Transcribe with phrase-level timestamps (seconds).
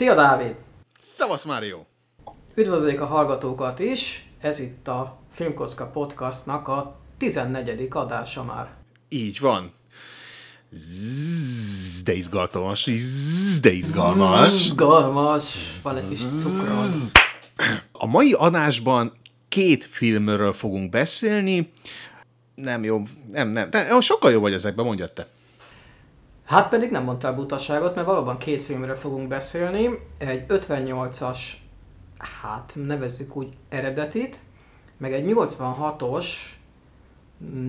[0.00, 0.54] Szia Dávid!
[1.02, 1.78] Szavasz Mário!
[2.54, 7.88] Üdvözöljük a hallgatókat is, ez itt a Filmkocka Podcastnak a 14.
[7.90, 8.70] adása már.
[9.08, 9.72] Így van.
[10.70, 14.64] Zzz, de izgalmas, zzz, de izgalmas.
[14.64, 16.90] Izgalmas, van egy kis cukron.
[17.92, 19.12] A mai adásban
[19.48, 21.72] két filmről fogunk beszélni.
[22.54, 23.70] Nem jó, nem, nem.
[23.70, 25.26] De sokkal jobb vagy ezekben, mondjad te.
[26.50, 29.98] Hát pedig nem mondtál butaságot, mert valóban két filmről fogunk beszélni.
[30.18, 31.38] Egy 58-as,
[32.42, 34.38] hát nevezzük úgy eredetit,
[34.98, 36.26] meg egy 86-os,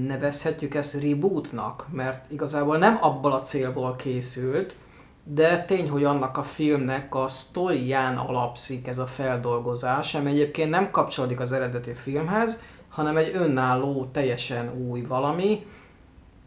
[0.07, 4.75] nevezhetjük ezt rebootnak, mert igazából nem abból a célból készült,
[5.23, 10.91] de tény, hogy annak a filmnek a sztorián alapszik ez a feldolgozás, ami egyébként nem
[10.91, 15.65] kapcsolódik az eredeti filmhez, hanem egy önálló, teljesen új valami,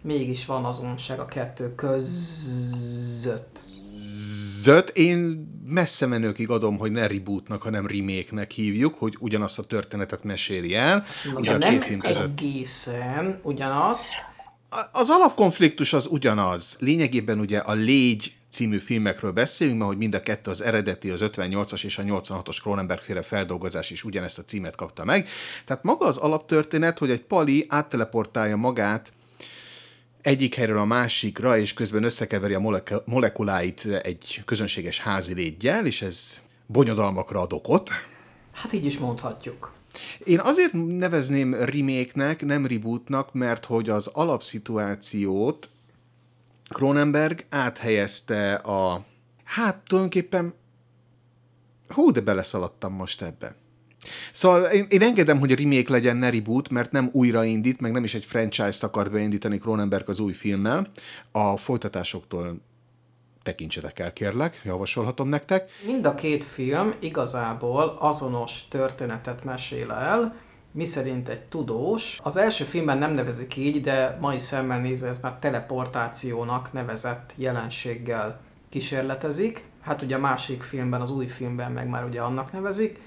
[0.04, 3.62] mégis van azonosság a kettő között.
[4.60, 10.24] Zöld, én messze menőkig adom, hogy ne rebootnak, hanem remake-nek hívjuk, hogy ugyanazt a történetet
[10.24, 11.04] meséli el.
[11.34, 12.40] Az a nem film között.
[12.40, 14.08] egészen ugyanaz.
[14.92, 16.76] Az alapkonfliktus az ugyanaz.
[16.80, 21.20] Lényegében ugye a Légy című filmekről beszélünk, mert hogy mind a kettő az eredeti, az
[21.22, 25.28] 58-as és a 86-os Cronenberg féle feldolgozás is ugyanezt a címet kapta meg.
[25.64, 29.12] Tehát maga az alaptörténet, hogy egy pali átteleportálja magát
[30.24, 36.02] egyik helyről a másikra, és közben összekeveri a molek- molekuláit egy közönséges házi légyel, és
[36.02, 37.90] ez bonyodalmakra ad okot.
[38.52, 39.72] Hát így is mondhatjuk.
[40.24, 45.68] Én azért nevezném remake-nek, nem rebootnak, mert hogy az alapszituációt
[46.68, 49.04] Cronenberg áthelyezte a...
[49.44, 50.54] Hát tulajdonképpen...
[51.88, 53.54] Hú, de beleszaladtam most ebbe.
[54.32, 58.04] Szóval én, én engedem, hogy a remake legyen, ne reboot, mert nem újraindít, meg nem
[58.04, 60.86] is egy franchise-t akart beindítani Cronenberg az új filmmel.
[61.32, 62.60] A folytatásoktól
[63.42, 65.70] tekintsetek el, kérlek, javasolhatom nektek.
[65.86, 70.42] Mind a két film igazából azonos történetet mesél el,
[70.74, 72.18] mi szerint egy tudós.
[72.22, 78.40] Az első filmben nem nevezik így, de mai szemmel nézve ez már teleportációnak nevezett jelenséggel
[78.68, 79.64] kísérletezik.
[79.80, 83.00] Hát ugye a másik filmben, az új filmben meg már ugye annak nevezik.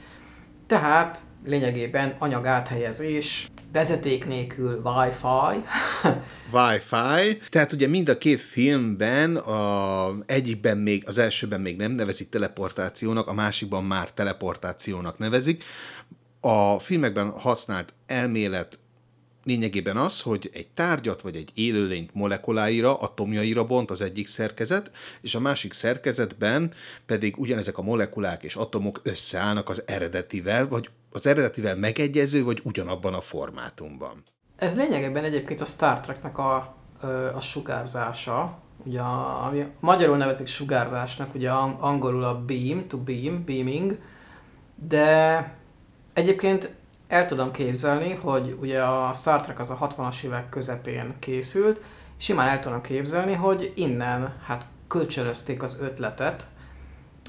[0.67, 5.63] Tehát lényegében anyag áthelyezés, vezeték nélkül Wi-Fi.
[6.57, 7.41] Wi-Fi.
[7.50, 13.28] Tehát ugye mind a két filmben, a egyikben még, az elsőben még nem nevezik teleportációnak,
[13.28, 15.63] a másikban már teleportációnak nevezik.
[16.39, 18.79] A filmekben használt elmélet
[19.47, 24.91] lényegében az, hogy egy tárgyat vagy egy élőlényt molekuláira, atomjaira bont az egyik szerkezet,
[25.22, 26.74] és a másik szerkezetben
[27.06, 33.13] pedig ugyanezek a molekulák és atomok összeállnak az eredetivel, vagy az eredetivel megegyező, vagy ugyanabban
[33.13, 34.24] a formátumban.
[34.56, 36.75] Ez lényegében egyébként a Star Treknek a,
[37.35, 44.00] a sugárzása, ugye ami magyarul nevezik sugárzásnak, ugye angolul a beam, to beam, beaming,
[44.75, 45.53] de
[46.14, 46.75] egyébként
[47.07, 51.81] el tudom képzelni, hogy ugye a Star Trek az a 60-as évek közepén készült,
[52.18, 56.46] simán el tudom képzelni, hogy innen hát kölcsönözték az ötletet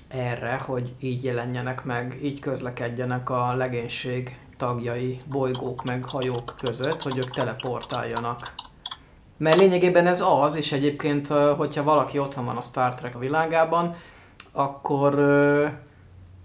[0.08, 7.18] erre, hogy így jelenjenek meg, így közlekedjenek a legénység tagjai, bolygók meg hajók között, hogy
[7.18, 8.54] ők teleportáljanak.
[9.36, 13.96] Mert lényegében ez az, és egyébként, hogyha valaki otthon van a Star Trek világában,
[14.52, 15.14] akkor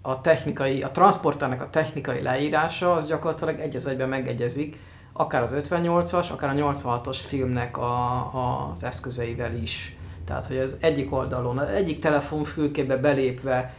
[0.06, 4.78] a technikai, a transportának a technikai leírása az gyakorlatilag egy az egyben megegyezik,
[5.12, 9.96] akár az 58-as, akár a 86-os filmnek a, a, az eszközeivel is.
[10.24, 13.74] Tehát, hogy az egyik oldalon, az egyik telefonfülkébe belépve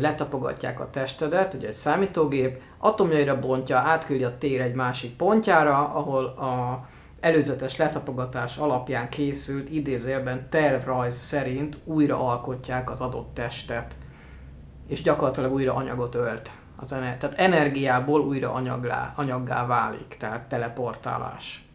[0.00, 6.24] letapogatják a testedet, ugye egy számítógép, atomjaira bontja, átküldi a tér egy másik pontjára, ahol
[6.24, 6.86] a
[7.20, 13.96] előzetes letapogatás alapján készült idézőjelben tervrajz szerint újra alkotják az adott testet
[14.88, 16.50] és gyakorlatilag újra anyagot ölt.
[16.76, 21.66] Az ener- tehát energiából újra anyaglá, anyaggá válik, tehát teleportálás.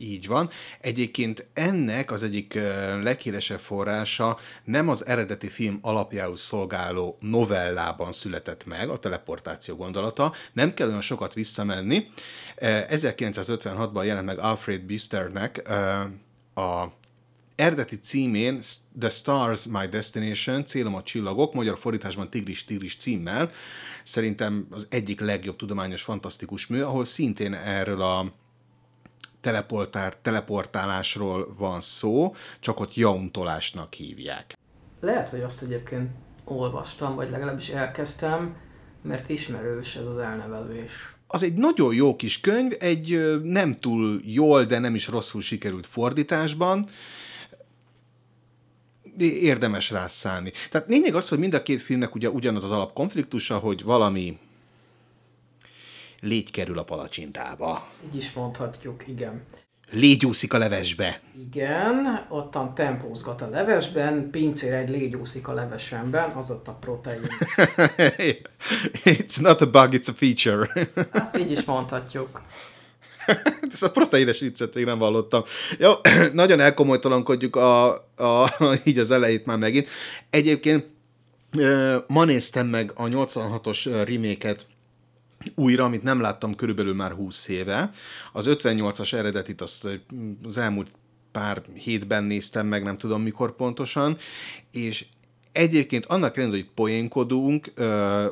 [0.00, 0.50] Így van.
[0.80, 2.58] Egyébként ennek az egyik
[3.02, 10.32] leghíresebb forrása nem az eredeti film alapjául szolgáló novellában született meg, a teleportáció gondolata.
[10.52, 12.06] Nem kell olyan sokat visszamenni.
[12.56, 15.68] 1956-ban jelent meg Alfred Bisternek
[16.54, 16.84] a
[17.58, 18.60] eredeti címén
[18.98, 23.50] The Stars My Destination, célom a csillagok, magyar fordításban Tigris Tigris címmel,
[24.04, 28.32] szerintem az egyik legjobb tudományos fantasztikus mű, ahol szintén erről a
[29.40, 34.56] teleportár, teleportálásról van szó, csak ott jauntolásnak hívják.
[35.00, 36.10] Lehet, hogy azt egyébként
[36.44, 38.56] olvastam, vagy legalábbis elkezdtem,
[39.02, 40.92] mert ismerős ez az elnevezés.
[41.26, 45.86] Az egy nagyon jó kis könyv, egy nem túl jól, de nem is rosszul sikerült
[45.86, 46.88] fordításban,
[49.22, 50.52] érdemes rászállni.
[50.70, 54.38] Tehát lényeg az, hogy mind a két filmnek ugye ugyanaz az alapkonfliktusa, hogy valami
[56.20, 57.88] légy kerül a palacsintába.
[58.06, 59.42] Így is mondhatjuk, igen.
[59.90, 61.20] Légy úszik a levesbe.
[61.50, 67.20] Igen, ottan tempózgat a levesben, pincér egy légy úszik a levesemben, az ott a protein.
[69.04, 70.88] it's not a bug, it's a feature.
[71.12, 72.42] hát így is mondhatjuk.
[73.72, 75.42] Ezt a proteines viccet még nem hallottam.
[75.78, 75.92] Jó,
[76.32, 78.54] nagyon elkomolytalankodjuk a, a,
[78.84, 79.88] így az elejét már megint.
[80.30, 80.86] Egyébként
[82.06, 84.66] ma néztem meg a 86-os reméket
[85.54, 87.90] újra, amit nem láttam körülbelül már 20 éve.
[88.32, 89.88] Az 58-as eredetit azt
[90.44, 90.90] az elmúlt
[91.32, 94.18] pár hétben néztem meg, nem tudom mikor pontosan,
[94.72, 95.04] és
[95.58, 97.72] Egyébként annak ellenére, hogy poénkodunk,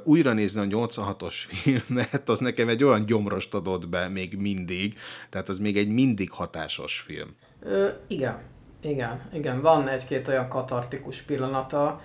[0.05, 4.94] újra nézni a 86-os filmet, az nekem egy olyan gyomrost adott be még mindig,
[5.31, 7.28] tehát az még egy mindig hatásos film.
[7.62, 8.38] Ö, igen,
[8.81, 9.61] igen, igen.
[9.61, 12.00] Van egy-két olyan katartikus pillanata,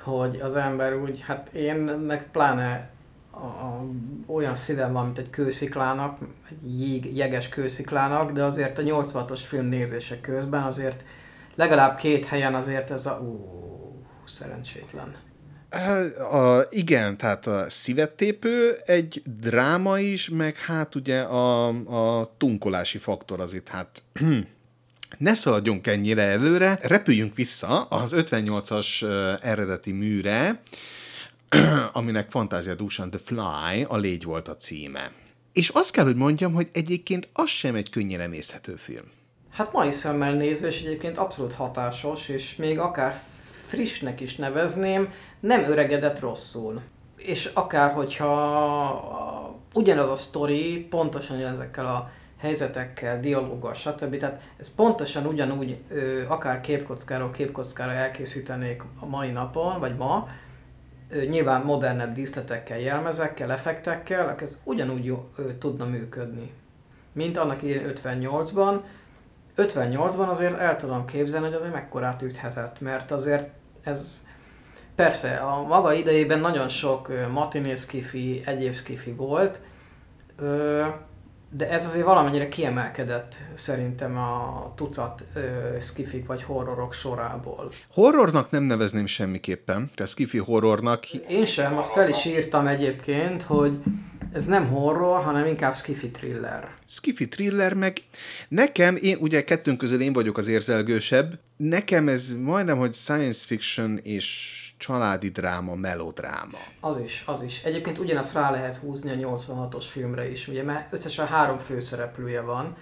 [0.00, 2.90] hogy az ember úgy, hát én meg pláne
[3.30, 3.84] a, a,
[4.26, 6.18] olyan szívem van, mint egy kősziklának,
[6.50, 11.04] egy jég, jeges kősziklának, de azért a 86-os film nézése közben azért
[11.54, 13.65] legalább két helyen azért ez a ú,
[14.28, 15.14] szerencsétlen.
[16.30, 21.68] A, igen, tehát a szívettépő egy dráma is, meg hát ugye a,
[22.18, 24.02] a tunkolási faktor az itt hát
[25.18, 29.02] ne szaladjunk ennyire előre, repüljünk vissza az 58-as
[29.42, 30.60] eredeti műre,
[31.92, 35.12] aminek fantázia dúsan The Fly, a légy volt a címe.
[35.52, 39.04] És azt kell, hogy mondjam, hogy egyébként az sem egy könnyen emészthető film.
[39.50, 43.20] Hát mai szemmel nézve, és egyébként abszolút hatásos, és még akár
[43.66, 46.80] frissnek is nevezném, nem öregedett rosszul.
[47.16, 54.16] És akár hogyha ugyanaz a sztori, pontosan ezekkel a helyzetekkel, dialóggal, stb.
[54.16, 55.78] Tehát ez pontosan ugyanúgy,
[56.28, 60.28] akár képkockáról képkockára elkészítenék a mai napon, vagy ma,
[61.10, 65.14] ö, nyilván modernebb díszletekkel, jelmezekkel, effektekkel, ez ugyanúgy
[65.58, 66.52] tudna működni.
[67.12, 68.80] Mint annak idején 58-ban,
[69.56, 73.50] 58-ban azért el tudom képzelni, hogy azért mekkorát üthetett, mert azért
[73.82, 74.26] ez
[74.94, 79.60] persze a maga idejében nagyon sok matiné skifi, egyéb skifi volt,
[81.50, 85.24] de ez azért valamennyire kiemelkedett szerintem a tucat
[85.80, 87.70] skifik vagy horrorok sorából.
[87.92, 91.12] Horrornak nem nevezném semmiképpen, tehát skifi horrornak.
[91.12, 93.82] Én sem, azt fel is írtam egyébként, hogy
[94.36, 96.74] ez nem horror, hanem inkább skifi thriller.
[96.86, 97.96] Skifi thriller, meg
[98.48, 103.98] nekem, én ugye kettőnk közül én vagyok az érzelgősebb, nekem ez majdnem, hogy science fiction
[104.02, 106.58] és családi dráma, melodráma.
[106.80, 107.62] Az is, az is.
[107.64, 112.76] Egyébként ugyanazt rá lehet húzni a 86-os filmre is, ugye, mert összesen három főszereplője van,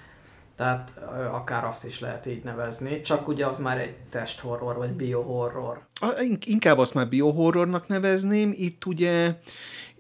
[0.56, 0.98] tehát
[1.32, 5.86] akár azt is lehet így nevezni, csak ugye az már egy testhorror, vagy biohorror.
[6.44, 9.34] Inkább azt már biohorrornak nevezném, itt ugye,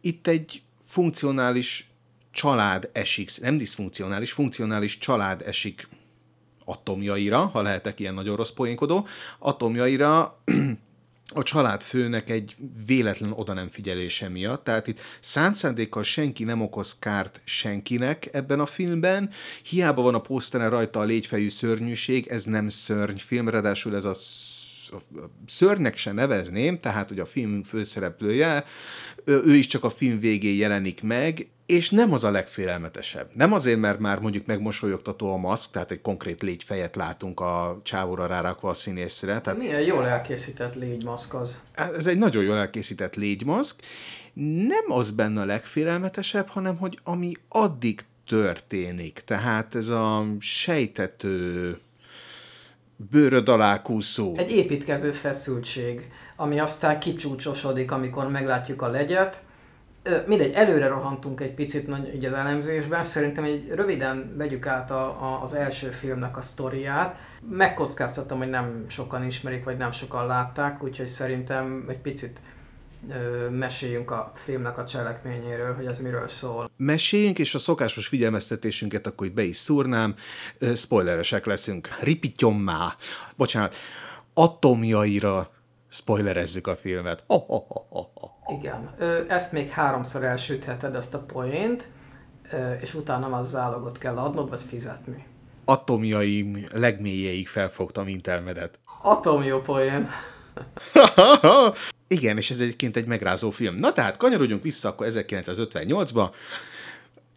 [0.00, 0.63] itt egy
[0.94, 1.90] funkcionális
[2.30, 5.88] család esik, nem diszfunkcionális, funkcionális család esik
[6.64, 9.06] atomjaira, ha lehetek ilyen nagyon rossz poénkodó,
[9.38, 10.20] atomjaira
[11.40, 12.56] a családfőnek egy
[12.86, 14.64] véletlen oda nem figyelése miatt.
[14.64, 19.30] Tehát itt szándékkal senki nem okoz kárt senkinek ebben a filmben.
[19.62, 24.14] Hiába van a poszteren rajta a légyfejű szörnyűség, ez nem szörnyfilm, ráadásul ez a
[25.46, 28.64] szörnek se nevezném, tehát hogy a film főszereplője,
[29.24, 33.30] ő is csak a film végén jelenik meg, és nem az a legfélelmetesebb.
[33.34, 38.26] Nem azért, mert már mondjuk megmosolyogtató a maszk, tehát egy konkrét légyfejet látunk a csávóra
[38.26, 39.40] rárakva a színészre.
[39.40, 39.58] Tehát...
[39.58, 41.68] Milyen jól elkészített légymaszk az?
[41.74, 43.82] Hát ez egy nagyon jól elkészített légymaszk.
[44.66, 49.22] Nem az benne a legfélelmetesebb, hanem hogy ami addig történik.
[49.24, 51.78] Tehát ez a sejtető
[52.96, 54.34] bőröd alá kúszó.
[54.36, 59.42] Egy építkező feszültség, ami aztán kicsúcsosodik, amikor meglátjuk a legyet.
[60.26, 65.04] Mindegy, előre rohantunk egy picit nagy, ugye az elemzésben, szerintem egy röviden vegyük át a,
[65.06, 67.16] a, az első filmnek a sztoriát.
[67.50, 72.40] Megkockáztattam, hogy nem sokan ismerik, vagy nem sokan látták, úgyhogy szerintem egy picit
[73.50, 76.70] meséljünk a filmnek a cselekményéről, hogy ez miről szól.
[76.76, 80.14] Meséljünk, és a szokásos figyelmeztetésünket akkor itt be is szúrnám.
[80.74, 81.88] Spoileresek leszünk.
[82.00, 82.96] Ripityommá.
[83.36, 83.74] Bocsánat.
[84.34, 85.50] Atomjaira
[85.88, 87.24] spoilerezzük a filmet.
[87.26, 88.58] Oh, oh, oh, oh, oh.
[88.58, 88.94] Igen.
[89.28, 91.88] Ezt még háromszor elsütheted, ezt a poént,
[92.80, 95.26] és utána az zálogot kell adnod, vagy fizetni.
[95.64, 98.78] Atomjaim legmélyéig felfogtam intermedet.
[99.02, 100.08] Atomjó poén.
[102.14, 103.74] Igen, és ez egyébként egy megrázó film.
[103.74, 106.30] Na tehát, kanyarodjunk vissza akkor 1958-ba.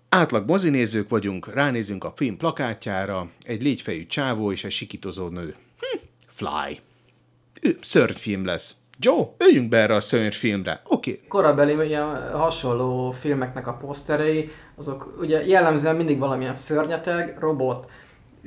[0.09, 5.55] Átlag mozinézők vagyunk, ránézünk a film plakátjára, egy légyfejű csávó és egy sikítozó nő.
[5.79, 6.79] Hm, fly.
[7.81, 8.75] szörnyfilm lesz.
[8.99, 10.81] Joe, üljünk be erre a szörnyfilmre.
[10.83, 11.11] Oké.
[11.11, 11.27] Okay.
[11.27, 17.89] Korabeli ilyen hasonló filmeknek a poszterei, azok ugye jellemzően mindig valamilyen szörnyeteg, robot,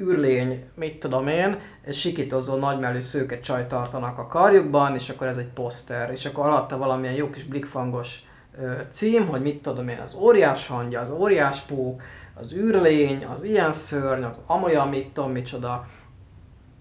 [0.00, 1.59] űrlény, mit tudom én,
[1.90, 6.78] sikítozó nagymelű szőke csaj tartanak a karjukban, és akkor ez egy poszter, és akkor alatta
[6.78, 8.23] valamilyen jó kis blikfangos
[8.61, 12.02] ö, cím, hogy mit tudom én, az óriás hangja, az óriás pók,
[12.35, 15.87] az űrlény, az ilyen szörny, az amolyan mit tudom micsoda.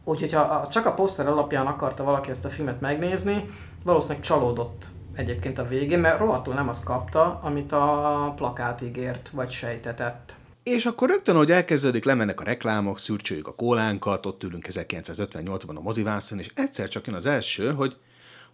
[0.04, 3.50] Úgyhogy ha csak a poszter alapján akarta valaki ezt a filmet megnézni,
[3.84, 4.86] valószínűleg csalódott
[5.16, 10.39] egyébként a végén, mert rohadtul nem azt kapta, amit a plakát ígért, vagy sejtetett.
[10.70, 15.82] És akkor rögtön, hogy elkezdődik, lemennek a reklámok, szürcsöljük a kólánkat, ott ülünk 1958-ban a
[15.82, 17.98] mozivászon, és egyszer csak jön az első, hogy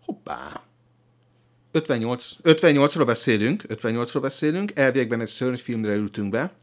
[0.05, 0.63] hoppá,
[1.71, 6.53] 58, 58-ról beszélünk, 58-ról beszélünk, elvégben egy szörnyfilmre ültünk be.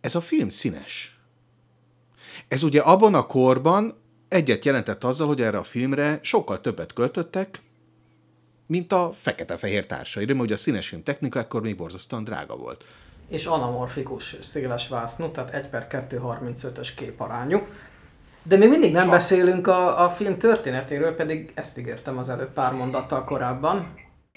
[0.00, 1.18] Ez a film színes.
[2.48, 7.62] Ez ugye abban a korban egyet jelentett azzal, hogy erre a filmre sokkal többet költöttek,
[8.66, 12.84] mint a fekete-fehér társaira, mert ugye a színes film technika akkor még borzasztóan drága volt.
[13.28, 17.66] És anamorfikus széles vásznú, tehát 1 per 2,35-ös képarányú.
[18.42, 22.72] De még mindig nem beszélünk a, a film történetéről, pedig ezt ígértem az előbb pár
[22.72, 23.94] mondattal korábban.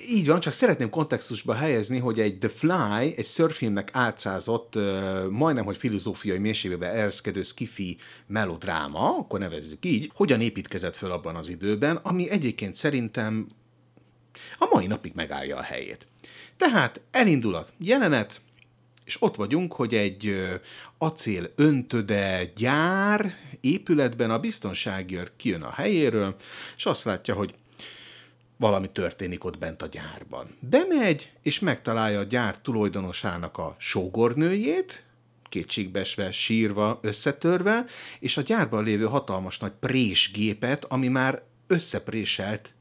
[0.10, 4.78] Így van, csak szeretném kontextusba helyezni, hogy egy The Fly, egy szörfilmnek átszázott,
[5.30, 11.50] majdnem, hogy filozófiai mélységbe ereszkedő skifi melodráma, akkor nevezzük így, hogyan építkezett föl abban az
[11.50, 13.48] időben, ami egyébként szerintem
[14.58, 16.08] a mai napig megállja a helyét.
[16.58, 18.42] Tehát elindul a jelenet,
[19.12, 20.50] és ott vagyunk, hogy egy
[20.98, 26.36] acél öntöde gyár épületben a biztonságőr kijön a helyéről,
[26.78, 27.56] és azt látja, hogy
[28.58, 30.58] valami történik ott bent a gyárban.
[30.60, 35.04] Bemegy, és megtalálja a gyár tulajdonosának a sógornőjét,
[35.50, 37.86] kétségbesve, sírva, összetörve,
[38.20, 42.74] és a gyárban lévő hatalmas nagy présgépet, ami már összepréselt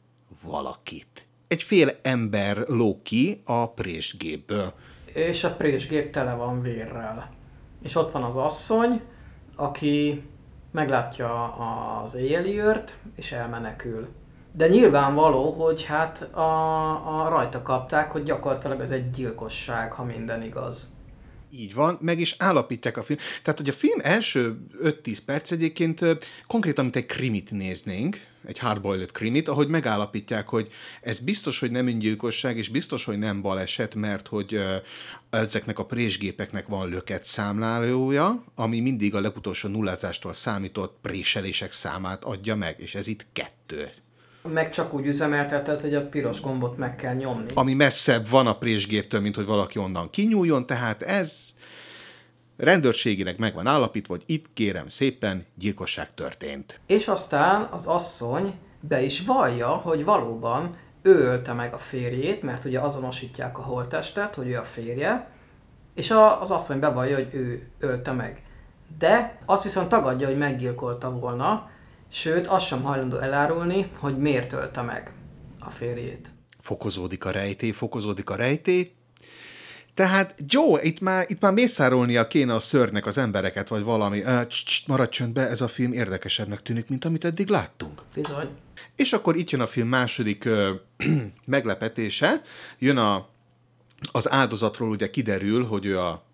[0.42, 1.26] valakit.
[1.48, 3.02] Egy fél ember ló
[3.44, 4.74] a présgépből.
[5.14, 7.30] És a présgép tele van vérrel.
[7.82, 9.00] És ott van az asszony,
[9.56, 10.22] aki
[10.72, 11.54] meglátja
[12.02, 14.08] az éjjeli őrt, és elmenekül.
[14.52, 20.42] De nyilvánvaló, hogy hát a, a rajta kapták, hogy gyakorlatilag ez egy gyilkosság, ha minden
[20.42, 20.98] igaz.
[21.50, 23.18] Így van, meg is állapítják a film.
[23.42, 26.00] Tehát, hogy a film első 5-10 perc egyébként
[26.46, 30.68] konkrétan, mint egy krimit néznénk, egy hardboiled krimit, ahogy megállapítják, hogy
[31.00, 34.60] ez biztos, hogy nem öngyilkosság, és biztos, hogy nem baleset, mert hogy
[35.30, 42.54] ezeknek a présgépeknek van löket számlálója, ami mindig a legutolsó nullázástól számított préselések számát adja
[42.54, 43.88] meg, és ez itt kettő.
[44.42, 47.52] Meg csak úgy üzemeltetett, hogy a piros gombot meg kell nyomni.
[47.54, 51.44] Ami messzebb van a présgéptől, mint hogy valaki onnan kinyúljon, tehát ez
[52.60, 56.80] rendőrséginek meg van állapítva, hogy itt kérem szépen gyilkosság történt.
[56.86, 62.64] És aztán az asszony be is vallja, hogy valóban ő ölte meg a férjét, mert
[62.64, 65.30] ugye azonosítják a holttestet, hogy ő a férje,
[65.94, 68.42] és a, az asszony bevallja, hogy ő ölte meg.
[68.98, 71.70] De azt viszont tagadja, hogy meggyilkolta volna,
[72.08, 75.12] sőt azt sem hajlandó elárulni, hogy miért ölte meg
[75.58, 76.28] a férjét.
[76.58, 78.92] Fokozódik a rejtély, fokozódik a rejtély,
[79.94, 84.22] tehát Joe, itt már, itt már mészárolnia kéne a szörnek az embereket, vagy valami.
[84.86, 88.02] Maradj csöndbe, ez a film érdekesebbnek tűnik, mint amit eddig láttunk.
[88.14, 88.48] Bizony.
[88.96, 90.70] És akkor itt jön a film második ö,
[91.44, 92.42] meglepetése.
[92.78, 93.28] Jön a,
[94.12, 96.24] az áldozatról ugye kiderül, hogy ő a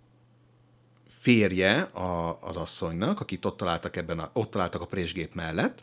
[1.20, 5.78] férje a, az asszonynak, akit ott találtak, ebben a, ott találtak a présgép mellett,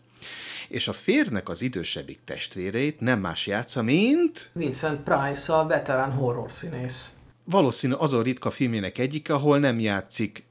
[0.68, 4.50] és a férnek az idősebbik testvéreit nem más játsza, mint...
[4.53, 10.45] Vincent Price, a veterán horror színész valószínű azon ritka filmjének egyik, ahol nem játszik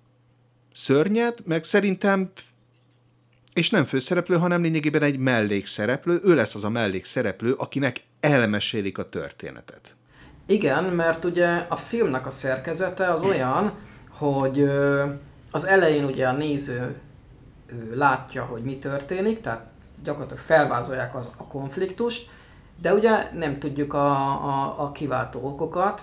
[0.75, 2.30] szörnyet, meg szerintem
[3.52, 9.08] és nem főszereplő, hanem lényegében egy mellékszereplő, ő lesz az a mellékszereplő, akinek elmesélik a
[9.08, 9.94] történetet.
[10.46, 13.72] Igen, mert ugye a filmnek a szerkezete az olyan,
[14.08, 14.70] hogy
[15.50, 16.96] az elején ugye a néző
[17.94, 19.66] látja, hogy mi történik, tehát
[20.04, 22.30] gyakorlatilag felvázolják az, a konfliktust,
[22.80, 26.02] de ugye nem tudjuk a, a, a kiváltó okokat,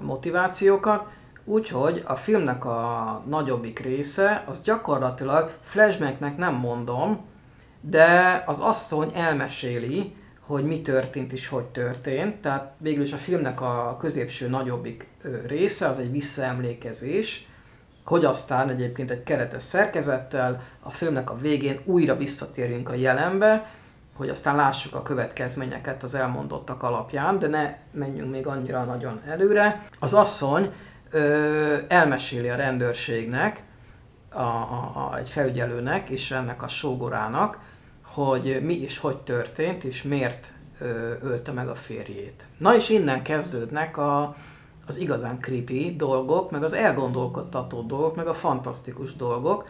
[0.00, 1.06] a motivációkat,
[1.44, 7.20] úgyhogy a filmnek a nagyobbik része, az gyakorlatilag flashbacknek nem mondom,
[7.80, 12.36] de az asszony elmeséli, hogy mi történt és hogy történt.
[12.36, 15.08] Tehát végül is a filmnek a középső nagyobbik
[15.46, 17.48] része az egy visszaemlékezés,
[18.04, 23.70] hogy aztán egyébként egy keretes szerkezettel a filmnek a végén újra visszatérjünk a jelenbe,
[24.20, 29.86] hogy aztán lássuk a következményeket az elmondottak alapján, de ne menjünk még annyira nagyon előre.
[29.98, 30.72] Az asszony
[31.10, 33.62] ö, elmeséli a rendőrségnek,
[34.30, 37.58] a, a, a, egy felügyelőnek és ennek a sógorának,
[38.04, 42.46] hogy mi is hogy történt, és miért ö, ölte meg a férjét.
[42.58, 44.36] Na és innen kezdődnek a,
[44.86, 49.68] az igazán creepy dolgok, meg az elgondolkodtató dolgok, meg a fantasztikus dolgok.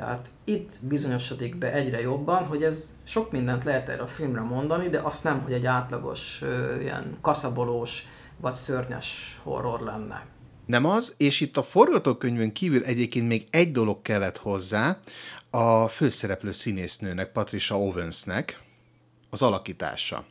[0.00, 4.88] Tehát itt bizonyosodik be egyre jobban, hogy ez sok mindent lehet erre a filmre mondani,
[4.88, 6.42] de azt nem, hogy egy átlagos,
[6.80, 10.26] ilyen kaszabolós vagy szörnyes horror lenne.
[10.66, 14.98] Nem az, és itt a forgatókönyvön kívül egyébként még egy dolog kellett hozzá,
[15.50, 18.62] a főszereplő színésznőnek, Patricia Owensnek
[19.30, 20.24] az alakítása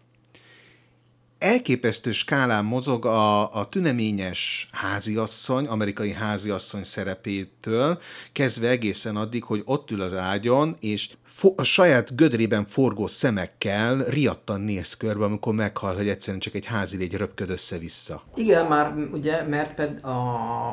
[1.39, 7.99] elképesztő skálán mozog a, a tüneményes háziasszony, amerikai háziasszony szerepétől,
[8.31, 13.97] kezdve egészen addig, hogy ott ül az ágyon, és fo- a saját gödrében forgó szemekkel
[13.97, 18.23] riadtan néz körbe, amikor meghal, hogy egyszerűen csak egy házi légy röpköd össze-vissza.
[18.35, 20.19] Igen, már ugye, mert ped a,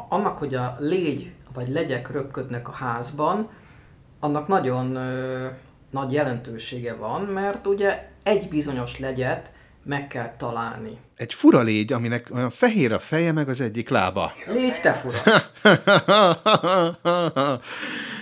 [0.09, 3.49] annak, hogy a légy vagy legyek röpködnek a házban,
[4.21, 5.47] annak nagyon ö,
[5.91, 9.55] nagy jelentősége van, mert ugye egy bizonyos legyet
[9.87, 10.99] meg kell találni.
[11.17, 14.33] Egy fura légy, aminek olyan fehér a feje, meg az egyik lába.
[14.47, 15.23] Légy te fura.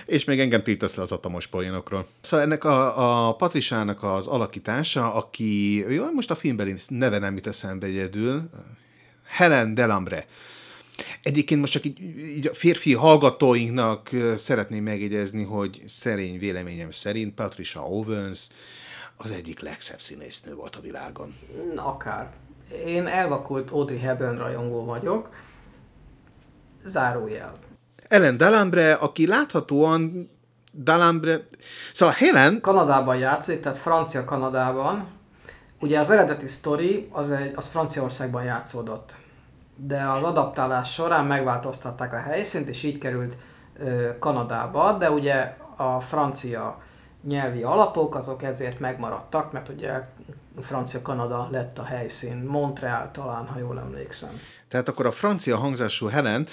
[0.05, 2.07] és még engem tiltasz le az atomos poénokról.
[2.21, 7.47] Szóval ennek a, a Patrisának az alakítása, aki, jó, most a filmbeli neve nem jut
[7.47, 8.49] eszembe egyedül,
[9.27, 10.25] Helen Delambre.
[11.21, 11.99] Egyébként most csak így,
[12.37, 18.47] így a férfi hallgatóinknak szeretném megjegyezni, hogy szerény véleményem szerint Patricia Owens
[19.17, 21.35] az egyik legszebb színésznő volt a világon.
[21.75, 22.29] Akár.
[22.85, 25.29] Én elvakult Audrey Hepburn rajongó vagyok.
[26.83, 27.53] Zárójel.
[28.07, 30.29] Ellen Dalambre, aki láthatóan
[30.73, 31.47] Dalambre...
[31.93, 32.61] Szóval Helen...
[32.61, 35.07] Kanadában játszik, tehát francia Kanadában.
[35.79, 39.15] Ugye az eredeti sztori az, egy, az Franciaországban játszódott.
[39.75, 43.37] De az adaptálás során megváltoztatták a helyszínt, és így került
[43.79, 46.83] ö, Kanadába, de ugye a francia
[47.27, 50.01] nyelvi alapok, azok ezért megmaradtak, mert ugye
[50.61, 54.39] Francia-Kanada lett a helyszín, Montreal talán, ha jól emlékszem.
[54.67, 56.47] Tehát akkor a francia hangzású Helen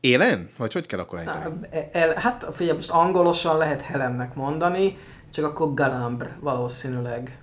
[0.00, 0.50] Élen?
[0.56, 1.68] Vagy hogy kell akkor ejteni?
[1.92, 4.98] El, hát figyelj, most angolosan lehet Helennek mondani,
[5.32, 7.38] csak akkor Galambre valószínűleg.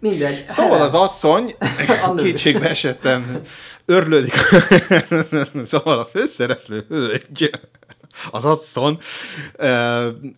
[0.00, 0.44] Mindegy.
[0.48, 0.86] Szóval Helen.
[0.86, 1.56] az asszony
[2.16, 3.40] kétségbe esetten
[3.84, 4.34] örlődik.
[5.64, 7.50] szóval a főszereplő hölgy
[8.30, 8.98] az asszon,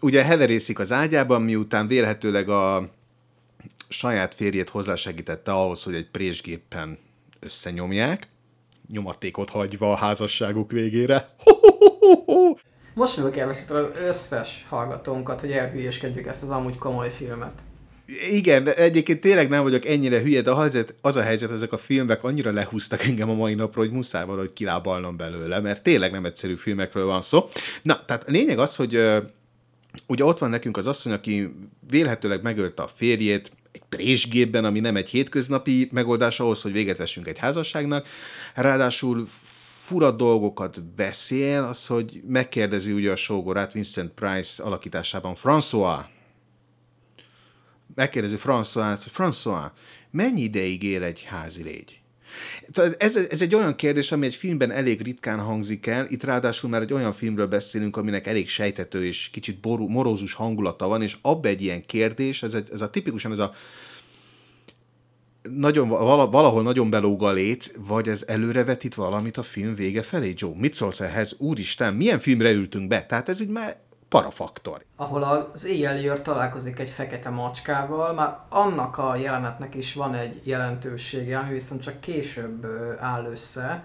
[0.00, 2.88] ugye heverészik az ágyában, miután vélhetőleg a
[3.88, 6.98] saját férjét hozzásegítette ahhoz, hogy egy présgéppen
[7.40, 8.28] összenyomják,
[8.92, 11.34] nyomatékot hagyva a házasságuk végére.
[12.94, 17.62] Most fel kell az összes hallgatónkat, hogy elhülyeskedjük ezt az amúgy komoly filmet.
[18.30, 20.50] Igen, de egyébként tényleg nem vagyok ennyire hülye, de
[21.00, 24.52] az, a helyzet, ezek a filmek annyira lehúztak engem a mai napról, hogy muszáj valahogy
[24.52, 27.48] kilábalnom belőle, mert tényleg nem egyszerű filmekről van szó.
[27.82, 29.00] Na, tehát a lényeg az, hogy
[30.06, 31.54] ugye ott van nekünk az asszony, aki
[31.90, 37.26] vélhetőleg megölte a férjét, egy présgépben, ami nem egy hétköznapi megoldás ahhoz, hogy véget vessünk
[37.26, 38.06] egy házasságnak.
[38.54, 39.26] Ráadásul
[39.84, 46.00] fura dolgokat beszél, az, hogy megkérdezi ugye a sógorát Vincent Price alakításában François,
[47.94, 49.70] megkérdezi François-t, hogy François,
[50.10, 52.00] mennyi ideig él egy házi légy?
[52.98, 56.82] Ez, ez egy olyan kérdés, ami egy filmben elég ritkán hangzik el, itt ráadásul már
[56.82, 61.48] egy olyan filmről beszélünk, aminek elég sejtető és kicsit ború, morózus hangulata van, és abba
[61.48, 63.52] egy ilyen kérdés, ez, egy, ez a tipikusan ez a
[65.42, 65.88] nagyon,
[66.30, 70.52] valahol nagyon belóg a léc, vagy ez előrevetít valamit a film vége felé, Joe?
[70.56, 71.34] Mit szólsz ehhez?
[71.38, 73.06] Úristen, milyen filmre ültünk be?
[73.06, 73.76] Tehát ez így már
[74.08, 74.84] parafaktor.
[74.96, 81.38] Ahol az éjjeliőr találkozik egy fekete macskával, már annak a jelenetnek is van egy jelentősége,
[81.38, 82.66] ami viszont csak később
[83.00, 83.84] áll össze,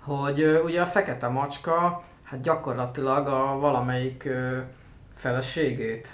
[0.00, 4.28] hogy ugye a fekete macska hát gyakorlatilag a valamelyik
[5.16, 6.08] feleségét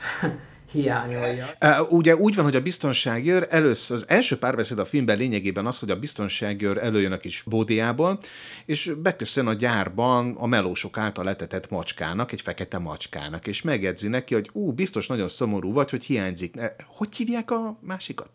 [0.71, 1.47] hiányolja.
[1.89, 5.91] Ugye úgy van, hogy a biztonságőr először, az első párbeszéd a filmben lényegében az, hogy
[5.91, 8.19] a biztonságőr előjön a kis bódiából,
[8.67, 14.35] és beköszön a gyárban a melósok által letetett macskának, egy fekete macskának, és megjegyzi neki,
[14.35, 16.55] hogy ú, biztos nagyon szomorú vagy, hogy hiányzik.
[16.87, 18.29] Hogy hívják a másikat?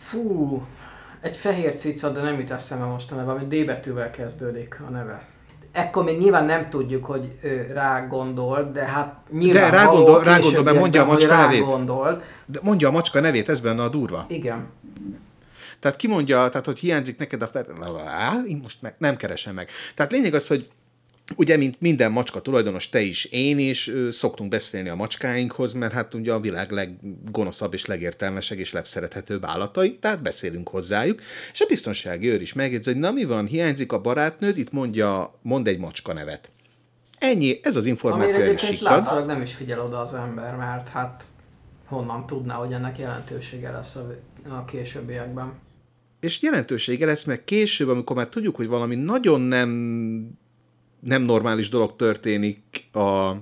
[0.00, 0.62] Fú,
[1.20, 4.90] egy fehér cica, de nem jut eszembe most a neve, ami D betűvel kezdődik a
[4.90, 5.33] neve
[5.74, 10.22] ekkor még nyilván nem tudjuk, hogy ő rá gondolt, de hát nyilván De rá gondol,
[10.22, 11.64] rá gondol, mert mondja a macska nevét.
[11.64, 12.22] Gondolt.
[12.46, 14.24] De mondja a macska nevét, ez benne a durva.
[14.28, 14.66] Igen.
[15.80, 17.48] Tehát ki mondja, tehát hogy hiányzik neked a
[18.62, 19.68] most meg, nem keresem meg.
[19.94, 20.68] Tehát lényeg az, hogy
[21.36, 26.14] Ugye, mint minden macska tulajdonos, te is, én is szoktunk beszélni a macskáinkhoz, mert hát
[26.14, 31.20] ugye a világ leggonoszabb és legértelmesebb és legszerethetőbb állatai, tehát beszélünk hozzájuk,
[31.52, 35.38] és a biztonsági őr is megjegyzi, hogy na mi van, hiányzik a barátnőd, itt mondja,
[35.42, 36.50] mond egy macska nevet.
[37.18, 41.24] Ennyi, ez az információ, Amire egyébként látszólag nem is figyel oda az ember, mert hát
[41.86, 44.14] honnan tudná, hogy ennek jelentősége lesz a,
[44.48, 45.52] a későbbiekben.
[46.20, 50.38] És jelentősége lesz, mert később, amikor már tudjuk, hogy valami nagyon nem,
[51.04, 53.34] nem normális dolog történik a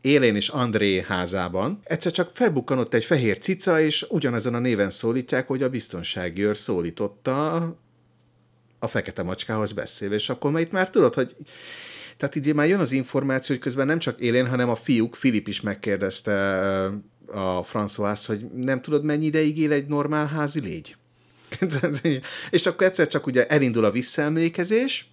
[0.00, 5.46] Élén és André házában, egyszer csak felbukkanott egy fehér cica, és ugyanezen a néven szólítják,
[5.46, 7.54] hogy a biztonsági őr szólította
[8.78, 11.36] a fekete macskához beszélve, és akkor már itt már tudod, hogy
[12.16, 15.48] tehát így már jön az információ, hogy közben nem csak Élén, hanem a fiúk, Filip
[15.48, 16.64] is megkérdezte
[17.26, 20.96] a François, hogy nem tudod, mennyi ideig él egy normál házi légy?
[22.50, 25.11] és akkor egyszer csak ugye elindul a visszaemlékezés,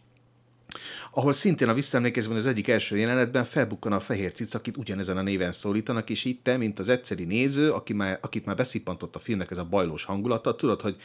[1.11, 5.21] ahol szintén a visszaemlékezésben az egyik első jelenetben felbukkan a fehér cic, akit ugyanezen a
[5.21, 9.19] néven szólítanak, és itt te, mint az egyszeri néző, aki már, akit már beszippantott a
[9.19, 10.95] filmnek ez a bajlós hangulata, tudod, hogy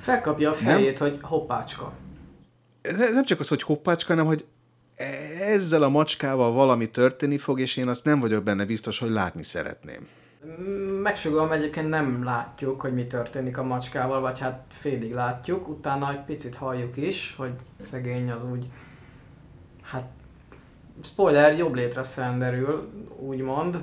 [0.00, 1.92] Felkapja a fejét, nem, hogy hoppácska.
[2.98, 4.44] Nem csak az, hogy hoppácska, hanem hogy
[5.40, 9.42] ezzel a macskával valami történni fog, és én azt nem vagyok benne biztos, hogy látni
[9.42, 10.08] szeretném.
[11.02, 16.24] Megsugalom, egyébként nem látjuk, hogy mi történik a macskával, vagy hát félig látjuk, utána egy
[16.24, 18.66] picit halljuk is, hogy szegény az úgy,
[19.90, 20.08] hát
[21.04, 23.78] spoiler, jobb létre szenderül, úgymond,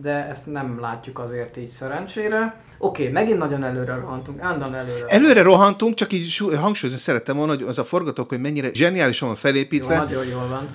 [0.00, 2.62] de ezt nem látjuk azért így szerencsére.
[2.78, 5.06] Oké, okay, megint nagyon előre rohantunk, állandóan előre.
[5.06, 9.36] Előre rohantunk, csak így hangsúlyozni szerettem volna, hogy az a forgatók, hogy mennyire zseniálisan van
[9.36, 9.94] felépítve.
[9.94, 10.68] Jó, nagyon jól van.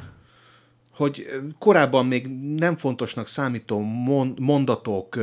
[0.96, 1.28] Hogy
[1.60, 3.80] korábban még nem fontosnak számító
[4.40, 5.16] mondatok,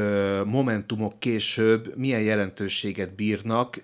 [0.45, 3.83] momentumok később milyen jelentőséget bírnak,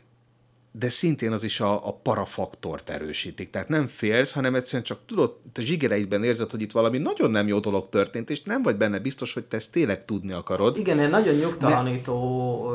[0.79, 3.51] de szintén az is a, a parafaktort erősítik.
[3.51, 7.47] Tehát nem félsz, hanem egyszerűen csak tudod, a zsigereidben érzed, hogy itt valami nagyon nem
[7.47, 10.79] jó dolog történt, és nem vagy benne biztos, hogy te ezt tényleg tudni akarod.
[10.79, 12.71] Igen, egy nagyon nyugtalanító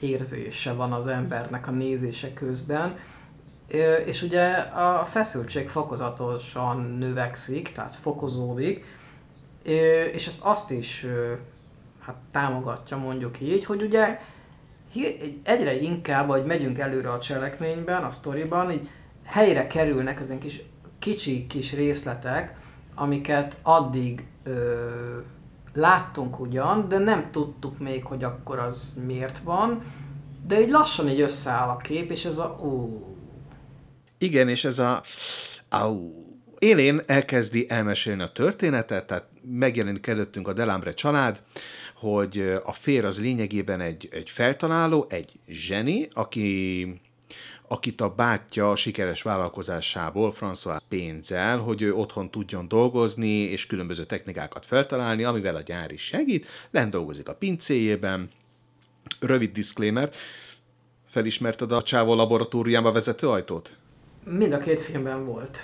[0.00, 0.08] ne...
[0.08, 2.96] érzése van az embernek a nézése közben,
[4.04, 8.84] és ugye a feszültség fokozatosan növekszik, tehát fokozódik,
[10.12, 11.06] és ezt azt is
[12.00, 14.18] hát támogatja mondjuk így, hogy ugye
[15.42, 18.88] egyre inkább, hogy megyünk előre a cselekményben, a sztoriban, így
[19.24, 20.62] helyre kerülnek ezen kis
[20.98, 22.56] kicsi kis részletek,
[22.94, 25.18] amiket addig ö,
[25.74, 29.82] láttunk ugyan, de nem tudtuk még, hogy akkor az miért van,
[30.46, 33.02] de így lassan így összeáll a kép, és ez a ó.
[34.18, 35.02] Igen, és ez a
[35.68, 36.26] au.
[36.58, 41.42] Élén elkezdi elmesélni a történetet, tehát megjelenik előttünk a Delambre család,
[41.98, 46.86] hogy a fér az lényegében egy, egy feltaláló, egy zseni, aki
[47.68, 54.66] akit a bátyja sikeres vállalkozásából, François pénzzel, hogy ő otthon tudjon dolgozni, és különböző technikákat
[54.66, 58.30] feltalálni, amivel a gyár is segít, lent dolgozik a pincéjében.
[59.20, 60.10] Rövid disclaimer,
[61.06, 63.76] felismerted a csávó laboratóriába vezető ajtót?
[64.24, 65.58] Mind a két filmben volt.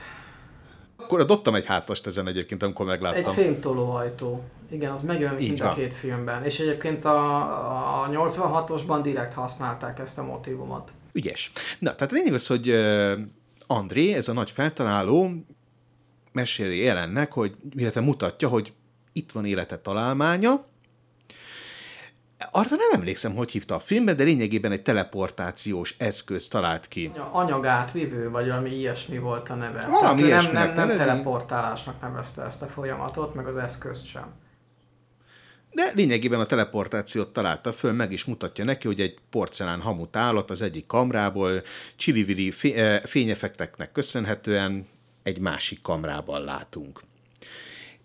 [0.96, 3.24] Akkor dobtam egy hátast ezen egyébként, amikor megláttam.
[3.24, 4.44] Egy fémtolóajtó.
[4.70, 6.44] Igen, az megjelenik mind a két filmben.
[6.44, 10.92] És egyébként a, a 86-osban direkt használták ezt a motivumot.
[11.12, 11.52] Ügyes.
[11.78, 12.74] Na, tehát lényeg az, hogy
[13.66, 15.30] André, ez a nagy feltaláló,
[16.32, 18.72] meséli jelennek, hogy, illetve mutatja, hogy
[19.12, 20.66] itt van élete találmánya,
[22.50, 27.12] arra nem emlékszem, hogy hívta a filmbe, de lényegében egy teleportációs eszköz talált ki.
[27.32, 29.86] Anyagátvivő, vagy valami ilyesmi volt a neve.
[29.90, 34.42] Valami Tehát nem, nem, nem teleportálásnak nevezte ezt a folyamatot, meg az eszközt sem.
[35.70, 40.50] De lényegében a teleportációt találta föl, meg is mutatja neki, hogy egy porcelán hamut állat
[40.50, 41.62] az egyik kamrából,
[41.96, 44.86] csili eh, fényefekteknek köszönhetően
[45.22, 47.00] egy másik kamrában látunk.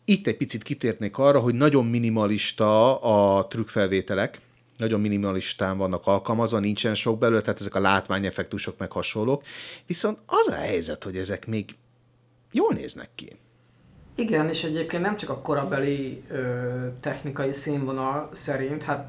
[0.09, 4.41] Itt egy picit kitérnék arra, hogy nagyon minimalista a trükkfelvételek,
[4.77, 9.43] nagyon minimalistán vannak alkalmazva, nincsen sok belőle, tehát ezek a látványeffektusok meg hasonlók.
[9.85, 11.75] Viszont az a helyzet, hogy ezek még
[12.51, 13.35] jól néznek ki.
[14.15, 19.07] Igen, és egyébként nem csak a korabeli ö, technikai színvonal szerint, hát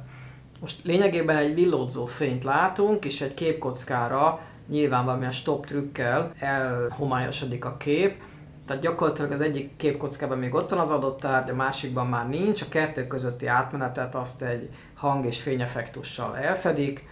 [0.60, 7.76] most lényegében egy villódzó fényt látunk, és egy képkockára nyilván valamilyen stop trükkel elhomályosodik a
[7.76, 8.22] kép,
[8.70, 12.62] tehát gyakorlatilag az egyik képkockában még ott van az adott tárgy, a másikban már nincs,
[12.62, 17.08] a kettő közötti átmenetet azt egy hang- és fényeffektussal elfedik.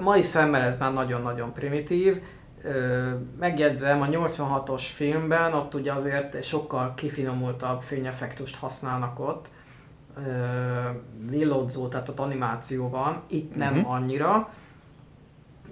[0.00, 2.20] Mai szemmel ez már nagyon-nagyon primitív.
[3.38, 9.48] Megjegyzem, a 86-os filmben ott ugye azért sokkal kifinomultabb fényeffektust használnak ott,
[11.28, 13.92] villódzó, tehát ott animáció van, itt nem uh-huh.
[13.92, 14.48] annyira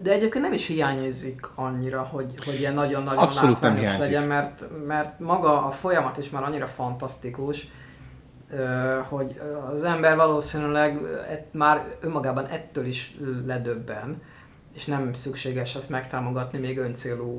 [0.02, 5.18] de egyébként nem is hiányozik annyira, hogy, hogy ilyen nagyon-nagyon Abszolút látványos legyen, mert, mert
[5.18, 7.68] maga a folyamat is már annyira fantasztikus,
[9.08, 9.40] hogy
[9.72, 11.00] az ember valószínűleg
[11.50, 14.22] már önmagában ettől is ledöbben,
[14.74, 17.38] és nem szükséges ezt megtámogatni még öncélú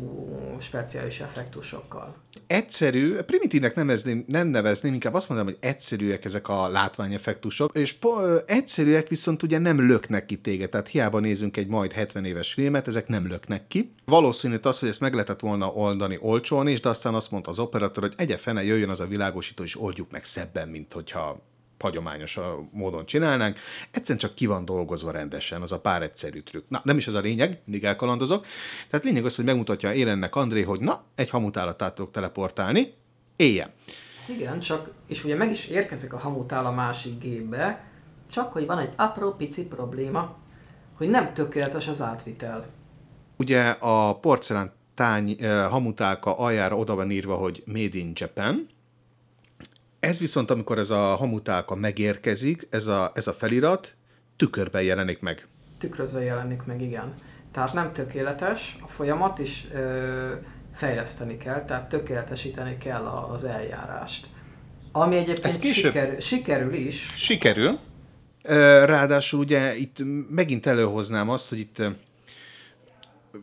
[0.60, 2.16] speciális effektusokkal.
[2.48, 8.50] Egyszerű, primitívnek nevezném, nem nevezném, inkább azt mondom, hogy egyszerűek ezek a látványeffektusok, és po-
[8.50, 12.88] egyszerűek viszont ugye nem löknek ki téged, tehát hiába nézünk egy majd 70 éves filmet,
[12.88, 13.94] ezek nem löknek ki.
[14.06, 17.60] Valószínű az, hogy ezt meg lehetett volna oldani olcsón is, de aztán azt mondta az
[17.60, 21.51] operatőr, hogy egye fene jöjjön az a világosító, és oldjuk meg szebben, mint hogyha
[21.82, 22.40] hagyományos
[22.72, 23.58] módon csinálnánk,
[23.92, 26.70] egyszerűen csak ki van dolgozva rendesen, az a pár egyszerű trükk.
[26.70, 28.46] Na, nem is ez a lényeg, mindig elkalandozok.
[28.90, 32.94] Tehát lényeg az, hogy megmutatja Érennek André, hogy na, egy hamutálat át tudok teleportálni.
[34.20, 37.84] Hát igen, csak, és ugye meg is érkezik a hamutál a másik gépbe,
[38.32, 40.38] csak hogy van egy apró pici probléma,
[40.98, 42.66] hogy nem tökéletes az átvitel.
[43.38, 48.68] Ugye a porcelán tány eh, hamutálka aljára oda van írva, hogy Made in Japan,
[50.02, 53.94] ez viszont, amikor ez a hamutálka megérkezik, ez a, ez a felirat
[54.36, 55.48] tükörben jelenik meg.
[55.78, 57.16] Tükrözve jelenik meg, igen.
[57.52, 60.32] Tehát nem tökéletes, a folyamat is ö,
[60.74, 64.28] fejleszteni kell, tehát tökéletesíteni kell az eljárást.
[64.92, 67.14] Ami egyébként sikerül, sikerül is.
[67.18, 67.80] Sikerül.
[68.86, 69.98] Ráadásul ugye itt
[70.30, 71.82] megint előhoznám azt, hogy itt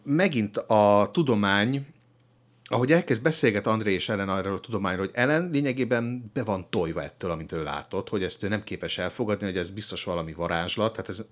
[0.03, 1.87] megint a tudomány
[2.69, 7.03] ahogy elkezd beszélget André és Ellen arról a tudományról, hogy Ellen lényegében be van tojva
[7.03, 10.93] ettől, amit ő látott, hogy ezt ő nem képes elfogadni, hogy ez biztos valami varázslat.
[10.93, 11.25] Tehát, ez,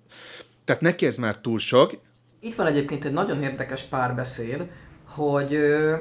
[0.65, 1.93] tehát neki ez már túl sok.
[2.41, 4.71] Itt van egyébként egy nagyon érdekes párbeszéd,
[5.09, 5.97] hogy ö,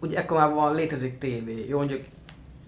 [0.00, 2.04] ugye ekkor már van, létezik tévé, jó, mondjuk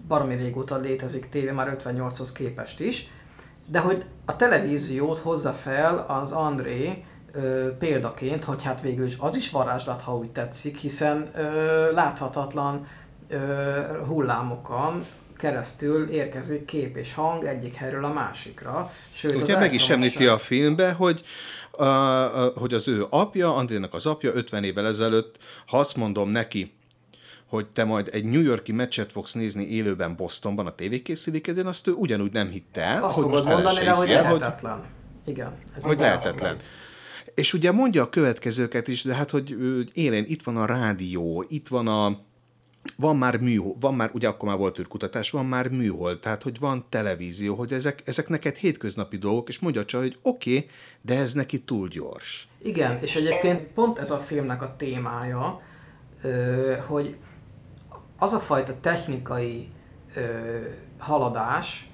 [0.07, 3.07] baromi régóta létezik tévé, már 58-hoz képest is,
[3.65, 9.35] de hogy a televíziót hozza fel az André, ö, példaként, hogy hát végül is az
[9.35, 12.87] is varázslat, ha úgy tetszik, hiszen ö, láthatatlan
[13.27, 13.37] ö,
[14.07, 15.05] hullámokon
[15.39, 18.91] keresztül érkezik kép és hang egyik helyről a másikra.
[19.13, 21.21] Sőt, Ugye meg is említi a filmbe, hogy
[21.77, 26.29] uh, uh, hogy az ő apja, Andrének az apja 50 évvel ezelőtt, ha azt mondom
[26.29, 26.73] neki,
[27.49, 31.91] hogy te majd egy New Yorki meccset fogsz nézni élőben Bostonban a tévékészülékedén, azt ő
[31.91, 33.03] ugyanúgy nem hitte el.
[33.03, 34.73] Azt hogy most mondani, de hogy lehetetlen.
[34.73, 35.51] Hogy, Igen.
[35.75, 36.49] Ez hogy lehetetlen.
[36.49, 36.67] Hangzik.
[37.39, 39.55] És ugye mondja a következőket is, de hát, hogy
[39.93, 42.19] élén itt van a rádió, itt van a
[42.95, 46.59] van már műhold, van már, ugye akkor már volt űrkutatás, van már műhold, tehát hogy
[46.59, 50.69] van televízió, hogy ezek, ezek neked hétköznapi dolgok, és mondja csak, hogy oké, okay,
[51.01, 52.47] de ez neki túl gyors.
[52.61, 55.61] Igen, és egyébként pont ez a filmnek a témája,
[56.87, 57.15] hogy
[58.17, 59.69] az a fajta technikai
[60.97, 61.89] haladás,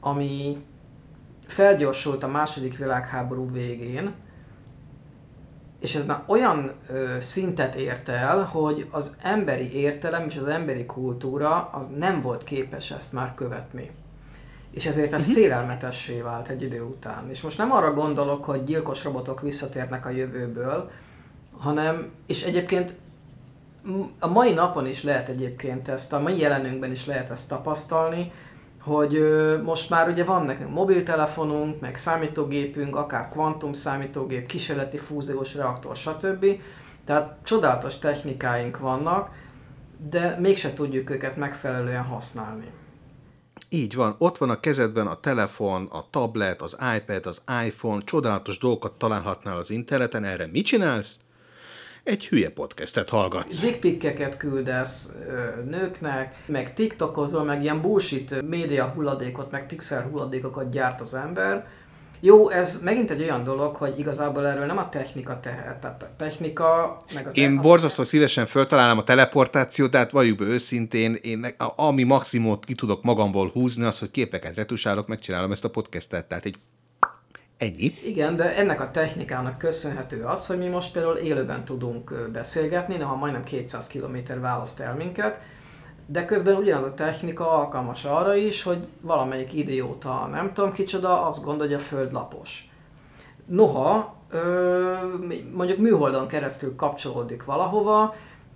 [0.00, 0.56] ami
[1.46, 4.14] felgyorsult a második világháború végén,
[5.80, 10.86] és ez már olyan ö, szintet ért el, hogy az emberi értelem és az emberi
[10.86, 13.90] kultúra az nem volt képes ezt már követni.
[14.70, 15.36] És ezért ez uh-huh.
[15.36, 17.30] félelmetessé vált egy idő után.
[17.30, 20.90] És most nem arra gondolok, hogy gyilkos robotok visszatérnek a jövőből,
[21.58, 22.94] hanem, és egyébként
[24.18, 28.32] a mai napon is lehet egyébként ezt, a mai jelenünkben is lehet ezt tapasztalni,
[28.80, 29.24] hogy
[29.64, 36.46] most már ugye van nekünk mobiltelefonunk, meg számítógépünk, akár kvantum számítógép, kísérleti fúziós reaktor, stb.
[37.04, 39.30] Tehát csodálatos technikáink vannak,
[40.10, 42.70] de mégse tudjuk őket megfelelően használni.
[43.68, 48.58] Így van, ott van a kezedben a telefon, a tablet, az iPad, az iPhone, csodálatos
[48.58, 51.18] dolgokat találhatnál az interneten, erre mit csinálsz?
[52.04, 53.60] Egy hülye podcastet hallgatsz.
[53.60, 55.12] Dickpikkeket küldesz
[55.64, 61.66] nőknek, meg tiktokozol, meg ilyen bullshit média hulladékot, meg pixel hulladékokat gyárt az ember.
[62.22, 65.80] Jó, ez megint egy olyan dolog, hogy igazából erről nem a technika tehet.
[65.80, 67.36] Tehát a technika, meg az...
[67.36, 72.74] Én borzasztó szívesen föltalálom a teleportációt, de hát valljuk be őszintén, én, ami maximumot ki
[72.74, 76.28] tudok magamból húzni, az, hogy képeket retusálok, megcsinálom ezt a podcastet.
[76.28, 76.56] Tehát egy
[77.60, 77.94] Ennyi.
[78.04, 83.14] Igen, de ennek a technikának köszönhető az, hogy mi most például élőben tudunk beszélgetni, ha
[83.14, 85.38] majdnem 200 km választ el minket,
[86.06, 91.44] de közben ugyanaz a technika alkalmas arra is, hogy valamelyik idióta, nem tudom kicsoda, azt
[91.44, 92.70] gondolja, hogy a Föld lapos.
[93.46, 94.16] Noha,
[95.52, 98.14] mondjuk műholdon keresztül kapcsolódik valahova,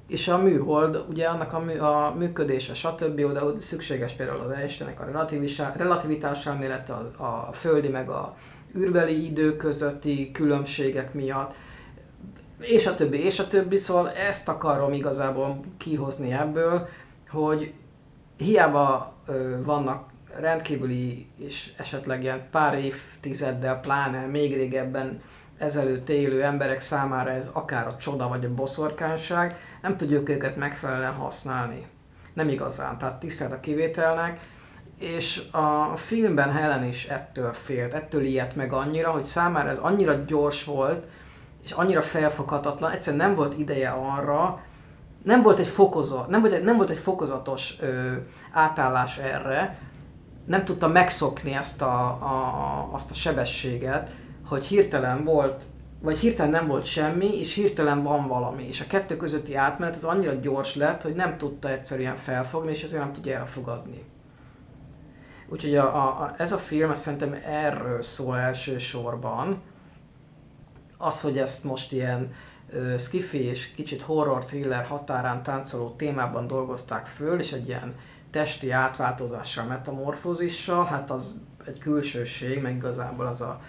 [0.09, 3.21] és a műhold, ugye annak a, mű, a működése, stb.
[3.25, 5.27] oda szükséges például az Einsteinnek a
[5.77, 8.37] relativitás elmélete, a, a földi meg a
[8.77, 11.55] űrbeli idő közötti különbségek miatt,
[12.59, 16.89] és a többi, és a többi, szóval ezt akarom igazából kihozni ebből,
[17.29, 17.73] hogy
[18.37, 19.15] hiába
[19.65, 25.23] vannak rendkívüli és esetleg ilyen pár évtizeddel, pláne még régebben
[25.59, 31.13] ezelőtt élő emberek számára ez akár a csoda vagy a boszorkányság, nem tudjuk őket megfelelően
[31.13, 31.87] használni.
[32.33, 34.41] Nem igazán, tehát tisztelt a kivételnek,
[34.99, 40.15] és a filmben Helen is ettől félt, ettől ilyet meg annyira, hogy számára ez annyira
[40.27, 41.05] gyors volt,
[41.65, 44.63] és annyira felfoghatatlan, egyszerűen nem volt ideje arra,
[45.23, 48.13] nem volt egy fokozat, nem volt egy, nem volt egy fokozatos ö,
[48.53, 49.79] átállás erre,
[50.47, 54.11] nem tudta megszokni ezt a, a, azt a sebességet,
[54.47, 55.65] hogy hirtelen volt,
[56.01, 58.69] vagy hirtelen nem volt semmi, és hirtelen van valami.
[58.69, 62.83] És a kettő közötti átmenet az annyira gyors lett, hogy nem tudta egyszerűen felfogni, és
[62.83, 64.05] ezért nem tudja elfogadni.
[65.49, 69.63] Úgyhogy a, a, ez a film azt szerintem erről szól elsősorban.
[70.99, 72.33] Az, hogy ezt most ilyen
[72.99, 77.95] skifi és kicsit horror thriller határán táncoló témában dolgozták föl, és egy ilyen
[78.31, 83.61] testi átváltozással, metamorfózissal, hát az egy külsőség, meg igazából az, a,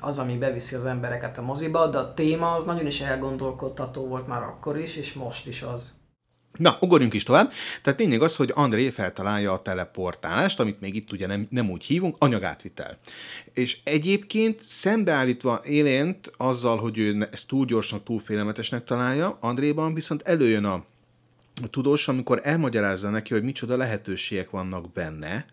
[0.00, 4.26] az, ami beviszi az embereket a moziba, de a téma az nagyon is elgondolkodtató volt
[4.26, 6.01] már akkor is, és most is az.
[6.58, 7.52] Na, ugorjunk is tovább.
[7.82, 11.84] Tehát lényeg az, hogy André feltalálja a teleportálást, amit még itt ugye nem, nem úgy
[11.84, 12.98] hívunk, anyagátvitel.
[13.54, 20.22] És egyébként szembeállítva élént azzal, hogy ő ezt túl gyorsan, túl félelmetesnek találja, Andréban viszont
[20.22, 20.74] előjön a,
[21.62, 25.46] a tudós, amikor elmagyarázza neki, hogy micsoda lehetőségek vannak benne,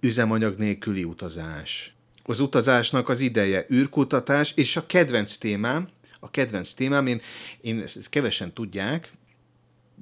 [0.00, 1.92] üzemanyag nélküli utazás.
[2.24, 5.88] Az utazásnak az ideje, űrkutatás, és a kedvenc témám,
[6.20, 7.20] a kedvenc témám, én,
[7.60, 9.12] én ezt kevesen tudják,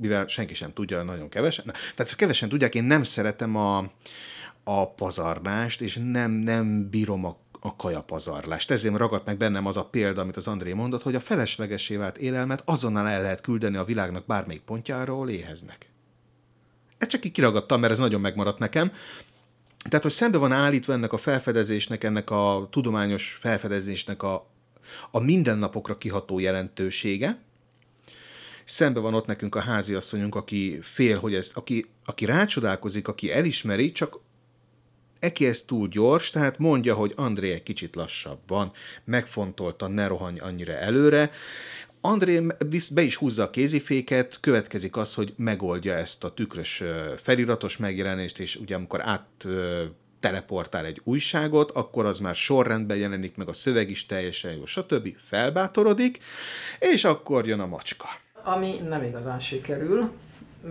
[0.00, 1.64] mivel senki sem tudja, nagyon kevesen.
[1.64, 3.90] Tehát ezt kevesen tudják, én nem szeretem a,
[4.64, 8.70] a pazarlást, és nem, nem bírom a a kajapazarlást.
[8.70, 12.18] Ezért ragadt meg bennem az a példa, amit az André mondott, hogy a feleslegesé vált
[12.18, 15.90] élelmet azonnal el lehet küldeni a világnak bármelyik pontjára, ahol éheznek.
[16.98, 18.92] Ezt csak így kiragadtam, mert ez nagyon megmaradt nekem.
[19.88, 24.50] Tehát, hogy szembe van állítva ennek a felfedezésnek, ennek a tudományos felfedezésnek a,
[25.10, 27.38] a mindennapokra kiható jelentősége,
[28.66, 33.92] szembe van ott nekünk a háziasszonyunk, aki fél, hogy ezt, aki, aki rácsodálkozik, aki elismeri,
[33.92, 34.18] csak
[35.18, 38.72] Eki ez túl gyors, tehát mondja, hogy André egy kicsit lassabban,
[39.04, 41.30] megfontolta, ne rohanj annyira előre.
[42.00, 42.46] André
[42.90, 46.82] be is húzza a kéziféket, következik az, hogy megoldja ezt a tükrös
[47.22, 49.46] feliratos megjelenést, és ugye amikor át
[50.20, 55.16] teleportál egy újságot, akkor az már sorrendben jelenik, meg a szöveg is teljesen jó, stb.
[55.18, 56.18] felbátorodik,
[56.78, 58.08] és akkor jön a macska
[58.46, 60.10] ami nem igazán sikerül,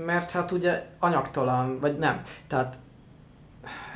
[0.06, 2.78] mert hát ugye anyagtalan, vagy nem, tehát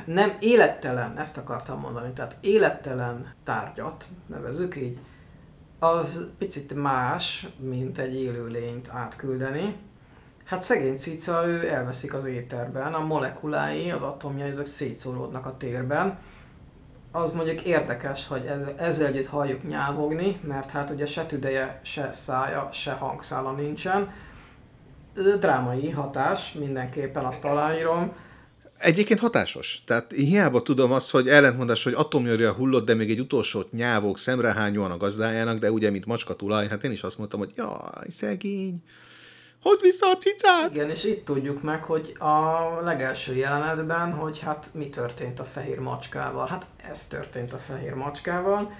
[0.04, 4.98] nem élettelen, ezt akartam mondani, tehát élettelen tárgyat, nevezük így,
[5.78, 9.76] az picit más, mint egy élőlényt átküldeni.
[10.44, 16.18] Hát szegény cica, ő elveszik az éterben, a molekulái, az atomjai, azok szétszóródnak a térben,
[17.12, 22.68] az mondjuk érdekes, hogy ezzel együtt halljuk nyávogni, mert hát ugye se tüdeje, se szája,
[22.72, 24.12] se hangszála nincsen.
[25.38, 28.12] Drámai hatás, mindenképpen azt aláírom.
[28.78, 29.82] Egyébként hatásos.
[29.86, 34.90] Tehát hiába tudom azt, hogy ellentmondás, hogy atomjörje hullott, de még egy utolsót nyávog szemrehányóan
[34.90, 38.82] a gazdájának, de ugye, mint macska tulaj, hát én is azt mondtam, hogy jaj, szegény.
[39.62, 40.70] Hozd vissza a cicát!
[40.70, 45.78] Igen, és itt tudjuk meg, hogy a legelső jelenetben, hogy hát mi történt a fehér
[45.78, 46.46] macskával.
[46.46, 48.72] Hát ez történt a fehér macskával.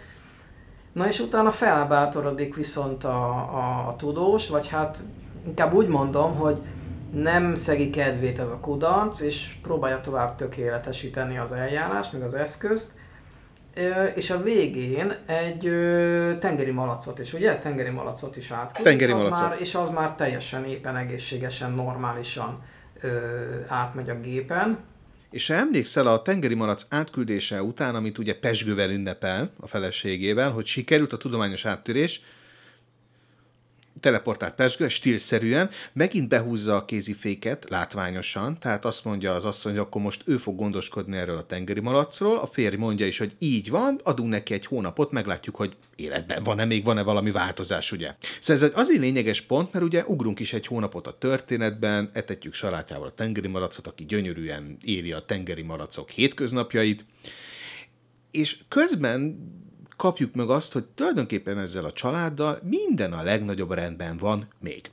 [0.92, 4.98] Na és utána felbátorodik viszont a, a, a tudós, vagy hát
[5.46, 6.62] inkább úgy mondom, hogy
[7.12, 12.92] nem szegi kedvét ez a kudarc, és próbálja tovább tökéletesíteni az eljárást, meg az eszközt,
[14.14, 15.60] és a végén egy
[16.38, 17.58] tengeri malacot is, ugye?
[17.58, 19.48] Tengeri malacot is átküld, tengeri és, az malacot.
[19.48, 22.62] már, és az már teljesen éppen, egészségesen, normálisan
[23.00, 23.08] ö,
[23.66, 24.78] átmegy a gépen.
[25.30, 30.66] És ha emlékszel a tengeri malac átküldése után, amit ugye Pesgővel ünnepel a feleségével, hogy
[30.66, 32.22] sikerült a tudományos áttörés,
[34.00, 40.02] teleportált Pesgő, stílszerűen, megint behúzza a kéziféket látványosan, tehát azt mondja az asszony, hogy akkor
[40.02, 44.00] most ő fog gondoskodni erről a tengeri malacról, a férj mondja is, hogy így van,
[44.04, 48.14] adunk neki egy hónapot, meglátjuk, hogy életben van-e, még van-e valami változás, ugye.
[48.40, 53.06] Szóval ez azért lényeges pont, mert ugye ugrunk is egy hónapot a történetben, etetjük salátjával
[53.06, 57.04] a tengeri malacot, aki gyönyörűen éri a tengeri malacok hétköznapjait,
[58.30, 59.38] és közben
[60.00, 64.90] kapjuk meg azt, hogy tulajdonképpen ezzel a családdal minden a legnagyobb rendben van még.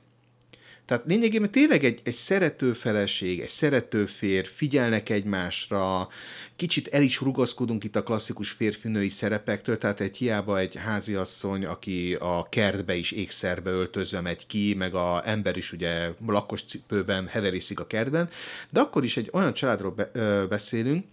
[0.84, 6.08] Tehát lényegében tényleg egy, egy szerető feleség, egy szerető férj, figyelnek egymásra,
[6.56, 12.14] kicsit el is rugaszkodunk itt a klasszikus férfinői szerepektől, tehát egy hiába egy háziasszony, aki
[12.14, 17.80] a kertbe is ékszerbe öltözve megy ki, meg a ember is ugye lakos cipőben heverészik
[17.80, 18.28] a kertben,
[18.70, 21.04] de akkor is egy olyan családról be, ö, beszélünk,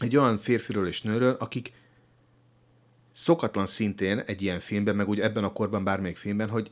[0.00, 1.72] egy olyan férfiről és nőről, akik
[3.20, 6.70] szokatlan szintén egy ilyen filmben, meg úgy ebben a korban bármelyik filmben, hogy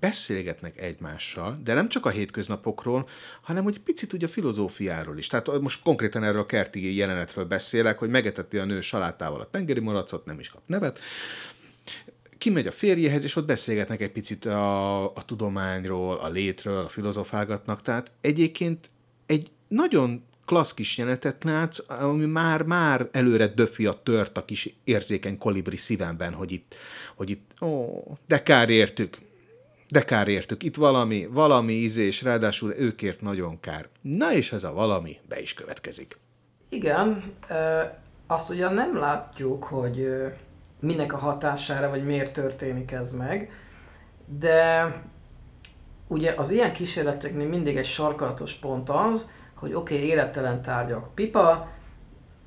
[0.00, 3.08] beszélgetnek egymással, de nem csak a hétköznapokról,
[3.42, 5.26] hanem hogy picit ugye a filozófiáról is.
[5.26, 9.80] Tehát most konkrétan erről a kerti jelenetről beszélek, hogy megeteti a nő salátával a tengeri
[9.80, 10.98] malacot, nem is kap nevet.
[12.38, 17.82] kimegy a férjehez, és ott beszélgetnek egy picit a, a tudományról, a létről, a filozofálgatnak,
[17.82, 18.90] tehát egyébként
[19.26, 24.76] egy nagyon klassz kis jelenetet látsz, ami már, már előre döfi a tört a kis
[24.84, 26.74] érzékeny kolibri szívemben, hogy itt,
[27.16, 29.18] hogy itt, ó, de kár értük,
[29.88, 33.88] de kár értük, itt valami, valami ízés, ráadásul őkért nagyon kár.
[34.00, 36.18] Na és ez a valami be is következik.
[36.68, 37.22] Igen,
[38.26, 40.08] azt ugye nem látjuk, hogy
[40.80, 43.50] minek a hatására, vagy miért történik ez meg,
[44.38, 44.92] de
[46.06, 51.68] ugye az ilyen kísérleteknél mindig egy sarkalatos pont az, hogy oké, okay, élettelen tárgyak pipa,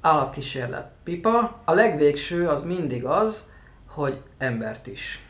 [0.01, 3.51] állatkísérlet pipa, a legvégső az mindig az,
[3.88, 5.26] hogy embert is.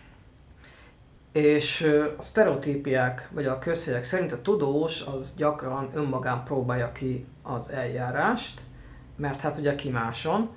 [1.32, 7.70] És a sztereotípiák, vagy a közhelyek szerint a tudós az gyakran önmagán próbálja ki az
[7.70, 8.62] eljárást,
[9.16, 10.50] mert hát ugye kimáson,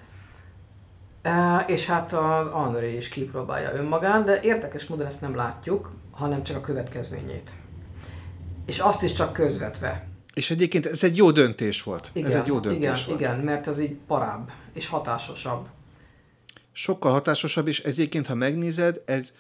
[1.67, 6.57] és hát az Henri is kipróbálja önmagán, de érdekes módon ezt nem látjuk, hanem csak
[6.57, 7.51] a következményét.
[8.67, 10.07] És azt is csak közvetve.
[10.35, 12.11] És egyébként ez egy jó döntés volt.
[12.13, 13.21] Igen, ez egy jó döntés igen, volt.
[13.21, 15.67] Igen, mert ez így parább és hatásosabb.
[16.73, 19.33] Sokkal hatásosabb, és egyébként, ha megnézed, ez,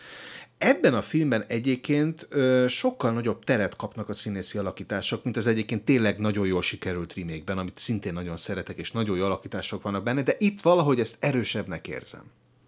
[0.58, 5.84] Ebben a filmben egyébként ö, sokkal nagyobb teret kapnak a színészi alakítások, mint az egyébként
[5.84, 10.22] tényleg nagyon jól sikerült remake amit szintén nagyon szeretek, és nagyon jó alakítások vannak benne,
[10.22, 12.22] de itt valahogy ezt erősebbnek érzem.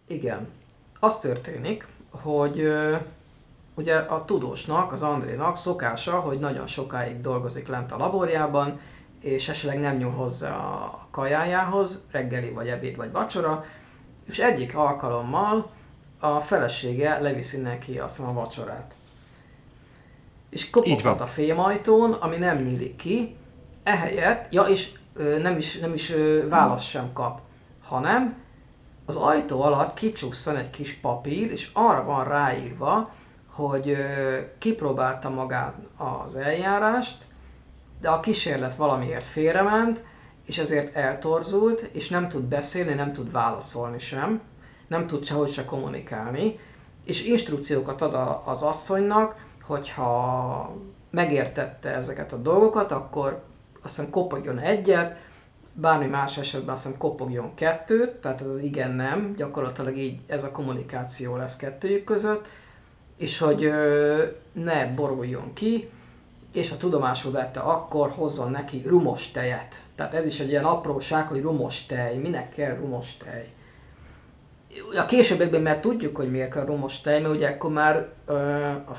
[0.07, 0.49] Igen.
[1.01, 2.97] Az történik, hogy ö,
[3.77, 8.81] ugye a tudósnak, az Andrénak szokása, hogy nagyon sokáig dolgozik lent a laborjában,
[9.20, 13.64] és esetleg nem nyúl hozzá a kajájához, reggeli vagy ebéd vagy vacsora,
[14.27, 15.70] és egyik alkalommal
[16.18, 18.95] a felesége leviszi neki azt a vacsorát.
[20.51, 23.37] És kopogtat a fémajtón, ami nem nyílik ki,
[23.83, 27.41] ehelyett, ja és ö, nem is, nem is ö, válasz sem kap,
[27.83, 28.37] hanem
[29.07, 33.11] az ajtó alatt kicsusszan egy kis papír, és arra van ráírva,
[33.57, 33.96] hogy
[34.59, 35.74] kipróbálta magát
[36.24, 37.24] az eljárást,
[38.00, 40.04] de a kísérlet valamiért félrement,
[40.44, 44.40] és ezért eltorzult, és nem tud beszélni, nem tud válaszolni sem
[44.86, 46.59] nem tud sehogy se kommunikálni,
[47.04, 50.76] és instrukciókat ad az asszonynak, hogyha
[51.11, 53.42] megértette ezeket a dolgokat, akkor
[53.82, 55.16] azt hiszem kopogjon egyet,
[55.72, 61.36] bármi más esetben azt hiszem kopogjon kettőt, tehát az igen-nem, gyakorlatilag így ez a kommunikáció
[61.36, 62.48] lesz kettőjük között,
[63.16, 63.70] és hogy
[64.52, 65.90] ne boruljon ki,
[66.52, 69.80] és ha tudomásul vette, akkor hozzon neki rumos tejet.
[69.94, 72.16] Tehát ez is egy ilyen apróság, hogy rumos tej.
[72.16, 73.54] Minek kell rumos tej?
[74.96, 78.34] a későbbiekben már tudjuk, hogy miért kell romos tej, mert ugye akkor már ö,
[78.66, 78.96] a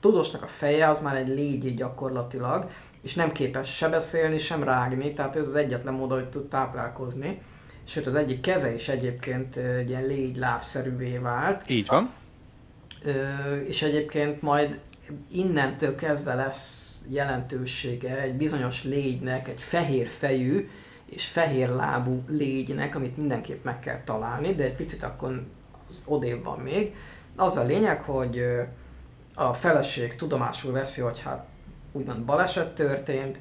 [0.00, 2.70] tudósnak a feje az már egy légy gyakorlatilag,
[3.02, 7.42] és nem képes se beszélni, sem rágni, tehát ez az egyetlen mód, hogy tud táplálkozni.
[7.86, 11.70] Sőt, az egyik keze is egyébként egy ilyen légy lábszerűvé vált.
[11.70, 12.12] Így van.
[13.66, 14.80] És egyébként majd
[15.32, 20.68] innentől kezdve lesz jelentősége egy bizonyos légynek, egy fehér fejű,
[21.10, 25.46] és fehér lábú légynek, amit mindenképp meg kell találni, de egy picit akkor
[25.88, 26.94] az odébb van még.
[27.36, 28.44] Az a lényeg, hogy
[29.34, 31.46] a feleség tudomásul veszi, hogy hát
[31.92, 33.40] úgymond baleset történt,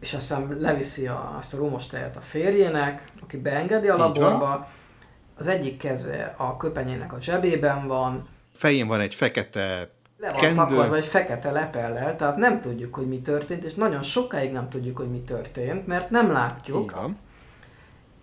[0.00, 4.68] és aztán leviszi a, azt a rumos tejet a férjének, aki beengedi a laborba.
[5.38, 8.28] Az egyik keze a köpenyének a zsebében van.
[8.54, 10.56] Fején van egy fekete le van Kendő.
[10.56, 14.96] takarva egy fekete lepellel, tehát nem tudjuk, hogy mi történt, és nagyon sokáig nem tudjuk,
[14.96, 16.90] hogy mi történt, mert nem látjuk.
[16.90, 17.18] Igen.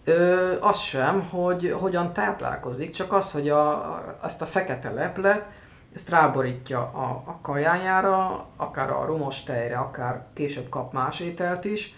[0.03, 5.45] Ö, az sem, hogy hogyan táplálkozik, csak az, hogy a, azt a fekete leplet,
[5.93, 11.95] ezt ráborítja a, a kajájára, akár a rumos tejre, akár később kap más ételt is,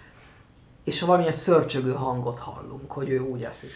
[0.83, 3.71] és valamilyen szörcsögő hangot hallunk, hogy ő úgy eszik.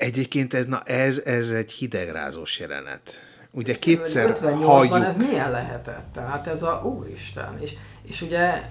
[0.00, 3.20] Egyébként ez, na ez, ez egy hidegrázós jelenet
[3.50, 6.12] ugye kétszer 58-ban ez milyen lehetett?
[6.12, 7.58] Tehát ez a úristen.
[7.60, 8.62] És, és ugye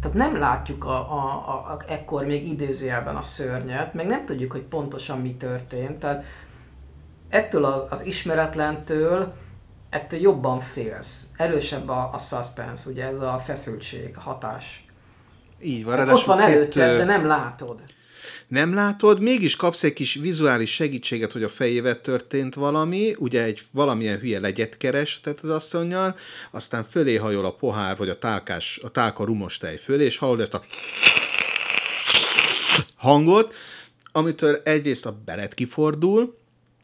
[0.00, 4.52] tehát nem látjuk a, a, a, a, ekkor még időzőjelben a szörnyet, meg nem tudjuk,
[4.52, 5.98] hogy pontosan mi történt.
[5.98, 6.24] Tehát
[7.28, 9.32] ettől a, az ismeretlentől
[9.90, 11.26] ettől jobban félsz.
[11.36, 14.84] Erősebb a, a suspense, ugye ez a feszültség, a hatás.
[15.62, 17.82] Így van, Ott van előtted, de nem látod
[18.50, 23.62] nem látod, mégis kapsz egy kis vizuális segítséget, hogy a fejével történt valami, ugye egy
[23.70, 26.16] valamilyen hülye legyet keres, tehát az asszonynal,
[26.50, 30.40] aztán fölé hajol a pohár, vagy a tálkás, a tálka rumos tej fölé, és hallod
[30.40, 30.62] ezt a
[32.96, 33.54] hangot,
[34.12, 36.38] amitől egyrészt a belet kifordul,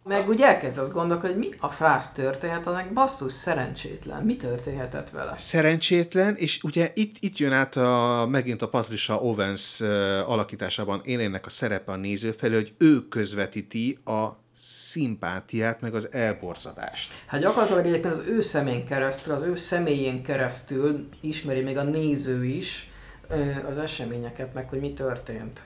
[0.07, 4.23] meg úgy elkezd azt gondolni, hogy mi a frász történhet, annak basszus szerencsétlen.
[4.23, 5.37] Mi történhetett vele?
[5.37, 9.81] Szerencsétlen, és ugye itt, itt jön át a, megint a Patricia Owens
[10.27, 14.29] alakításában élének a szerepe a néző felé, hogy ő közvetíti a
[14.61, 17.13] szimpátiát, meg az elborzadást.
[17.27, 22.45] Hát gyakorlatilag egyébként az ő szemén keresztül, az ő személyén keresztül ismeri még a néző
[22.45, 22.91] is
[23.69, 25.63] az eseményeket, meg hogy mi történt.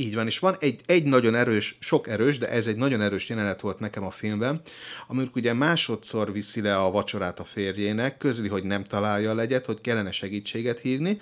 [0.00, 3.28] Így van, és van egy, egy nagyon erős, sok erős, de ez egy nagyon erős
[3.28, 4.60] jelenet volt nekem a filmben,
[5.06, 9.66] amikor ugye másodszor viszi le a vacsorát a férjének, közli, hogy nem találja a legyet,
[9.66, 11.18] hogy kellene segítséget hívni,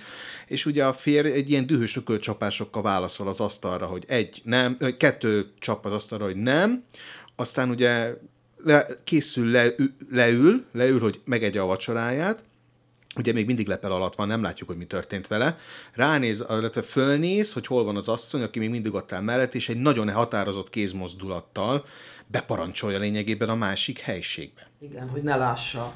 [0.47, 5.51] és ugye a férj egy ilyen dühös csapásokkal válaszol az asztalra, hogy egy, nem, kettő
[5.59, 6.85] csap az asztalra, hogy nem,
[7.37, 8.15] aztán ugye
[8.65, 9.75] le, készül, le,
[10.11, 12.43] leül, leül, hogy megegye a vacsoráját,
[13.19, 15.59] ugye még mindig lepel alatt van, nem látjuk, hogy mi történt vele,
[15.93, 19.69] ránéz, illetve fölnéz, hogy hol van az asszony, aki még mindig ott áll mellett, és
[19.69, 21.85] egy nagyon határozott kézmozdulattal
[22.27, 24.71] beparancsolja lényegében a másik helységbe.
[24.81, 25.95] Igen, hogy ne lássa.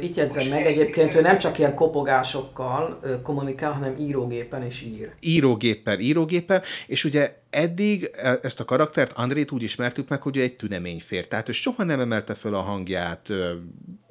[0.00, 5.12] Itt jegyzem meg, egyébként ő nem csak ilyen kopogásokkal kommunikál, hanem írógépen is ír.
[5.20, 10.40] Írógéppel, írógéppel, és ugye eddig e, ezt a karaktert, Andrét úgy ismertük meg, hogy ő
[10.40, 11.28] egy tüneményfér.
[11.28, 13.28] Tehát ő soha nem emelte föl a hangját,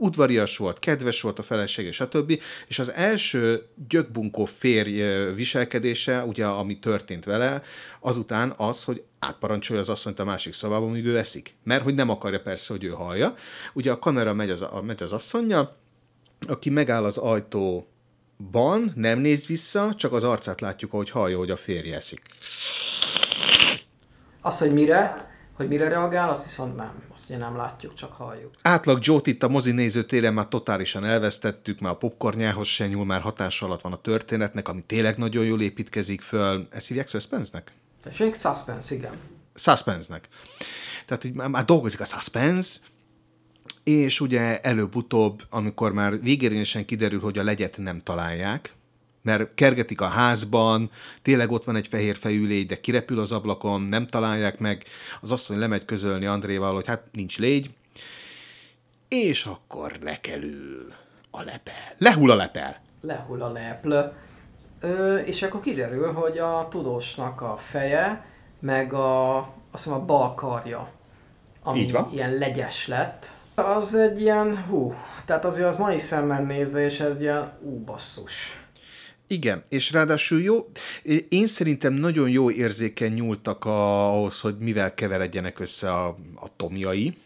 [0.04, 2.42] udvarias volt, kedves volt a felesége, stb.
[2.68, 5.02] És az első gyökbunkó férj
[5.34, 7.62] viselkedése, ugye, ami történt vele,
[8.00, 11.56] azután az, hogy átparancsolja az asszonyt a másik szobába, míg ő eszik.
[11.64, 13.36] Mert hogy nem akarja persze, hogy ő hallja.
[13.74, 15.76] Ugye a kamera megy az, a, megy az asszonya,
[16.48, 21.58] aki megáll az ajtóban, nem néz vissza, csak az arcát látjuk, ahogy hallja, hogy a
[21.58, 22.22] férje eszik.
[24.42, 25.33] Az, hogy mire,
[25.64, 27.04] hogy mire reagál, azt viszont nem.
[27.14, 28.52] Azt ugye nem látjuk, csak halljuk.
[28.62, 33.22] Átlag Joe-t itt a mozi nézőtéren már totálisan elvesztettük, már a popcornjához se nyúl, már
[33.22, 36.68] hatással alatt van a történetnek, ami tényleg nagyon jól építkezik föl.
[36.72, 37.72] Ezt hívják suspense-nek?
[38.04, 39.14] Tessék, suspense, igen.
[39.56, 40.28] Suspense-nek.
[41.06, 42.80] Tehát így már dolgozik a suspense,
[43.84, 48.74] és ugye előbb-utóbb, amikor már végérényesen kiderül, hogy a legyet nem találják,
[49.24, 54.08] mert kergetik a házban, tényleg ott van egy fehér fejű de kirepül az ablakon, nem
[54.08, 54.84] találják meg,
[55.22, 57.70] az asszony lemegy közölni Andréval, hogy hát nincs légy,
[59.08, 60.94] és akkor lekelül
[61.32, 61.96] a lepel.
[61.98, 62.82] Lehull a lepel.
[63.02, 64.14] Lehull a leple.
[64.80, 68.26] Ö, és akkor kiderül, hogy a tudósnak a feje,
[68.60, 69.38] meg a,
[69.72, 70.90] azt mondom, a bal karja,
[71.64, 74.94] ami ilyen legyes lett, az egy ilyen, hú,
[75.26, 78.63] tehát azért az mai szemmel nézve, és ez ilyen, ú, basszus.
[79.28, 80.72] Igen, és ráadásul jó,
[81.30, 87.18] én szerintem nagyon jó érzéken nyúltak ahhoz, hogy mivel keveredjenek össze a, a tomjai,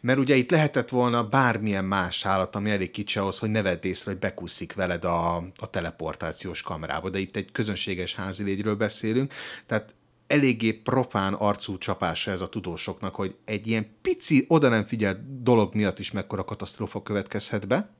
[0.00, 3.84] mert ugye itt lehetett volna bármilyen más állat, ami elég kicsi ahhoz, hogy ne vedd
[3.84, 9.32] észre, hogy bekuszik veled a, a teleportációs kamerába, de itt egy közönséges házi légyről beszélünk,
[9.66, 9.94] tehát
[10.26, 15.74] eléggé profán arcú csapása ez a tudósoknak, hogy egy ilyen pici, oda nem figyelt dolog
[15.74, 17.90] miatt is mekkora katasztrófa következhet be,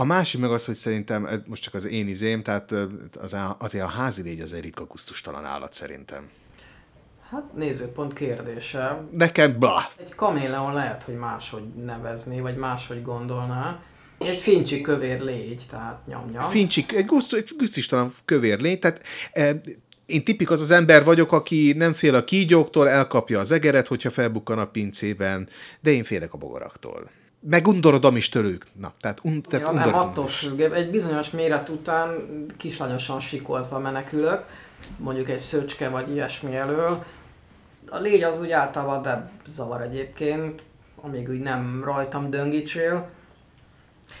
[0.00, 2.72] a másik meg az, hogy szerintem, most csak az én izém, tehát
[3.20, 6.28] az, azért a házi légy az egy ritka kusztustalan állat szerintem.
[7.30, 9.04] Hát nézőpont kérdése.
[9.10, 9.90] Nekem, bla.
[9.96, 13.82] Egy kaméleon lehet, hogy máshogy nevezni, vagy máshogy gondolná.
[14.18, 16.42] Egy fincsi kövér légy, tehát nyomja.
[16.42, 19.60] Fincsi, egy, guszt, egy gusztustalan kövér légy, tehát e,
[20.06, 24.10] én tipik az az ember vagyok, aki nem fél a kígyóktól, elkapja az egeret, hogyha
[24.10, 25.48] felbukkan a pincében,
[25.80, 27.10] de én félek a bogaraktól
[27.40, 28.66] meg undorodom is tőlük.
[28.72, 30.60] Na, tehát, un, tehát ja, nem, attól függ.
[30.60, 32.10] Egy bizonyos méret után
[32.56, 34.44] kislányosan sikoltva menekülök,
[34.96, 37.04] mondjuk egy szöcske vagy ilyesmi elől.
[37.88, 40.62] A légy az úgy általában de zavar egyébként,
[41.00, 43.08] amíg úgy nem rajtam döngítsél.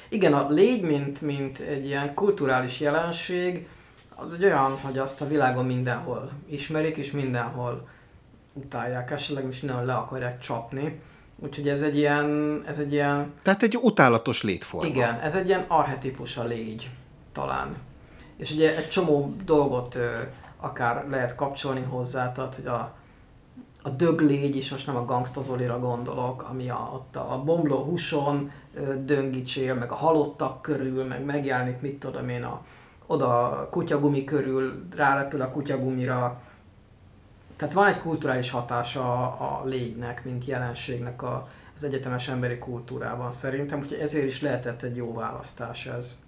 [0.08, 3.68] Igen, a légy, mint, mint egy ilyen kulturális jelenség,
[4.16, 7.88] az egy olyan, hogy azt a világon mindenhol ismerik, és mindenhol
[8.52, 11.00] utálják, esetleg is mindenhol le akarják csapni.
[11.40, 13.32] Úgyhogy ez egy ilyen, ez egy ilyen...
[13.42, 14.88] Tehát egy utálatos létforma.
[14.88, 16.90] Igen, ez egy ilyen arhetipus a légy,
[17.32, 17.76] talán.
[18.36, 20.08] És ugye egy csomó dolgot ö,
[20.60, 22.94] akár lehet kapcsolni hozzá, tehát hogy a,
[23.82, 28.50] a dög légy is, most nem a gangstazolira gondolok, ami a, ott a bomló húson
[28.74, 32.64] ö, döngicsél, meg a halottak körül, meg megjelenik, mit tudom én, a,
[33.06, 36.40] oda a kutyagumi körül rárepül a kutyagumira,
[37.58, 43.32] tehát van egy kulturális hatása a, a légynek, mint jelenségnek a, az egyetemes emberi kultúrában
[43.32, 46.26] szerintem, úgyhogy ezért is lehetett egy jó választás ez.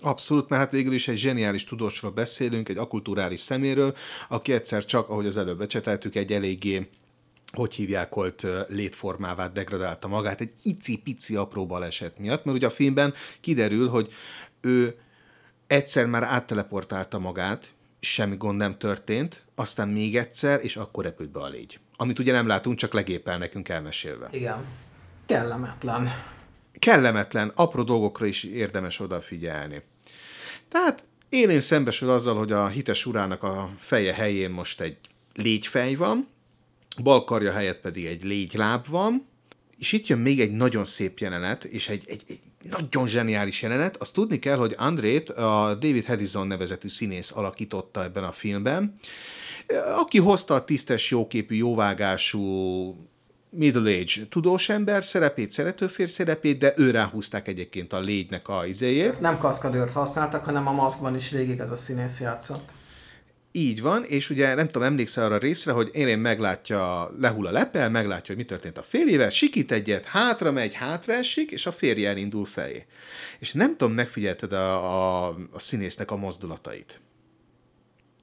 [0.00, 3.96] Abszolút, mert hát végül is egy zseniális tudósról beszélünk, egy akulturális szeméről,
[4.28, 6.88] aki egyszer csak, ahogy az előbb becseteltük, egy eléggé
[7.52, 13.14] hogy hívják, volt létformává degradálta magát egy icipici apró baleset miatt, mert ugye a filmben
[13.40, 14.12] kiderül, hogy
[14.60, 14.98] ő
[15.66, 21.40] egyszer már átteleportálta magát, semmi gond nem történt, aztán még egyszer, és akkor repült be
[21.40, 21.78] a légy.
[21.96, 24.28] Amit ugye nem látunk, csak legépel nekünk elmesélve.
[24.32, 24.64] Igen.
[25.26, 26.08] Kellemetlen.
[26.78, 29.82] Kellemetlen, apró dolgokra is érdemes odafigyelni.
[30.68, 34.96] Tehát élén szembesül azzal, hogy a hites urának a feje helyén most egy
[35.34, 36.28] légyfej van,
[37.02, 39.26] bal karja helyett pedig egy légyláb van,
[39.78, 42.40] és itt jön még egy nagyon szép jelenet, és egy, egy, egy
[42.70, 43.96] nagyon zseniális jelenet.
[43.96, 48.98] Azt tudni kell, hogy Andrét a David Hedison nevezetű színész alakította ebben a filmben,
[49.96, 52.94] aki hozta a tisztes, jóképű, jóvágású
[53.50, 59.20] middle-age tudós ember szerepét, szeretőfér szerepét, de ő ráhúzták egyébként a légynek a izéjét.
[59.20, 62.70] Nem kaszkadőrt használtak, hanem a maszkban is végig ez a színész játszott.
[63.52, 67.50] Így van, és ugye nem tudom, emlékszel arra a részre, hogy élén meglátja, lehull a
[67.50, 71.72] lepel, meglátja, hogy mi történt a férjével, sikít egyet, hátra megy, hátra esik, és a
[71.72, 72.86] férje elindul felé.
[73.38, 77.00] És nem tudom, megfigyelted a, a, a színésznek a mozdulatait.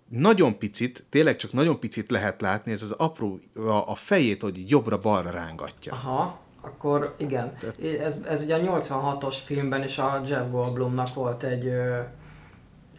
[0.10, 4.70] Nagyon picit, tényleg csak nagyon picit lehet látni, ez az apró, a, a fejét, hogy
[4.70, 5.93] jobbra-balra rángatja.
[5.93, 7.58] Aha, akkor igen.
[8.01, 11.72] Ez, ez ugye a 86-os filmben is a Jeff Goldblumnak volt egy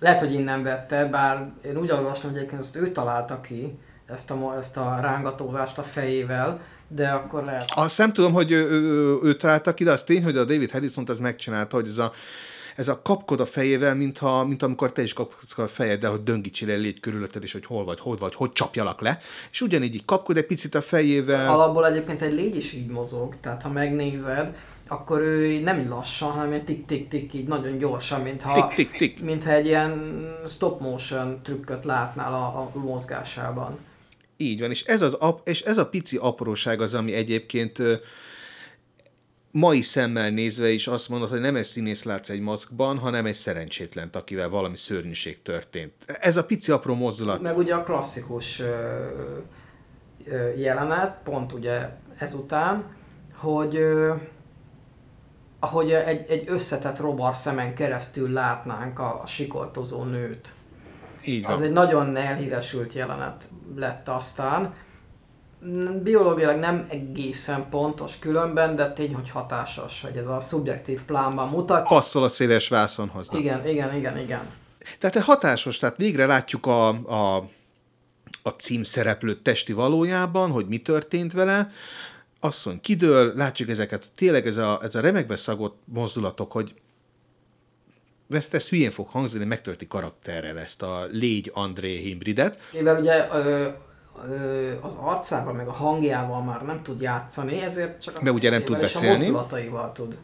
[0.00, 4.30] lehet, hogy innen vette, bár én úgy olvastam, hogy egyébként ezt ő találta ki, ezt
[4.30, 7.72] a, ezt a rángatózást a fejével, de akkor lehet...
[7.74, 10.70] Azt nem tudom, hogy ő, ő, ő találta ki, de az tény, hogy a David
[10.70, 12.12] Hedison ez megcsinálta, hogy ez a,
[12.76, 16.70] ez a kapkod a fejével, mintha, mint amikor te is kapkodsz a fejeddel, hogy döngítsél
[16.70, 19.18] el légy körülötted, és hogy hol vagy, hol vagy, hogy csapjalak le.
[19.50, 21.50] És ugyanígy így kapkod egy picit a fejével.
[21.50, 24.56] Alapból egyébként egy légy is így mozog, tehát ha megnézed,
[24.88, 29.24] akkor ő nem lassan, hanem tik-tik-tik, így nagyon gyorsan, mintha, tik, tik, tik.
[29.24, 33.78] mintha egy ilyen stop motion trükköt látnál a, a mozgásában.
[34.36, 37.78] Így van, és ez, az, és ez a pici apróság az, ami egyébként
[39.56, 43.34] mai szemmel nézve is azt mondod, hogy nem egy színész látsz egy maszkban, hanem egy
[43.34, 45.92] szerencsétlent, akivel valami szörnyűség történt.
[46.06, 47.40] Ez a pici apró mozdulat.
[47.40, 48.62] Meg ugye a klasszikus
[50.56, 51.88] jelenet, pont ugye
[52.18, 52.84] ezután,
[53.34, 53.86] hogy
[55.60, 60.52] ahogy egy, egy összetett robar szemen keresztül látnánk a, a sikoltozó nőt.
[61.24, 61.52] Így van.
[61.52, 64.74] Az egy nagyon elhíresült jelenet lett aztán.
[66.02, 71.86] Biológiailag nem egészen pontos különben, de tény, hogy hatásos, hogy ez a szubjektív plánban mutat.
[71.86, 73.28] Passzol a széles vászonhoz.
[73.32, 74.50] Igen, igen, igen, igen.
[74.98, 77.48] Tehát hatásos, tehát végre látjuk a, a,
[78.42, 81.70] a címszereplő testi valójában, hogy mi történt vele,
[82.40, 86.74] asszony kidől, látjuk ezeket, tényleg ez a, ez a remekbe szagott mozdulatok, hogy
[88.28, 92.58] mert ez hülyén fog hangzani, megtölti karakterrel ezt a légy André hibridet.
[92.72, 93.68] Mivel ugye ö,
[94.80, 98.64] az arcával, meg a hangjával már nem tud játszani, ezért csak a, Mert ugye nem
[98.64, 99.08] tud beszélni.
[99.08, 100.16] a mozdulataival tud.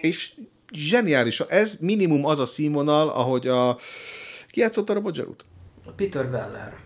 [0.00, 0.34] És
[0.72, 1.40] zseniális.
[1.40, 3.78] Ez minimum az a színvonal, ahogy a...
[4.48, 5.02] Ki játszott a
[5.86, 6.76] A Peter Weller.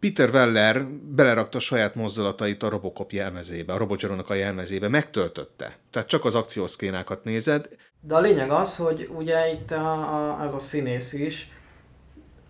[0.00, 5.76] Peter Weller belerakta saját mozdulatait a Robocop jelmezébe, a Robotgerónak a jelmezébe, megtöltötte.
[5.90, 7.68] Tehát csak az akciószkénákat nézed.
[8.00, 11.50] De a lényeg az, hogy ugye itt a, a, ez a színész is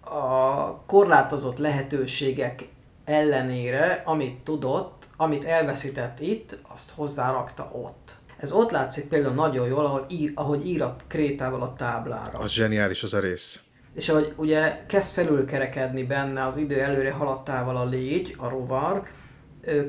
[0.00, 2.68] a korlátozott lehetőségek
[3.10, 8.10] ellenére, amit tudott, amit elveszített itt, azt hozzárakta ott.
[8.36, 12.38] Ez ott látszik például nagyon jól, ahol ír, ahogy ír a krétával a táblára.
[12.38, 13.60] Az zseniális az a rész
[13.94, 19.02] és ahogy ugye kezd felülkerekedni benne az idő előre haladtával a légy, a rovar,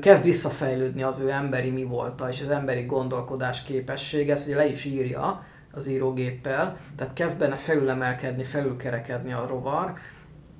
[0.00, 4.66] kezd visszafejlődni az ő emberi mi volta, és az emberi gondolkodás képessége, ezt ugye le
[4.66, 9.92] is írja az írógéppel, tehát kezd benne felülemelkedni, felülkerekedni a rovar,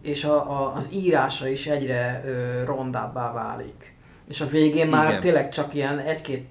[0.03, 3.95] és a, a, az írása is egyre ö, rondábbá válik.
[4.29, 5.21] És a végén már Igen.
[5.21, 6.47] tényleg csak ilyen egy-két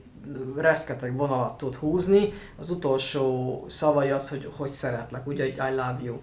[0.58, 6.00] reszketeg vonalat tud húzni, az utolsó szavai az, hogy hogy szeretlek, ugye, hogy I love
[6.04, 6.20] you.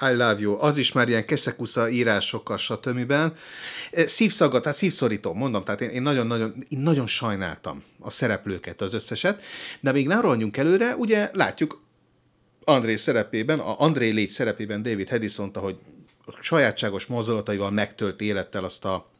[0.00, 3.12] I love you, az is már ilyen keszekusza írásokkal, stb.
[3.12, 3.32] E,
[4.06, 9.42] szívszaga, tehát szívszorító, mondom, tehát én, én nagyon-nagyon én nagyon sajnáltam a szereplőket, az összeset,
[9.80, 11.82] de még nem rohanjunk előre, ugye látjuk
[12.64, 15.78] André szerepében, a André légy szerepében David Hedison, hogy
[16.40, 19.10] sajátságos mozdulataival megtölt élettel azt a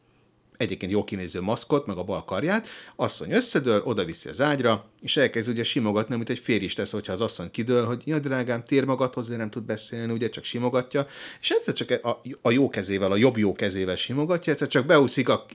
[0.57, 5.16] egyébként jó kinéző maszkot, meg a bal karját, asszony összedől, oda viszi az ágyra, és
[5.16, 8.64] elkezd ugye simogatni, amit egy férj is tesz, hogyha az asszony kidől, hogy ja, drágám,
[8.64, 11.07] tér magadhoz, de nem tud beszélni, ugye csak simogatja,
[11.40, 15.28] és egyszer csak a, a jó kezével, a jobb jó kezével simogatja, egyszer csak beúszik
[15.28, 15.46] a,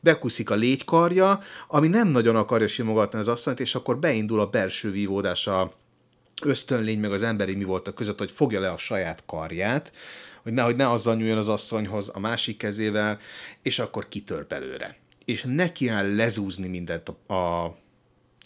[0.00, 4.90] bekuszik a légykarja, ami nem nagyon akarja simogatni az asszonyt, és akkor beindul a belső
[4.90, 5.72] vívódás a
[6.42, 9.92] ösztönlény meg az emberi mi volt a között, hogy fogja le a saját karját,
[10.42, 13.18] hogy nehogy ne azzal nyúljon az asszonyhoz a másik kezével,
[13.62, 14.96] és akkor kitör belőle.
[15.24, 17.64] És neki áll lezúzni mindent a, a,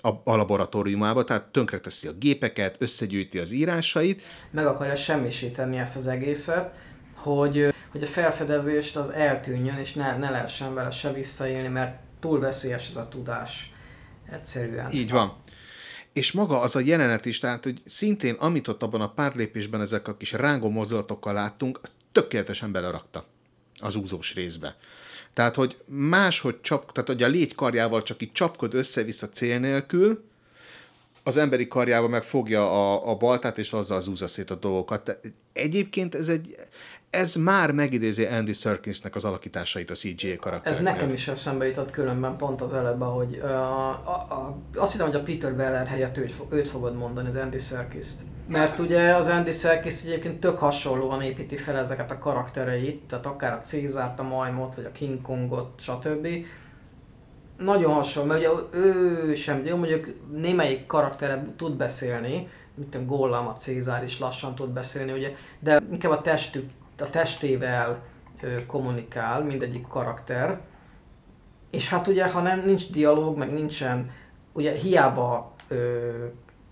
[0.03, 4.23] a, a laboratóriumába, tehát tönkreteszi a gépeket, összegyűjti az írásait.
[4.51, 6.75] Meg akarja semmisíteni ezt az egészet,
[7.15, 12.41] hogy, hogy a felfedezést az eltűnjön, és ne, ne lehessen vele se visszaélni, mert túl
[12.41, 13.75] veszélyes ez a tudás.
[14.31, 14.93] Egyszerűen.
[14.93, 15.37] Így van.
[16.17, 19.81] És maga az a jelenet is, tehát hogy szintén amit ott abban a pár lépésben
[19.81, 23.25] ezek a kis rángó mozdulatokkal láttunk, azt tökéletesen belerakta
[23.79, 24.77] az úzós részbe.
[25.33, 30.25] Tehát, hogy máshogy csap, tehát, hogy a légy karjával csak így csapkod össze-vissza cél nélkül,
[31.23, 35.19] az emberi karjával meg fogja a, a baltát, és azzal zúzza szét a dolgokat.
[35.53, 36.57] Egyébként ez egy,
[37.17, 40.67] ez már megidézi Andy Serkinsnek az alakításait a CGI karakternek.
[40.79, 45.07] Ez nekem is eszembe jutott különben pont az előbb, hogy uh, a, a, azt hiszem,
[45.07, 48.21] hogy a Peter Weller helyett őt, őt fogod mondani, az Andy Serkis-t.
[48.49, 53.53] Mert ugye az Andy Serkis egyébként tök hasonlóan építi fel ezeket a karaktereit, tehát akár
[53.53, 56.29] a Cézárt, a Majmot, vagy a King Kongot, stb.
[57.59, 63.47] Nagyon hasonló, mert ugye ő sem, jó mondjuk némelyik karaktere tud beszélni, mint a Gollam,
[63.47, 68.03] a Cézár is lassan tud beszélni, ugye, de inkább a testük, a testével
[68.67, 70.61] kommunikál mindegyik karakter.
[71.71, 74.11] És hát ugye, ha nem, nincs dialóg, meg nincsen,
[74.53, 76.11] ugye hiába ö,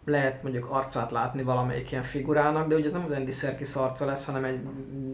[0.04, 4.04] lehet mondjuk arcát látni valamelyik ilyen figurának, de ugye ez nem az Andy Serkis arca
[4.04, 4.60] lesz, hanem egy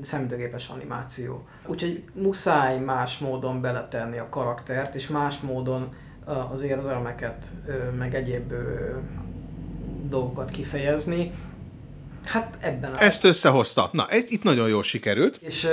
[0.01, 1.47] szemüvegépes animáció.
[1.67, 5.95] Úgyhogy muszáj más módon beletenni a karaktert, és más módon
[6.51, 7.47] az érzelmeket,
[7.99, 8.53] meg egyéb
[10.09, 11.33] dolgokat kifejezni.
[12.31, 13.03] Hát ebben a...
[13.03, 13.91] Ezt összehozta.
[13.93, 15.37] Na, ez itt nagyon jól sikerült.
[15.37, 15.65] És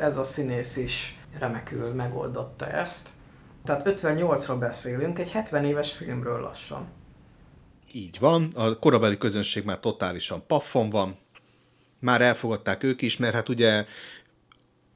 [0.00, 3.08] ez a színész is remekül megoldotta ezt.
[3.64, 6.88] Tehát 58-ról beszélünk, egy 70 éves filmről lassan.
[7.92, 11.18] Így van, a korabeli közönség már totálisan paffon van,
[11.98, 13.86] már elfogadták ők is, mert hát ugye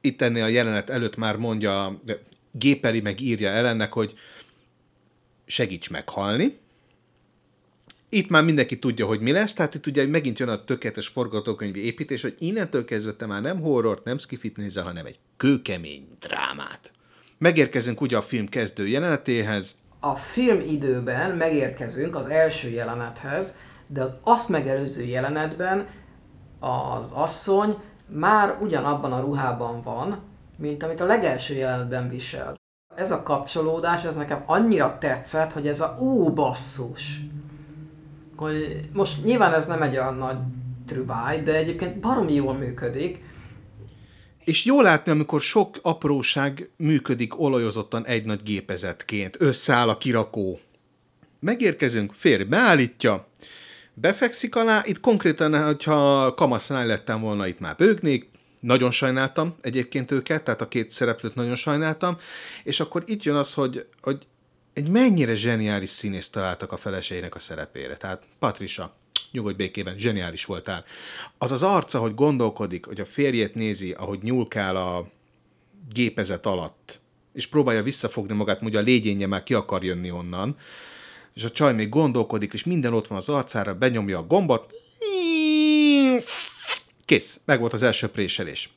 [0.01, 2.01] itt ennél a jelenet előtt már mondja,
[2.51, 4.13] gépeli meg írja ellennek, hogy
[5.45, 6.59] segíts meghalni.
[8.15, 11.85] Itt már mindenki tudja, hogy mi lesz, tehát itt ugye megint jön a tökéletes forgatókönyvi
[11.85, 16.91] építés, hogy innentől kezdve te már nem horrort, nem skifit nézel, hanem egy kőkemény drámát.
[17.37, 23.57] Megérkezünk ugye a film kezdő jelenetéhez, a film időben megérkezünk az első jelenethez,
[23.87, 25.87] de azt megelőző jelenetben
[26.59, 30.19] az asszony már ugyanabban a ruhában van,
[30.57, 32.55] mint amit a legelső jelenetben visel.
[32.95, 37.19] Ez a kapcsolódás, ez nekem annyira tetszett, hogy ez a ó basszus.
[38.35, 40.37] Hogy most nyilván ez nem egy olyan nagy
[40.85, 43.23] trübáj, de egyébként baromi jól működik,
[44.45, 50.59] és jól látni, amikor sok apróság működik olajozottan egy nagy gépezetként, összeáll a kirakó.
[51.39, 53.27] Megérkezünk, férj beállítja,
[53.93, 58.29] befekszik alá, itt konkrétan, hogyha kamasznál lettem volna, itt már bőgnék,
[58.59, 62.17] nagyon sajnáltam egyébként őket, tehát a két szereplőt nagyon sajnáltam,
[62.63, 64.27] és akkor itt jön az, hogy, hogy
[64.75, 67.97] egy mennyire zseniális színész találtak a feleségének a szerepére.
[67.97, 68.95] Tehát Patricia,
[69.31, 70.85] nyugodj békében, zseniális voltál.
[71.37, 75.09] Az az arca, hogy gondolkodik, hogy a férjét nézi, ahogy nyúlkál a
[75.93, 76.99] gépezet alatt,
[77.33, 80.57] és próbálja visszafogni magát, hogy a légyénje már ki akar jönni onnan,
[81.33, 84.73] és a csaj még gondolkodik, és minden ott van az arcára, benyomja a gombot,
[87.05, 88.69] kész, meg volt az első préselés.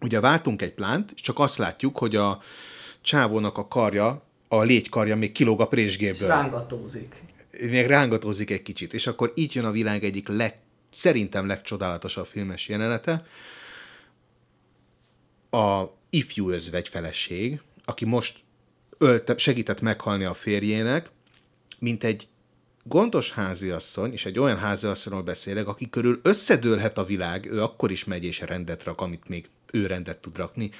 [0.00, 2.40] Ugye váltunk egy plánt, és csak azt látjuk, hogy a
[3.00, 6.28] csávónak a karja, a légykarja még kilóg a présgéből.
[6.28, 7.22] Rángatózik
[7.60, 10.58] még rángatózik egy kicsit, és akkor így jön a világ egyik leg,
[10.92, 13.26] szerintem legcsodálatosabb filmes jelenete.
[15.50, 18.38] A ifjú özvegy feleség, aki most
[18.98, 21.10] ölte, segített meghalni a férjének,
[21.78, 22.28] mint egy
[22.84, 28.04] gondos háziasszony, és egy olyan háziasszonyról beszélek, aki körül összedőlhet a világ, ő akkor is
[28.04, 30.70] megy és rendet rak, amit még ő rendet tud rakni.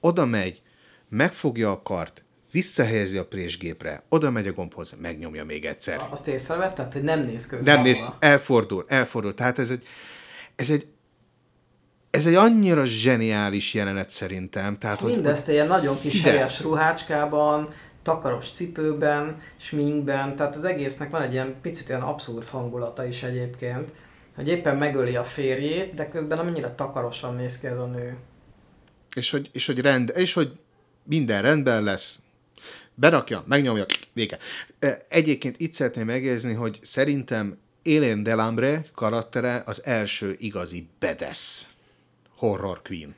[0.00, 0.62] Oda megy,
[1.08, 6.06] megfogja a kart, visszahelyezi a présgépre, oda megy a gombhoz, megnyomja még egyszer.
[6.10, 7.74] Azt észrevetted, hogy nem néz közben.
[7.74, 9.34] Nem néz, elfordul, elfordul.
[9.34, 9.86] Tehát ez egy,
[10.56, 10.86] ez egy,
[12.10, 14.78] ez egy annyira zseniális jelenet szerintem.
[14.78, 16.30] Tehát, Mindezt hogy, ilyen nagyon kis szide.
[16.30, 17.68] helyes ruhácskában,
[18.02, 23.92] takaros cipőben, sminkben, tehát az egésznek van egy ilyen picit ilyen abszurd hangulata is egyébként,
[24.34, 28.16] hogy éppen megöli a férjét, de közben amennyire takarosan néz ki ez a nő.
[29.14, 30.52] És hogy, és hogy rend, és hogy
[31.02, 32.18] minden rendben lesz,
[32.98, 34.38] berakja, megnyomja, vége.
[35.08, 41.68] Egyébként itt szeretném megjegyezni, hogy szerintem Élén Delambre karaktere az első igazi bedesz
[42.36, 43.14] horror queen.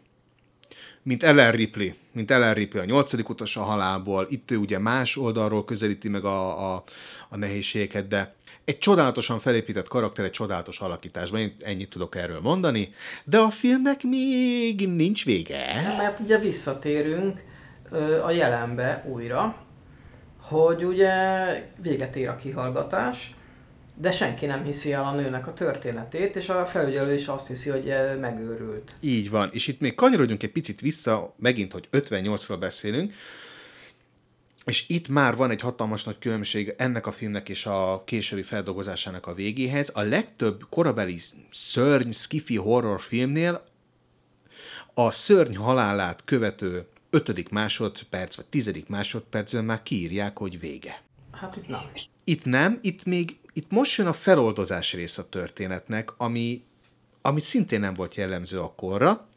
[1.02, 5.16] Mint Ellen Ripley, mint Ellen Ripley a nyolcadik utas a halálból, itt ő ugye más
[5.16, 6.84] oldalról közelíti meg a, a,
[7.28, 12.94] a nehézségeket, de egy csodálatosan felépített karakter, egy csodálatos alakításban, én ennyit tudok erről mondani,
[13.24, 15.94] de a filmnek még nincs vége.
[15.96, 17.42] Mert ugye visszatérünk
[18.24, 19.56] a jelenbe újra,
[20.50, 21.12] hogy ugye
[21.82, 23.34] véget ér a kihallgatás,
[23.94, 27.70] de senki nem hiszi el a nőnek a történetét, és a felügyelő is azt hiszi,
[27.70, 28.94] hogy megőrült.
[29.00, 33.14] Így van, és itt még kanyarodjunk egy picit vissza, megint, hogy 58-ról beszélünk,
[34.64, 39.26] és itt már van egy hatalmas nagy különbség ennek a filmnek és a későbbi feldolgozásának
[39.26, 39.90] a végéhez.
[39.94, 41.18] A legtöbb korabeli
[41.50, 43.64] szörny, skifi horror filmnél
[44.94, 51.02] a szörny halálát követő ötödik másodperc, vagy tizedik másodpercben már kiírják, hogy vége.
[51.32, 51.90] Hát itt nem.
[52.24, 56.64] Itt nem, itt még, itt most jön a feloldozás rész a történetnek, ami,
[57.22, 59.28] ami szintén nem volt jellemző akkorra.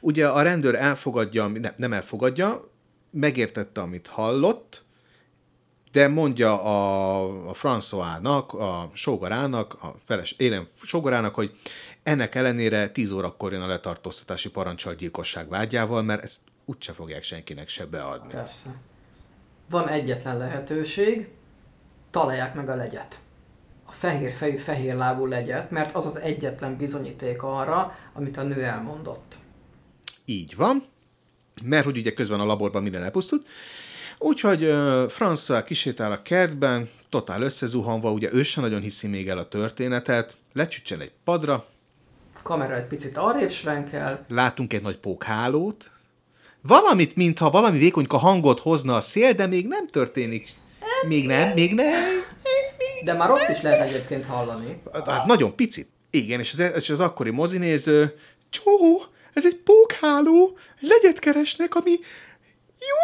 [0.00, 2.70] Ugye a rendőr elfogadja, nem, nem elfogadja,
[3.10, 4.82] megértette, amit hallott,
[5.92, 11.56] de mondja a, a François-nak, a sógorának, a feles, élem sógorának, hogy
[12.02, 17.68] ennek ellenére 10 órakor jön a letartóztatási parancsal gyilkosság vágyával, mert ezt úgyse fogják senkinek
[17.68, 18.32] se beadni.
[18.32, 18.70] Persze.
[19.70, 21.28] Van egyetlen lehetőség,
[22.10, 23.18] találják meg a legyet.
[23.86, 28.62] A fehér fejű, fehér lábú legyet, mert az az egyetlen bizonyíték arra, amit a nő
[28.62, 29.34] elmondott.
[30.24, 30.86] Így van,
[31.62, 33.46] mert hogy ugye közben a laborban minden elpusztult,
[34.20, 34.70] Úgyhogy uh,
[35.10, 40.36] François kisétál a kertben, totál összezuhanva, ugye ő sem nagyon hiszi még el a történetet,
[40.52, 41.54] lecsücsen egy padra.
[42.38, 44.24] A kamera egy picit arrébb svenkel.
[44.28, 45.90] Látunk egy nagy pókhálót.
[46.62, 50.48] Valamit, mintha valami vékonyka hangot hozna a szél, de még nem történik.
[51.08, 52.26] Még nem, még nem.
[53.04, 54.80] De már ott is lehet egyébként hallani.
[55.06, 55.88] Hát nagyon picit.
[56.10, 58.18] Igen, és az, és az akkori mozinéző,
[58.50, 59.02] csó,
[59.32, 61.90] ez egy pókháló, legyet keresnek, ami
[62.80, 62.96] jó,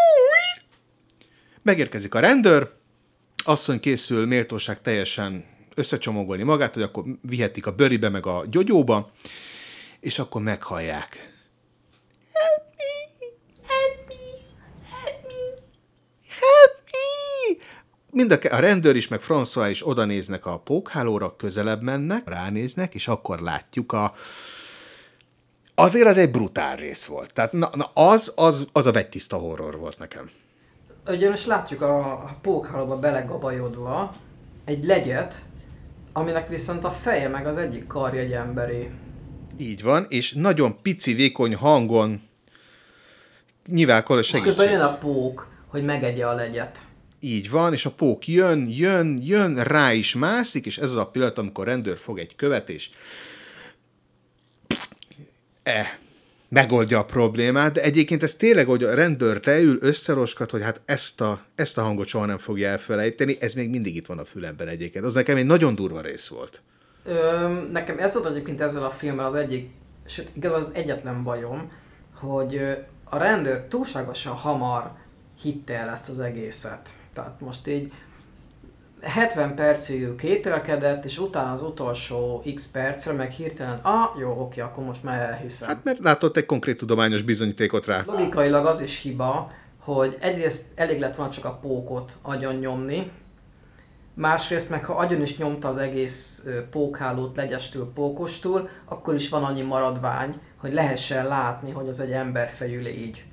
[1.63, 2.71] Megérkezik a rendőr,
[3.45, 5.45] asszony készül méltóság teljesen
[5.75, 9.11] összecsomagolni magát, hogy akkor vihetik a bőribe meg a gyógyóba,
[10.01, 11.33] és akkor meghallják.
[12.33, 13.27] Help me!
[13.67, 14.15] Help me!
[14.91, 15.63] Help me!
[16.29, 17.65] Help me!
[18.15, 22.95] Mind a, a rendőr is, meg François is oda néznek a pókhálóra, közelebb mennek, ránéznek,
[22.95, 24.15] és akkor látjuk a,
[25.75, 27.33] azért az egy brutál rész volt.
[27.33, 30.31] Tehát na, na az, az, az a vegytiszta horror volt nekem
[31.07, 34.15] ugyanis látjuk a, a pókhálóba belegabajodva
[34.65, 35.35] egy legyet,
[36.13, 38.91] aminek viszont a feje meg az egyik karja egy emberi.
[39.57, 42.23] Így van, és nagyon pici, vékony hangon
[43.67, 44.51] nyilvánkor a segítség.
[44.51, 46.79] És közben jön a pók, hogy megegye a legyet.
[47.27, 51.07] Így van, és a pók jön, jön, jön, rá is mászik, és ez az a
[51.07, 52.91] pillanat, amikor a rendőr fog egy követ, és
[55.63, 55.99] e,
[56.49, 61.21] megoldja a problémát, de egyébként ez tényleg, hogy a rendőr leül, összeroskat, hogy hát ezt
[61.21, 64.69] a, ezt a hangot soha nem fogja elfelejteni, ez még mindig itt van a fülemben
[64.69, 65.05] egyébként.
[65.05, 66.63] Az nekem egy nagyon durva rész volt.
[67.05, 69.71] Ö, nekem ez volt egyébként ezzel a filmmel az egyik,
[70.07, 71.67] sőt, igazából az egyetlen bajom,
[72.15, 72.61] hogy
[73.05, 74.93] a rendőr túlságosan hamar
[75.43, 76.91] hitte el ezt az egészet.
[77.15, 77.93] Tehát most így
[79.05, 84.85] 70 percig kételkedett, és utána az utolsó x percre meg hirtelen, ah, jó, oké, akkor
[84.85, 85.69] most már elhiszem.
[85.69, 88.03] Hát mert látott egy konkrét tudományos bizonyítékot rá.
[88.07, 89.51] Logikailag az is hiba,
[89.81, 93.11] hogy egyrészt elég lett volna csak a pókot agyon nyomni,
[94.15, 99.63] másrészt meg ha agyon is nyomta az egész pókhálót legyestül, pókostól, akkor is van annyi
[99.63, 103.25] maradvány, hogy lehessen látni, hogy az egy emberfejű légy.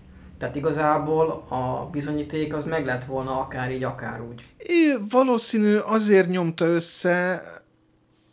[0.42, 4.46] Tehát igazából a bizonyíték az meg lett volna akár így, akár úgy.
[4.58, 7.44] É, valószínű azért nyomta össze,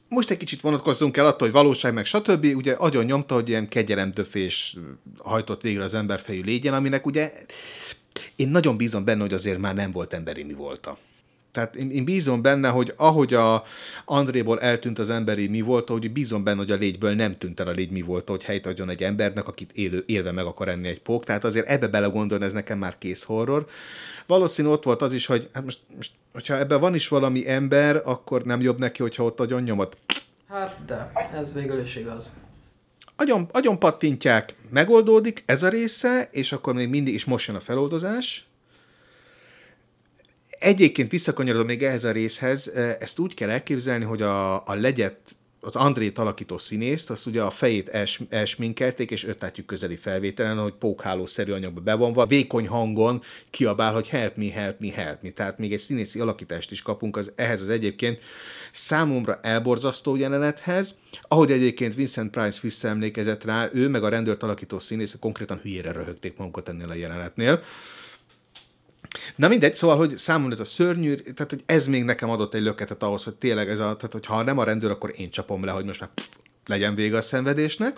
[0.09, 2.45] most egy kicsit vonatkozzunk el attól, hogy valóság meg stb.
[2.45, 4.77] Ugye agyon nyomta, hogy ilyen kegyelemdöfés
[5.19, 7.33] hajtott végre az emberfejű légyen, aminek ugye
[8.37, 10.99] én nagyon bízom benne, hogy azért már nem volt emberi mi volta.
[11.59, 13.65] Tehát én, én bízom benne, hogy ahogy a
[14.05, 17.69] Andréból eltűnt az emberi mi volt, hogy bízom benne, hogy a légyből nem tűnt el
[17.69, 20.89] a légy mi volt, hogy helyt adjon egy embernek, akit élő, élve meg akar enni
[20.89, 21.25] egy pók.
[21.25, 23.67] Tehát azért ebbe belegondolni, ez nekem már kész horror.
[24.27, 28.03] Valószínű ott volt az is, hogy hát most, most hogyha ebben van is valami ember,
[28.05, 29.97] akkor nem jobb neki, hogyha ott adjon nyomat.
[30.49, 32.37] Hát de, ez végül is igaz.
[33.17, 37.61] Agyon, agyon pattintják, megoldódik ez a része, és akkor még mindig is most jön a
[37.61, 38.48] feloldozás,
[40.59, 45.77] Egyébként visszakanyarodom még ehhez a részhez, ezt úgy kell elképzelni, hogy a, a legyet az
[45.77, 51.53] Andrét alakító színészt, azt ugye a fejét els, elsminkelték, és ötlátjuk közeli felvételen, hogy pókhálószerű
[51.53, 55.31] anyagba bevonva, vékony hangon kiabál, hogy help me, help me, help me.
[55.31, 58.21] Tehát még egy színészi alakítást is kapunk az, ehhez az egyébként
[58.73, 65.17] számomra elborzasztó jelenethez, ahogy egyébként Vincent Price visszaemlékezett rá, ő meg a rendőrt alakító színész
[65.21, 67.63] konkrétan hülyére röhögték magukat ennél a jelenetnél.
[69.37, 72.63] Na mindegy, szóval, hogy számomra ez a szörnyű, tehát hogy ez még nekem adott egy
[72.63, 75.65] löketet ahhoz, hogy tényleg ez a, tehát hogy ha nem a rendőr, akkor én csapom
[75.65, 76.29] le, hogy most már pff,
[76.67, 77.97] legyen vége a szenvedésnek.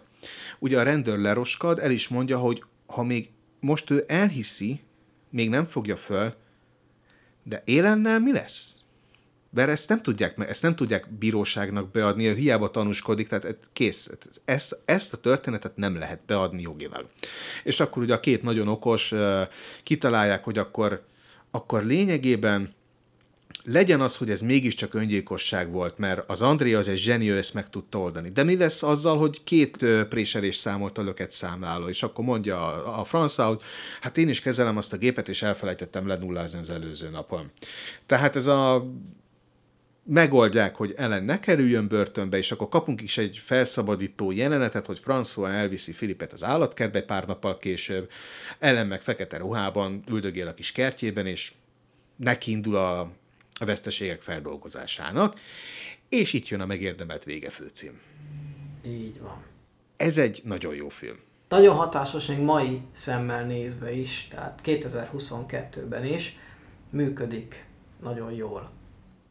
[0.59, 3.29] Ugye a rendőr leroskad, el is mondja, hogy ha még
[3.61, 4.81] most ő elhiszi,
[5.31, 6.35] még nem fogja föl,
[7.43, 8.80] de élennel mi lesz?
[9.53, 14.11] Mert ezt nem tudják, ezt nem tudják bíróságnak beadni, ő hiába tanúskodik, tehát kész,
[14.45, 17.07] ezt, ezt a történetet nem lehet beadni jogilag.
[17.65, 19.15] És akkor ugye a két nagyon okos
[19.83, 21.05] kitalálják, hogy akkor,
[21.51, 22.75] akkor lényegében
[23.65, 27.55] legyen az, hogy ez mégiscsak öngyilkosság volt, mert az Andrea az egy zseni, ő ezt
[27.55, 28.29] meg tudta oldani.
[28.29, 33.01] De mi lesz azzal, hogy két préselés számolt a löket számláló, és akkor mondja a,
[33.01, 33.61] a Francia, hogy
[34.01, 37.51] hát én is kezelem azt a gépet, és elfelejtettem lenullázni az előző napon.
[38.07, 38.87] Tehát ez a
[40.11, 45.49] megoldják, hogy Ellen ne kerüljön börtönbe, és akkor kapunk is egy felszabadító jelenetet, hogy François
[45.49, 48.11] elviszi Filipet az állatkertbe pár nappal később,
[48.59, 51.53] Ellen meg fekete ruhában üldögél a kis kertjében, és
[52.17, 53.01] neki indul a,
[53.61, 55.41] a veszteségek feldolgozásának,
[56.09, 58.01] és itt jön a megérdemelt vége főcím.
[58.87, 59.45] Így van.
[59.97, 61.17] Ez egy nagyon jó film.
[61.49, 66.39] Nagyon hatásos még mai szemmel nézve is, tehát 2022-ben is
[66.91, 67.67] működik
[68.03, 68.79] nagyon jól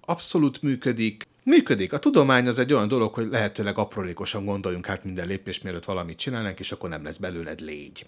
[0.09, 1.27] abszolút működik.
[1.43, 1.93] Működik.
[1.93, 6.17] A tudomány az egy olyan dolog, hogy lehetőleg aprólékosan gondoljunk hát minden lépés, mielőtt valamit
[6.17, 8.05] csinálnánk, és akkor nem lesz belőled légy.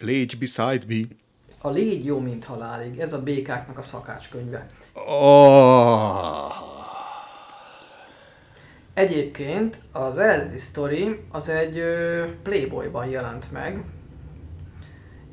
[0.00, 1.00] Légy beside me.
[1.58, 2.98] A légy jó, mint halálig.
[2.98, 4.70] Ez a békáknak a szakácskönyve.
[4.94, 6.52] Oh.
[8.94, 11.82] Egyébként az eredeti sztori az egy
[12.42, 13.84] Playboyban jelent meg,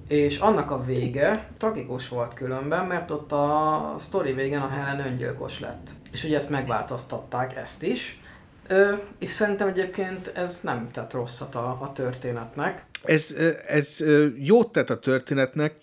[0.07, 5.59] és annak a vége tragikus volt különben, mert ott a sztori végén a Helen öngyilkos
[5.59, 5.89] lett.
[6.11, 8.21] És ugye ezt megváltoztatták, ezt is.
[8.67, 12.85] Ö, és szerintem egyébként ez nem tett rosszat a, a történetnek.
[13.03, 13.35] Ez,
[13.67, 14.03] ez
[14.37, 15.75] jót tett a történetnek,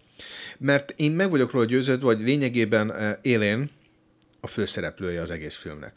[0.59, 3.71] mert én meg vagyok róla győződve, hogy lényegében Élén
[4.41, 5.93] a főszereplője az egész filmnek.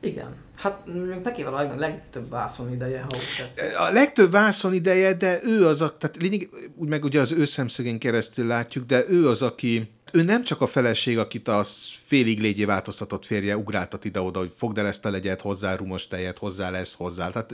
[0.00, 0.34] Igen.
[0.56, 0.80] Hát
[1.22, 3.78] neki van a legtöbb vászon ideje, ha úgy tetszik.
[3.78, 7.44] A legtöbb vászon ideje, de ő az, a, tehát lényeg, úgy meg ugye az ő
[7.44, 11.64] szemszögén keresztül látjuk, de ő az, aki, ő nem csak a feleség, akit a
[12.06, 16.38] félig légyé változtatott férje ugráltat ide-oda, hogy fogd el ezt a legyet, hozzá rumos tejet,
[16.38, 17.30] hozzá lesz, hozzá.
[17.30, 17.52] Tehát,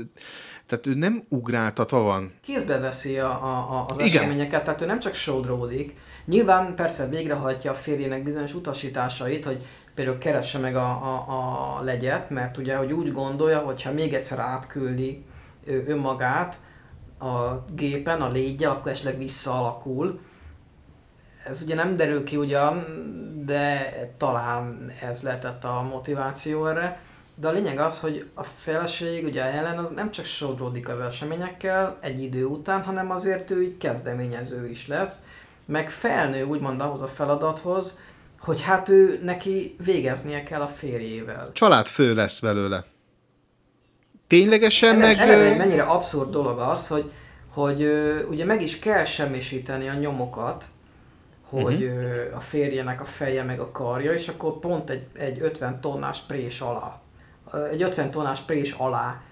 [0.67, 2.33] tehát ő nem ugráltatva van.
[2.43, 4.23] Kézbe veszi a, a, az Igen.
[4.23, 5.97] eseményeket, tehát ő nem csak sodródik.
[6.27, 9.59] Nyilván persze végrehajtja a férjének bizonyos utasításait, hogy
[9.95, 14.15] például keresse meg a, a, a legyet, mert ugye, hogy úgy gondolja, hogy ha még
[14.15, 15.25] egyszer átküldi
[15.67, 16.57] önmagát
[17.19, 20.21] a gépen, a légyel, akkor esetleg visszaalakul.
[21.45, 22.85] Ez ugye nem derül ki ugyan,
[23.45, 27.01] de talán ez lehetett a motiváció erre.
[27.35, 31.01] De a lényeg az, hogy a feleség, ugye a Helen, az nem csak sodródik az
[31.01, 35.27] eseményekkel egy idő után, hanem azért ő így kezdeményező is lesz,
[35.65, 38.01] meg felnő úgymond ahhoz a feladathoz,
[38.45, 41.51] hogy hát ő neki végeznie kell a férjével.
[41.87, 42.85] fő lesz belőle.
[44.27, 45.19] Ténylegesen meg...
[45.19, 47.11] Eleve mennyire abszurd dolog az, hogy,
[47.49, 47.89] hogy
[48.29, 50.65] ugye meg is kell semmisíteni a nyomokat,
[51.49, 52.37] hogy uh-huh.
[52.37, 56.61] a férjenek a feje meg a karja, és akkor pont egy, egy 50 tonnás prés
[56.61, 57.01] alá,
[57.71, 59.23] egy 50 tonnás prés alá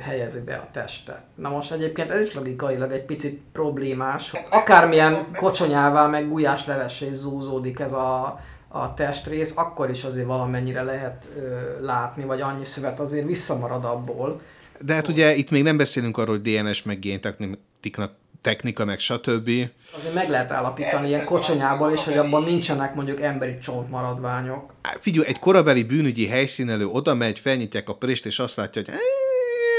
[0.00, 1.22] helyezi be a testet.
[1.34, 4.32] Na most egyébként ez is logikailag egy picit problémás.
[4.50, 8.40] Akármilyen kocsonyává meg gulyás levessé zúzódik ez a
[8.72, 11.40] a testrész, akkor is azért valamennyire lehet ö,
[11.80, 14.40] látni, vagy annyi szövet azért visszamarad abból.
[14.80, 19.50] De hát ugye itt még nem beszélünk arról, hogy DNS meg géntechnika, technika, meg stb.
[19.96, 24.72] Azért meg lehet állapítani ilyen kocsonyából is, hogy abban nincsenek mondjuk emberi csontmaradványok.
[25.00, 28.94] Figyelj, egy korabeli bűnügyi helyszínelő oda megy, felnyitják a prést, és azt látja, hogy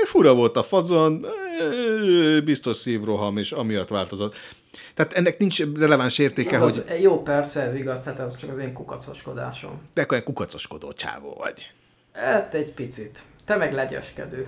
[0.05, 1.25] fura volt a fazon,
[2.43, 4.35] biztos szívroham, és amiatt változott.
[4.93, 7.01] Tehát ennek nincs releváns értéke, igaz, hogy...
[7.01, 9.81] Jó, persze, ez igaz, tehát ez csak az én kukacoskodásom.
[9.93, 11.71] De akkor egy kukacoskodó csávó vagy.
[12.13, 13.19] Hát egy picit.
[13.45, 14.47] Te meg legyeskedő.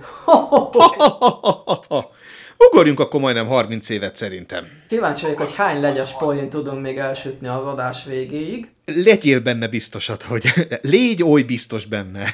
[2.58, 4.66] Ugorjunk akkor majdnem 30 évet szerintem.
[4.88, 8.70] Kíváncsi vagyok, hogy hány legyes poén tudunk még elsütni az adás végéig.
[8.84, 12.32] Legyél benne biztosat, hogy légy oly biztos benne.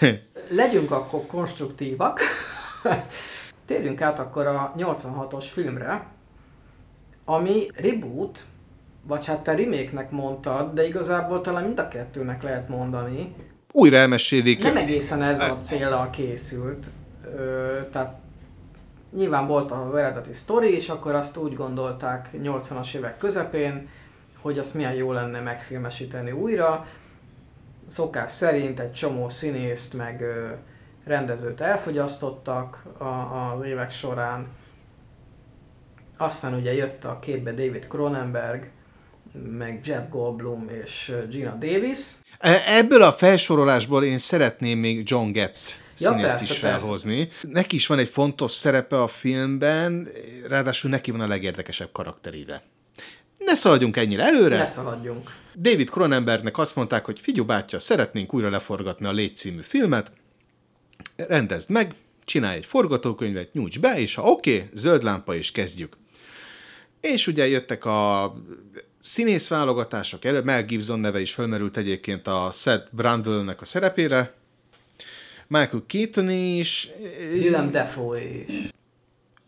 [0.49, 2.21] Legyünk akkor konstruktívak.
[3.67, 6.07] Térjünk át akkor a 86-os filmre,
[7.25, 8.45] ami reboot,
[9.07, 13.35] vagy hát te remake-nek mondtad, de igazából talán mind a kettőnek lehet mondani.
[13.73, 14.63] Újra elmesélik.
[14.63, 16.87] Nem egészen ez a célral készült.
[17.37, 18.19] Ö, tehát
[19.15, 23.89] nyilván volt az eredeti sztori, és akkor azt úgy gondolták 80-as évek közepén,
[24.41, 26.87] hogy azt milyen jó lenne megfilmesíteni újra.
[27.87, 30.49] Szokás szerint egy csomó színészt meg ö,
[31.05, 34.47] rendezőt elfogyasztottak a, az évek során,
[36.17, 38.71] aztán ugye jött a képbe David Cronenberg,
[39.51, 41.99] meg Jeff Goldblum és Gina Davis.
[42.39, 47.27] E, ebből a felsorolásból én szeretném még John Getz színészt ja, persze, is felhozni.
[47.27, 47.49] Persze.
[47.49, 50.09] Neki is van egy fontos szerepe a filmben,
[50.49, 52.63] ráadásul neki van a legérdekesebb karakteríve.
[53.39, 54.57] Ne szaladjunk ennyire előre.
[54.57, 55.31] Ne szaladjunk.
[55.55, 60.13] David Cronenbergnek azt mondták, hogy figyú bátya, szeretnénk újra leforgatni a Légy című filmet,
[61.17, 61.95] rendezd meg,
[62.25, 65.97] csinálj egy forgatókönyvet, nyújts be, és ha oké, okay, zöld lámpa, és kezdjük.
[67.01, 68.33] És ugye jöttek a
[69.03, 74.35] színészválogatások, Mel Gibson neve is felmerült egyébként a Seth Brundle-nek a szerepére,
[75.47, 76.91] Michael Keaton is.
[77.33, 78.71] Willem Dafoe is.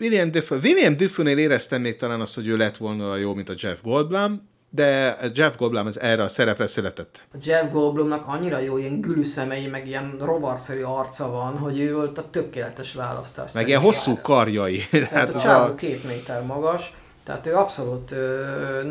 [0.00, 0.58] William Dafoe.
[0.62, 4.48] William Dafoe-nél éreztem még talán azt, hogy ő lett volna jó, mint a Jeff Goldblum,
[4.74, 7.20] de Jeff Goldblum ez erre a szerepre született.
[7.32, 12.18] A Jeff Goldblumnak annyira jó ilyen gülüszemei, meg ilyen rovarszerű arca van, hogy ő volt
[12.18, 13.52] a tökéletes választás.
[13.52, 14.86] Meg ilyen hosszú karjai.
[14.90, 15.74] Tehát a csávó a...
[15.74, 16.94] két méter magas,
[17.24, 18.14] tehát ő abszolút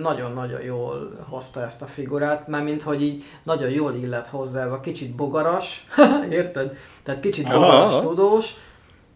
[0.01, 4.71] nagyon-nagyon jól hozta ezt a figurát, mert mint hogy így nagyon jól illet hozzá ez
[4.71, 5.87] a kicsit bogaras,
[6.29, 6.77] érted?
[7.03, 7.99] Tehát kicsit bogaras Aha.
[7.99, 8.53] tudós,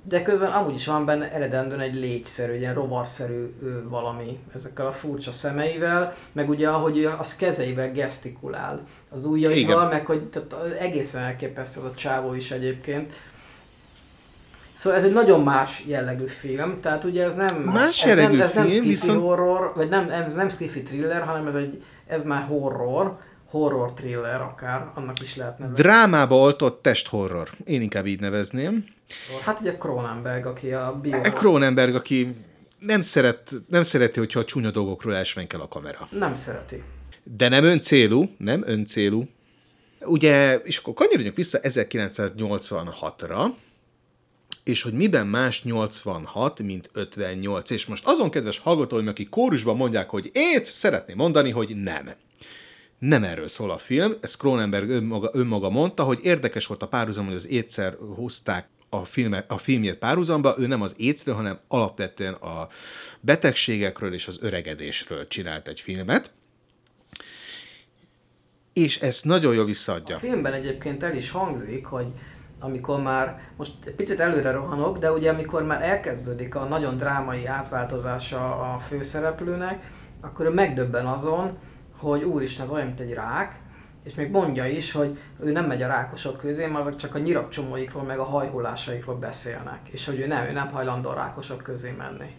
[0.08, 3.53] de közben amúgy is van benne eredendően egy légyszerű, egy ilyen rovarszerű
[3.89, 10.30] valami ezekkel a furcsa szemeivel, meg ugye ahogy az kezeivel gesztikulál az ujjaival, meg hogy
[10.30, 13.14] tehát egészen elképesztő az a csávó is egyébként.
[14.74, 18.53] Szóval ez egy nagyon más jellegű film, tehát ugye ez nem, más ez nem, ez
[18.53, 19.20] nem film, viszont...
[19.20, 23.18] horror, vagy nem, ez nem skiffy thriller, hanem ez, egy, ez már horror,
[23.50, 25.82] horror thriller akár, annak is lehet nevezni.
[25.82, 28.86] Drámába oltott testhorror, én inkább így nevezném.
[29.43, 31.22] Hát ugye Cronenberg, aki a bio...
[31.22, 32.36] Cronenberg, aki
[32.80, 36.08] nem, szeret, nem szereti, hogyha a csúnya dolgokról elsvenkel a kamera.
[36.12, 36.84] Nem szereti.
[37.24, 39.28] De nem öncélú, nem öncélú.
[40.02, 43.45] Ugye, és akkor kanyarodjunk vissza 1986-ra,
[44.64, 47.70] és hogy miben más 86, mint 58.
[47.70, 52.10] És most azon kedves hallgatóim, akik kórusban mondják, hogy ét, szeretném mondani, hogy nem.
[53.00, 57.26] Nem erről szól a film, ezt Cronenberg önmaga, önmaga mondta, hogy érdekes volt a párhuzam,
[57.26, 62.34] hogy az étszer hozták a, filme, a filmjét párhuzamba, ő nem az écről, hanem alapvetően
[62.34, 62.68] a
[63.20, 66.32] betegségekről és az öregedésről csinált egy filmet.
[68.74, 70.16] És ezt nagyon jól visszaadja.
[70.16, 72.08] A filmben egyébként el is hangzik, hogy
[72.60, 78.74] amikor már, most picit előre rohanok, de ugye amikor már elkezdődik a nagyon drámai átváltozása
[78.74, 79.91] a főszereplőnek,
[80.22, 81.58] akkor ő megdöbben azon,
[81.98, 83.60] hogy úristen, ez olyan, mint egy rák,
[84.04, 88.04] és még mondja is, hogy ő nem megy a rákosok közé, mert csak a nyirakcsomóikról,
[88.04, 92.36] meg a hajhulásaikról beszélnek, és hogy ő nem, ő nem hajlandó a rákosok közé menni.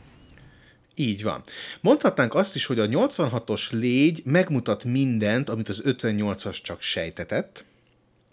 [0.95, 1.43] Így van.
[1.81, 7.65] Mondhatnánk azt is, hogy a 86-os légy megmutat mindent, amit az 58-as csak sejtetett,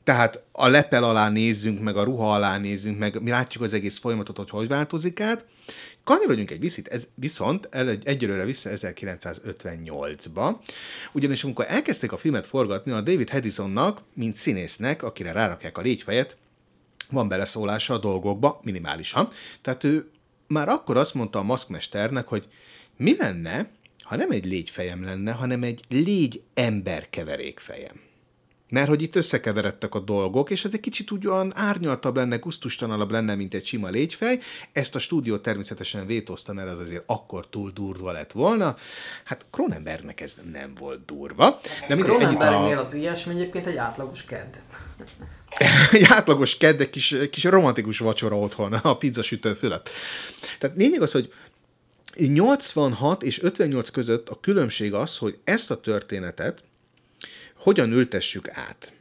[0.05, 3.97] tehát a lepel alá nézzünk, meg a ruha alá nézzünk, meg mi látjuk az egész
[3.97, 5.45] folyamatot, hogy hogy változik át.
[6.03, 10.55] Kanyarodjunk egy viszit, ez viszont egy, egyelőre vissza 1958-ba,
[11.11, 16.37] ugyanis amikor elkezdték a filmet forgatni, a David Hedisonnak, mint színésznek, akire rárakják a légyfejet,
[17.09, 19.27] van beleszólása a dolgokba, minimálisan.
[19.61, 20.09] Tehát ő
[20.47, 22.47] már akkor azt mondta a maszkmesternek, hogy
[22.97, 23.69] mi lenne,
[24.03, 28.04] ha nem egy légyfejem lenne, hanem egy légy ember keverékfejem
[28.69, 33.11] mert hogy itt összekeveredtek a dolgok, és ez egy kicsit úgy olyan árnyaltabb lenne, gusztustalanabb
[33.11, 34.39] lenne, mint egy sima légyfej.
[34.71, 38.75] Ezt a stúdió természetesen vétózta, mert az azért akkor túl durva lett volna.
[39.23, 41.59] Hát Cronenbergnek ez nem volt durva.
[41.87, 42.79] De Cronenbergnél a...
[42.79, 44.53] az ilyesmi egyébként egy átlagos kedd.
[45.91, 49.89] egy átlagos kedd, egy kis, kis romantikus vacsora otthon a pizzasütő fölött.
[50.59, 51.33] Tehát lényeg az, hogy
[52.15, 56.63] 86 és 58 között a különbség az, hogy ezt a történetet
[57.65, 58.93] hogyan ültessük át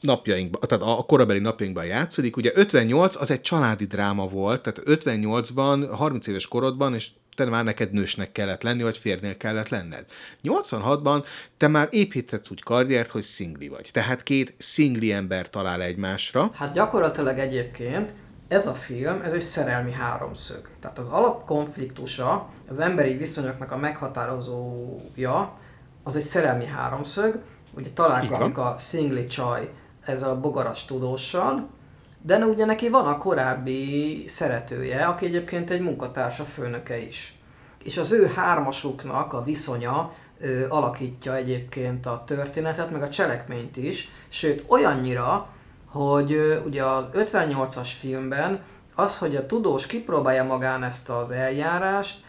[0.00, 2.36] napjainkban, tehát a korabeli napjainkban játszik.
[2.36, 7.64] Ugye 58 az egy családi dráma volt, tehát 58-ban, 30 éves korodban, és te már
[7.64, 10.04] neked nősnek kellett lenni, vagy férnél kellett lenned.
[10.42, 11.24] 86-ban
[11.56, 13.88] te már építhetsz úgy karriert, hogy szingli vagy.
[13.92, 16.50] Tehát két szingli ember talál egymásra.
[16.54, 18.12] Hát gyakorlatilag egyébként
[18.48, 20.68] ez a film, ez egy szerelmi háromszög.
[20.80, 25.62] Tehát az alapkonfliktusa, az emberi viszonyoknak a meghatározója,
[26.04, 27.42] az egy szerelmi háromszög,
[27.76, 29.70] ugye találkozik a szingli csaj
[30.04, 31.68] ezzel a bogaras tudóssal,
[32.22, 37.38] de ugye neki van a korábbi szeretője, aki egyébként egy munkatársa főnöke is.
[37.84, 44.08] És az ő hármasuknak a viszonya ö, alakítja egyébként a történetet, meg a cselekményt is,
[44.28, 45.48] sőt olyannyira,
[45.86, 48.62] hogy ö, ugye az 58-as filmben
[48.94, 52.23] az, hogy a tudós kipróbálja magán ezt az eljárást,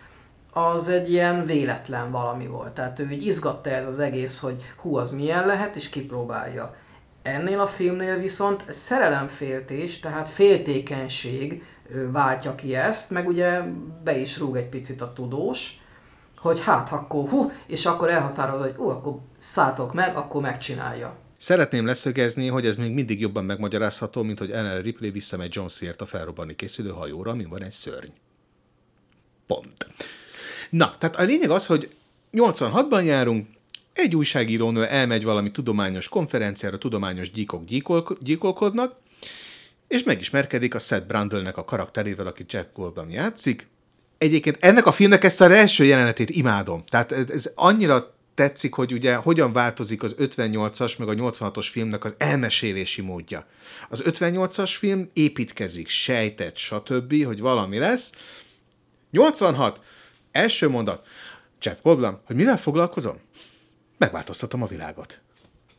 [0.58, 2.74] az egy ilyen véletlen valami volt.
[2.74, 6.76] Tehát ő így izgatta ez az egész, hogy hú, az milyen lehet, és kipróbálja.
[7.22, 11.64] Ennél a filmnél viszont szerelemféltés, tehát féltékenység
[12.12, 13.62] váltja ki ezt, meg ugye
[14.04, 15.80] be is rúg egy picit a tudós,
[16.38, 21.16] hogy hát akkor hú, és akkor elhatározza, hogy ú, akkor szálltok meg, akkor megcsinálja.
[21.38, 26.02] Szeretném leszögezni, hogy ez még mindig jobban megmagyarázható, mint hogy Ellen Ripley visszamegy John Seart
[26.02, 28.10] a felrobbanni készülő hajóra, amin van egy szörny.
[29.48, 29.88] Pont.
[30.70, 31.90] Na, tehát a lényeg az, hogy
[32.34, 33.48] 86-ban járunk,
[33.94, 38.96] egy újságírónő elmegy valami tudományos konferenciára, tudományos gyíkok gyíkol, gyíkolkodnak,
[39.88, 43.68] és megismerkedik a Seth Brundle-nek a karakterével, aki Jeff Goldblum játszik.
[44.18, 46.84] Egyébként ennek a filmnek ezt a első jelenetét imádom.
[46.86, 52.16] Tehát ez annyira tetszik, hogy ugye hogyan változik az 58-as meg a 86-os filmnek az
[52.18, 53.46] elmesélési módja.
[53.90, 58.12] Az 58-as film építkezik, sejtett, stb., hogy valami lesz.
[59.12, 59.80] 86.
[60.36, 61.06] Első mondat.
[61.62, 63.16] Jeff Goldblum, hogy mivel foglalkozom?
[63.98, 65.20] Megváltoztatom a világot.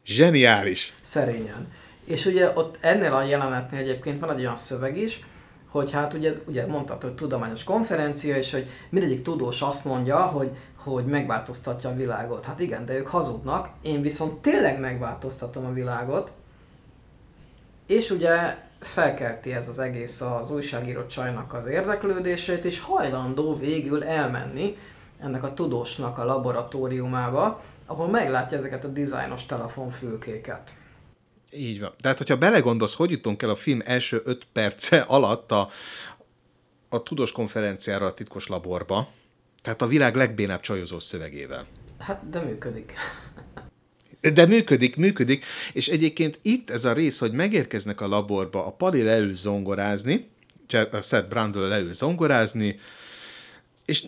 [0.04, 0.94] Zseniális.
[1.00, 1.72] Szerényen.
[2.04, 5.20] És ugye ott ennél a jelenetnél egyébként van egy olyan szöveg is,
[5.68, 10.22] hogy hát ugye, ez, ugye mondtad, hogy tudományos konferencia, és hogy mindegyik tudós azt mondja,
[10.22, 12.44] hogy, hogy megváltoztatja a világot.
[12.44, 16.32] Hát igen, de ők hazudnak, én viszont tényleg megváltoztatom a világot,
[17.86, 24.76] és ugye felkelti ez az egész az újságíró csajnak az érdeklődését, és hajlandó végül elmenni
[25.18, 30.70] ennek a tudósnak a laboratóriumába, ahol meglátja ezeket a dizájnos telefonfülkéket.
[31.50, 31.92] Így van.
[32.00, 35.70] Tehát, hogyha belegondolsz, hogy jutunk el a film első öt perce alatt a,
[36.88, 39.08] a tudós konferenciára a titkos laborba,
[39.62, 41.66] tehát a világ legbénább csajozó szövegével.
[41.98, 42.94] Hát, de működik.
[44.20, 49.02] De működik, működik, és egyébként itt ez a rész, hogy megérkeznek a laborba, a Pali
[49.02, 50.28] leül zongorázni,
[50.90, 52.78] a Seth Brandon leül zongorázni,
[53.84, 54.04] és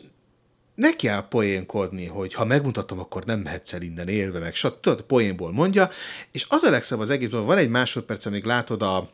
[0.74, 4.80] neki kell poénkodni, hogy ha megmutatom, akkor nem mehetsz el innen élve, meg stb.
[4.80, 5.90] Tudod, poénból mondja,
[6.32, 9.10] és az a legszebb az egész, van egy másodperc, amíg látod a,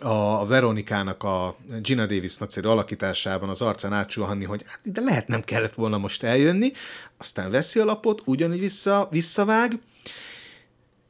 [0.00, 5.42] a Veronikának a Gina Davis nagyszerű alakításában az arcán átsuhanni, hogy hát ide lehet nem
[5.42, 6.72] kellett volna most eljönni,
[7.18, 9.78] aztán veszi a lapot, ugyanígy vissza, visszavág,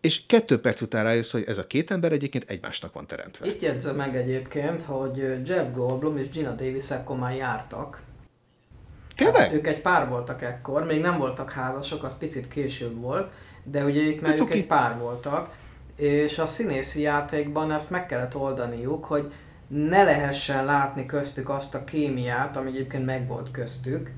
[0.01, 3.47] és kettő perc után rájössz, hogy ez a két ember egyébként egymásnak van teremtve.
[3.47, 5.17] Itt jegyzem meg egyébként, hogy
[5.47, 8.03] Jeff Goldblum és Gina Davis ekkor már jártak.
[9.17, 9.41] Tényleg?
[9.41, 13.31] Hát, ők egy pár voltak ekkor, még nem voltak házasok, az picit később volt,
[13.65, 15.57] de ugye ők, mert ők egy pár voltak,
[15.97, 19.33] és a színészi játékban ezt meg kellett oldaniuk, hogy
[19.69, 24.13] ne lehessen látni köztük azt a kémiát, ami egyébként megvolt köztük,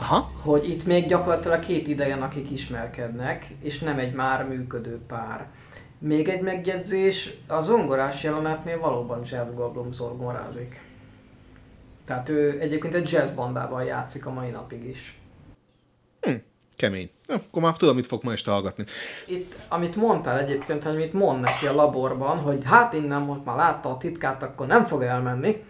[0.00, 0.30] Aha.
[0.42, 5.46] hogy itt még gyakorlatilag két idejen, akik ismerkednek, és nem egy már működő pár.
[5.98, 10.80] Még egy megjegyzés, a zongorás jelenetnél valóban Jeff Goldblum zongorázik.
[12.04, 15.18] Tehát ő egyébként egy jazz bandával játszik a mai napig is.
[16.20, 16.34] Hm,
[16.76, 17.10] kemény.
[17.26, 18.84] Akkor már tudom, mit fog ma este hallgatni.
[19.26, 23.56] Itt, amit mondtál egyébként, hogy mit mond neki a laborban, hogy hát innen most már
[23.56, 25.64] látta a titkát, akkor nem fog elmenni.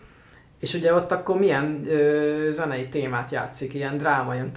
[0.60, 4.52] És ugye ott akkor milyen ö, zenei témát játszik, ilyen dráma, ilyen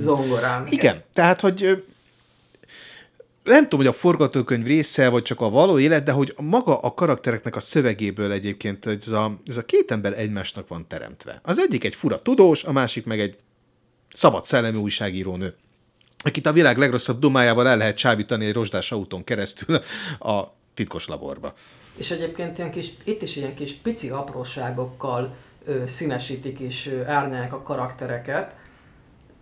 [0.00, 0.66] zongorán.
[0.70, 1.84] Igen, tehát, hogy
[3.42, 6.94] nem tudom, hogy a forgatókönyv része, vagy csak a való élet, de hogy maga a
[6.94, 11.40] karaktereknek a szövegéből egyébként ez a, ez a két ember egymásnak van teremtve.
[11.42, 13.36] Az egyik egy fura tudós, a másik meg egy
[14.14, 15.54] szabad szellemi újságírónő
[16.26, 19.80] akit a világ legrosszabb dumájával el lehet csábítani egy rozsdás autón keresztül
[20.18, 20.42] a
[20.74, 21.54] titkos laborba.
[21.96, 27.52] És egyébként ilyen kis, itt is ilyen kis pici apróságokkal ö, színesítik és ö, árnyálják
[27.52, 28.54] a karaktereket.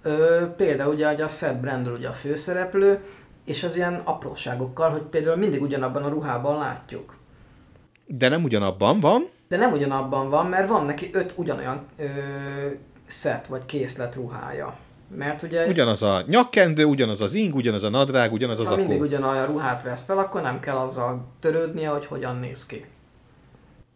[0.02, 3.04] Ö, például ugye a Seth Brandel ugye a főszereplő,
[3.44, 7.16] és az ilyen apróságokkal, hogy például mindig ugyanabban a ruhában látjuk.
[8.06, 9.28] De nem ugyanabban van?
[9.48, 12.04] De nem ugyanabban van, mert van neki öt ugyanolyan ö,
[13.06, 14.76] szett vagy készlet ruhája.
[15.16, 15.66] Mert ugye...
[15.66, 18.82] Ugyanaz a nyakkendő, ugyanaz az ing, ugyanaz a nadrág, ugyanaz az ha akó.
[18.82, 22.84] mindig ugyanolyan ruhát vesz fel, akkor nem kell azzal törődnie, hogy hogyan néz ki.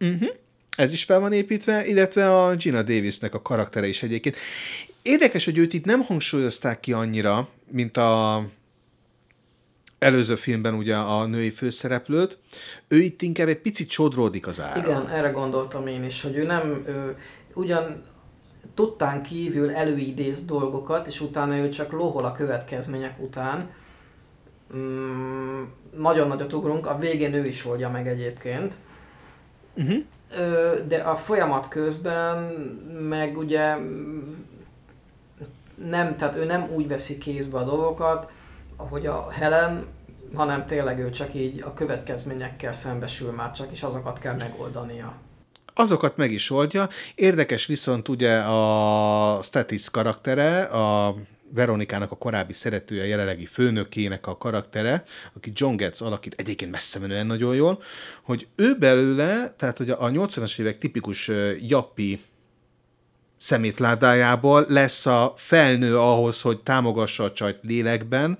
[0.00, 0.28] Uh-huh.
[0.76, 4.36] Ez is fel van építve, illetve a Gina Davisnek a karaktere is egyébként.
[5.02, 8.44] Érdekes, hogy őt itt nem hangsúlyozták ki annyira, mint a
[9.98, 12.38] előző filmben ugye a női főszereplőt,
[12.88, 14.80] ő itt inkább egy picit csodródik az ára.
[14.80, 17.16] Igen, erre gondoltam én is, hogy ő nem, ő,
[17.54, 18.04] ugyan
[18.74, 23.70] tudtán kívül előidéz dolgokat, és utána ő csak lohol a következmények után.
[24.76, 25.62] Mm,
[25.96, 28.74] nagyon nagyot ugrunk, a végén ő is oldja meg egyébként.
[29.74, 30.04] Uh-huh.
[30.86, 32.42] De a folyamat közben
[33.08, 33.76] meg ugye
[35.84, 38.30] nem, tehát ő nem úgy veszi kézbe a dolgokat,
[38.76, 39.86] ahogy a Helen,
[40.34, 45.12] hanem tényleg ő csak így a következményekkel szembesül már csak, és azokat kell megoldania.
[45.80, 46.88] Azokat meg is oldja.
[47.14, 51.16] Érdekes viszont ugye a Statis karaktere, a
[51.50, 55.04] Veronikának a korábbi szeretője, a jelenlegi főnökének a karaktere,
[55.36, 57.82] aki John Getz alakít egyébként messze menően nagyon jól,
[58.22, 61.30] hogy ő belőle, tehát hogy a 80-as évek tipikus
[61.60, 62.20] jappi
[63.36, 68.38] szemétládájából lesz a felnő ahhoz, hogy támogassa a csajt lélekben,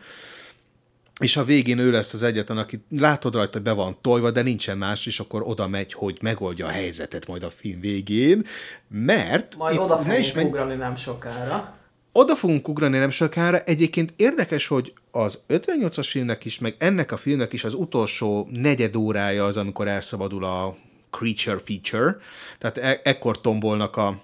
[1.19, 4.43] és a végén ő lesz az egyetlen, aki látod rajta, hogy be van tojva, de
[4.43, 8.47] nincsen más, és akkor oda megy, hogy megoldja a helyzetet majd a film végén,
[8.89, 9.57] mert...
[9.57, 11.77] Majd oda fogunk is ugrani nem sokára.
[12.13, 13.59] Oda fogunk ugrani nem sokára.
[13.59, 18.97] Egyébként érdekes, hogy az 58-as filmnek is, meg ennek a filmnek is az utolsó negyed
[18.97, 20.77] órája az, amikor elszabadul a
[21.11, 22.17] creature feature,
[22.59, 24.23] tehát e- ekkor tombolnak a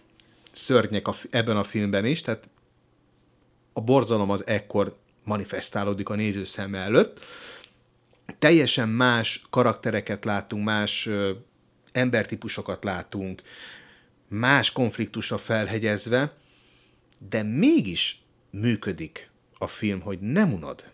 [0.53, 2.49] szörnyek a, ebben a filmben is, tehát
[3.73, 7.21] a borzalom az ekkor manifestálódik a néző szem előtt.
[8.39, 11.09] Teljesen más karaktereket látunk, más
[11.93, 13.43] embertípusokat látunk,
[14.29, 16.33] más konfliktusra felhegyezve,
[17.29, 20.85] de mégis működik a film, hogy nem unod.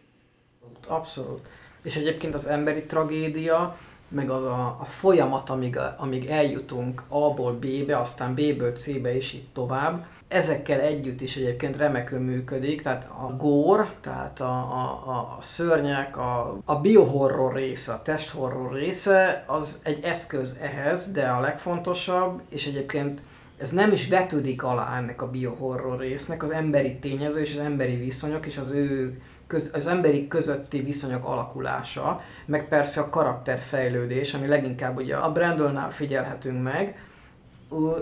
[0.86, 1.48] Abszolút.
[1.82, 3.78] És egyébként az emberi tragédia,
[4.08, 9.48] meg az a, a folyamat, amíg, amíg eljutunk A-ból B-be, aztán B-ből C-be és így
[9.52, 16.16] tovább, ezekkel együtt is egyébként remekül működik, tehát a gór, tehát a, a, a, szörnyek,
[16.16, 22.66] a, a biohorror része, a testhorror része, az egy eszköz ehhez, de a legfontosabb, és
[22.66, 23.22] egyébként
[23.58, 27.96] ez nem is vetődik alá ennek a biohorror résznek, az emberi tényező és az emberi
[27.96, 34.46] viszonyok és az ő köz, az emberi közötti viszonyok alakulása, meg persze a karakterfejlődés, ami
[34.46, 37.04] leginkább ugye a Brandonnál figyelhetünk meg,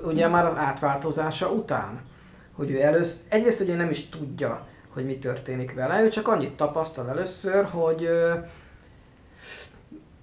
[0.04, 2.07] ugye már az átváltozása után.
[2.58, 6.56] Hogy ő először, egyrészt, ő nem is tudja, hogy mi történik vele, ő csak annyit
[6.56, 8.08] tapasztal először, hogy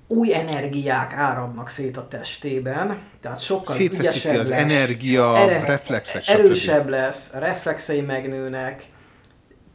[0.08, 6.82] új energiák áramnak szét a testében, tehát sokkal ügyesebb az lesz, energia, ere, reflexek, erősebb
[6.82, 6.90] stb.
[6.90, 8.86] lesz, reflexei megnőnek,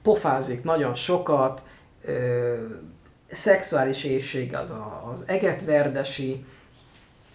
[0.03, 1.63] pofázik nagyon sokat,
[2.05, 2.55] ö,
[3.31, 6.45] szexuális éjség az a, az egetverdesi,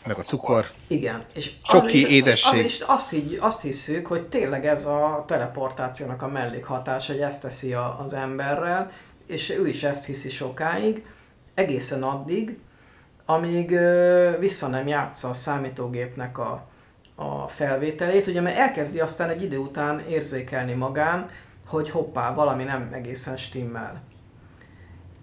[0.06, 0.66] meg a cukor.
[0.88, 1.26] Igen.
[1.34, 2.64] És Csoki, az, édesség.
[2.64, 7.74] És azt, így, azt hiszük, hogy tényleg ez a teleportációnak a mellékhatása, hogy ezt teszi
[7.74, 8.92] a, az emberrel,
[9.28, 11.06] és ő is ezt hiszi sokáig,
[11.54, 12.58] egészen addig,
[13.26, 16.68] amíg ö, vissza nem játsza a számítógépnek a,
[17.16, 21.30] a felvételét, ugye mert elkezdi aztán egy idő után érzékelni magán,
[21.68, 24.02] hogy hoppá, valami nem egészen stimmel.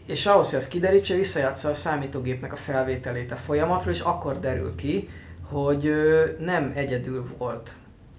[0.07, 4.75] És ahhoz, hogy ezt kiderítse, visszajátsza a számítógépnek a felvételét a folyamatról, és akkor derül
[4.75, 5.09] ki,
[5.49, 5.95] hogy
[6.39, 7.73] nem egyedül volt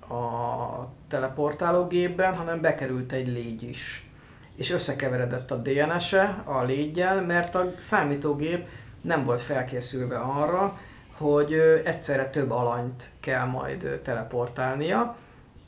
[0.10, 4.10] a teleportálógépben, hanem bekerült egy légy is.
[4.56, 8.68] És összekeveredett a DNS-e a légyel, mert a számítógép
[9.02, 10.78] nem volt felkészülve arra,
[11.18, 11.54] hogy
[11.86, 15.16] egyszerre több alanyt kell majd teleportálnia,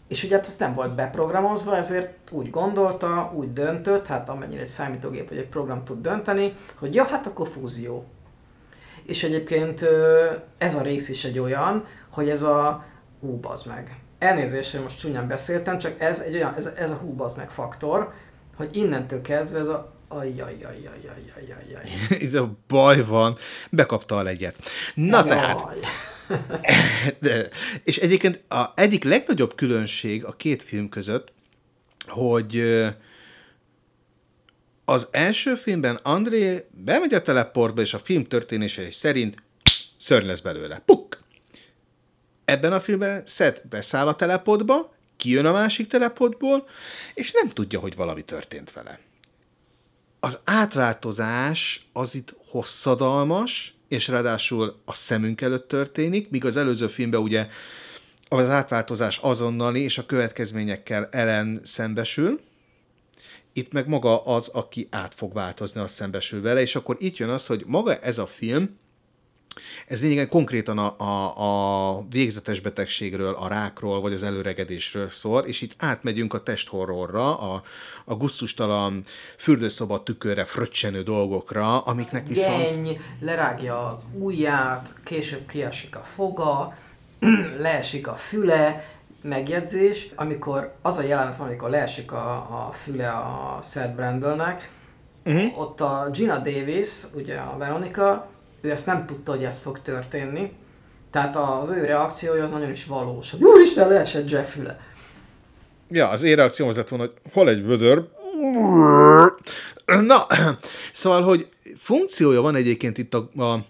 [0.07, 4.67] és ugye hát ez nem volt beprogramozva, ezért úgy gondolta, úgy döntött, hát amennyire egy
[4.67, 8.05] számítógép vagy egy program tud dönteni, hogy ja, hát akkor fúzió.
[9.05, 9.85] És egyébként
[10.57, 12.85] ez a rész is egy olyan, hogy ez a
[13.19, 13.99] hú, bazd meg.
[14.19, 17.49] Elnézést, hogy most csúnyán beszéltem, csak ez egy olyan, ez, ez a hú, bazd meg
[17.49, 18.13] faktor,
[18.55, 21.83] hogy innentől kezdve ez a ajjajjajjajjajjajjaj.
[22.25, 23.37] ez a baj van,
[23.69, 24.55] bekapta a legyet.
[24.95, 25.27] Na Jaj.
[25.27, 25.61] tehát,
[27.19, 27.49] de,
[27.83, 31.33] és egyébként a egyik legnagyobb különbség a két film között,
[32.07, 32.83] hogy
[34.85, 39.43] az első filmben André bemegy a teleportba, és a film történései szerint
[39.97, 40.81] szörny lesz belőle.
[40.85, 41.23] Puk!
[42.45, 46.67] Ebben a filmben Seth beszáll a teleportba, kijön a másik teleportból,
[47.13, 48.99] és nem tudja, hogy valami történt vele.
[50.19, 57.21] Az átváltozás az itt hosszadalmas, és ráadásul a szemünk előtt történik, míg az előző filmben
[57.21, 57.47] ugye
[58.27, 62.39] az átváltozás azonnali, és a következményekkel ellen szembesül,
[63.53, 67.29] itt meg maga az, aki át fog változni, az szembesül vele, és akkor itt jön
[67.29, 68.77] az, hogy maga ez a film
[69.87, 75.61] ez lényegében konkrétan a, a, a végzetes betegségről, a rákról, vagy az előregedésről szól, és
[75.61, 77.63] itt átmegyünk a testhorrorra, a,
[78.05, 79.03] a gusztustalan
[79.37, 82.57] fürdőszoba tükörre fröccsenő dolgokra, amiknek viszont...
[82.57, 86.75] Geny, lerágja az ujját, később kiesik a foga,
[87.57, 93.59] leesik a füle, megjegyzés, amikor az a jelenet van, amikor leesik a, a füle a
[93.61, 94.69] Seth Brandonnek,
[95.25, 95.59] uh-huh.
[95.59, 98.27] ott a Gina Davis, ugye a Veronica,
[98.65, 100.51] ő ezt nem tudta, hogy ez fog történni.
[101.11, 103.31] Tehát az ő reakciója az nagyon is valós.
[103.31, 104.79] Hogy úristen, leesett Jeff füle.
[105.89, 108.07] Ja, az én reakcióm az lett volna, hogy hol egy vödör.
[109.85, 110.27] Na,
[110.93, 113.63] szóval, hogy funkciója van egyébként itt a, a,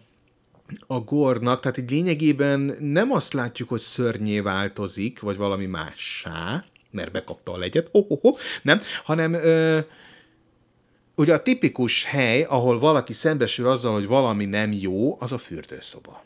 [0.87, 7.11] a gornak, tehát egy lényegében nem azt látjuk, hogy szörnyé változik, vagy valami mássá, mert
[7.11, 9.79] bekapta a legyet, oh, oh, oh, nem, hanem ö,
[11.15, 16.23] ugye a tipikus hely, ahol valaki szembesül azzal, hogy valami nem jó, az a fürdőszoba.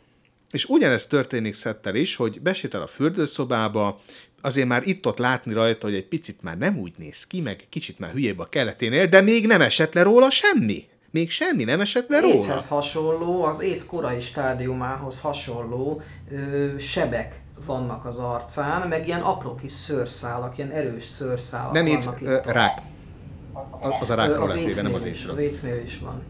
[0.52, 4.00] És ugyanezt történik Szettel is, hogy besétel a fürdőszobába,
[4.42, 8.00] azért már itt-ott látni rajta, hogy egy picit már nem úgy néz ki, meg kicsit
[8.00, 10.88] már hülyébb a keleténél, de még nem esett le róla semmi.
[11.12, 12.34] Még semmi nem esett le róla.
[12.34, 16.02] Échez hasonló, az éc korai stádiumához hasonló
[16.32, 22.22] ö, sebek vannak az arcán, meg ilyen apró kis szőrszálak, ilyen erős szőrszálak nem vannak
[22.22, 22.28] itt.
[22.28, 22.82] Nem rák.
[24.02, 25.32] Az a rákról lett véve, nem az écről.
[25.32, 26.24] Az écnél is van.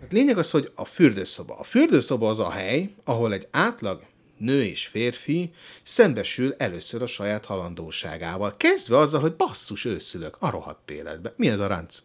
[0.00, 1.56] Hát lényeg az, hogy a fürdőszoba.
[1.58, 4.02] A fürdőszoba az a hely, ahol egy átlag
[4.38, 5.52] nő és férfi
[5.82, 8.54] szembesül először a saját halandóságával.
[8.56, 11.32] Kezdve azzal, hogy basszus őszülök a rohadt életbe.
[11.36, 12.02] Mi ez a ránc?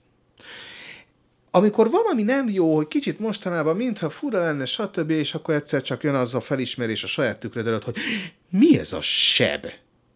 [1.51, 6.03] amikor valami nem jó, hogy kicsit mostanában mintha fura lenne, stb., és akkor egyszer csak
[6.03, 7.95] jön az a felismerés a saját tükröd előtt, hogy
[8.49, 9.65] mi ez a seb?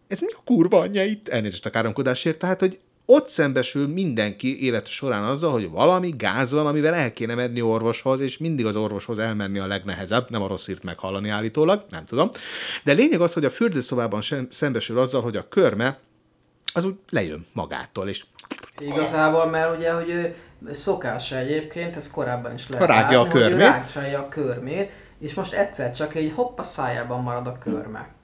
[0.08, 1.28] Ez mi a kurva anyja itt?
[1.28, 6.66] Elnézést a káromkodásért, tehát, hogy ott szembesül mindenki élet során azzal, hogy valami gáz van,
[6.66, 10.68] amivel el kéne menni orvoshoz, és mindig az orvoshoz elmenni a legnehezebb, nem a rossz
[10.68, 12.30] írt meghallani állítólag, nem tudom.
[12.84, 15.98] De lényeg az, hogy a fürdőszobában sem szembesül azzal, hogy a körme
[16.72, 18.24] az úgy lejön magától, és
[18.78, 20.34] Igazából, mert ugye, hogy
[20.70, 23.66] szokás egyébként, ez korábban is lehet Rágja a látni, hogy ő körmét.
[23.66, 28.15] rágcsalja a körmét, és most egyszer csak egy hopp a szájában marad a körme.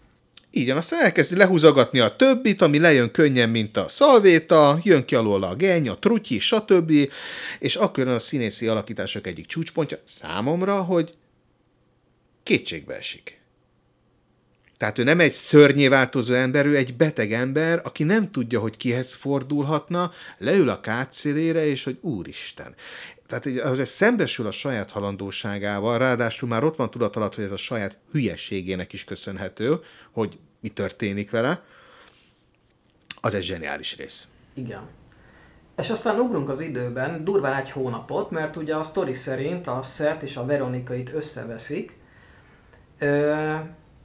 [0.54, 5.14] Így van, aztán elkezdi lehúzogatni a többit, ami lejön könnyen, mint a szalvéta, jön ki
[5.14, 6.92] alól a geny, a trutyi, stb.
[7.58, 11.14] És akkor a színészi alakítások egyik csúcspontja számomra, hogy
[12.42, 13.40] kétségbe esik.
[14.76, 18.76] Tehát ő nem egy szörnyé változó ember, ő egy beteg ember, aki nem tudja, hogy
[18.76, 22.74] kihez fordulhatna, leül a kátszélére, és hogy úristen.
[23.32, 27.50] Tehát így, az szembesül a saját halandóságával, ráadásul már ott van tudat alatt, hogy ez
[27.50, 29.80] a saját hülyeségének is köszönhető,
[30.10, 31.62] hogy mi történik vele,
[33.20, 34.28] az egy zseniális rész.
[34.54, 34.82] Igen.
[35.76, 40.22] És aztán ugrunk az időben, durván egy hónapot, mert ugye a sztori szerint a Seth
[40.22, 41.98] és a Veronika itt összeveszik,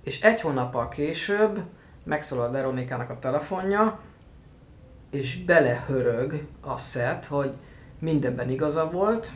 [0.03, 1.59] és egy hónappal később
[2.03, 3.99] megszólal Veronikának a telefonja,
[5.11, 7.53] és belehörög a Seth, hogy
[7.99, 9.31] mindenben igaza volt.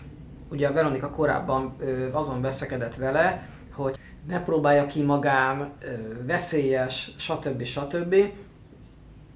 [0.49, 1.75] Ugye a Veronika korábban
[2.11, 3.95] azon veszekedett vele, hogy
[4.27, 5.71] ne próbálja ki magán,
[6.25, 7.63] veszélyes, stb.
[7.63, 8.15] stb.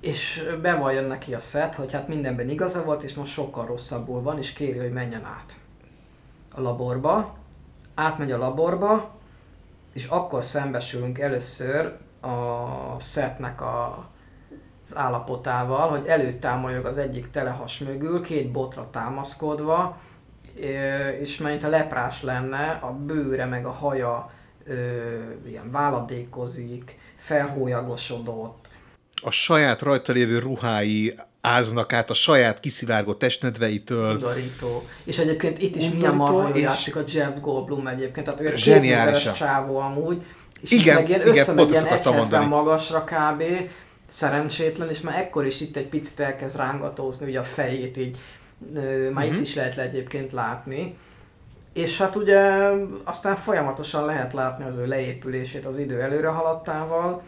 [0.02, 4.38] És bevallja neki a Seth, hogy hát mindenben igaza volt, és most sokkal rosszabbul van,
[4.38, 5.54] és kéri, hogy menjen át
[6.56, 7.36] a laborba.
[7.94, 9.16] Átmegy a laborba,
[9.94, 14.10] és akkor szembesülünk először a Sethnek a,
[14.86, 19.98] az állapotával, hogy előtámolyog az egyik telehas mögül, két botra támaszkodva,
[21.22, 24.32] és mint a leprás lenne, a bőre meg a haja
[25.48, 28.68] ilyen váladékozik, felhólyagosodott,
[29.22, 34.14] A saját rajta lévő ruhái áznak át a saját kiszivárgó testnedveitől.
[34.14, 34.84] undorító.
[35.04, 38.62] És egyébként itt is milyen marha és- játszik a Jeff Goldblum egyébként, tehát ő egy
[38.64, 40.22] kétméteres csávó amúgy,
[40.62, 42.46] és Igen, meg ilyen igen, összemegy pont ilyen akartam 1,70 mondani.
[42.46, 43.44] magasra kb.
[44.06, 48.18] Szerencsétlen, és már ekkor is itt egy picit elkezd rángatózni, ugye a fejét így,
[49.14, 49.34] már Mhm.
[49.34, 50.98] itt is lehet le egyébként látni.
[51.74, 52.40] És hát ugye
[53.04, 57.22] aztán folyamatosan lehet látni az ő leépülését az idő előre haladtával,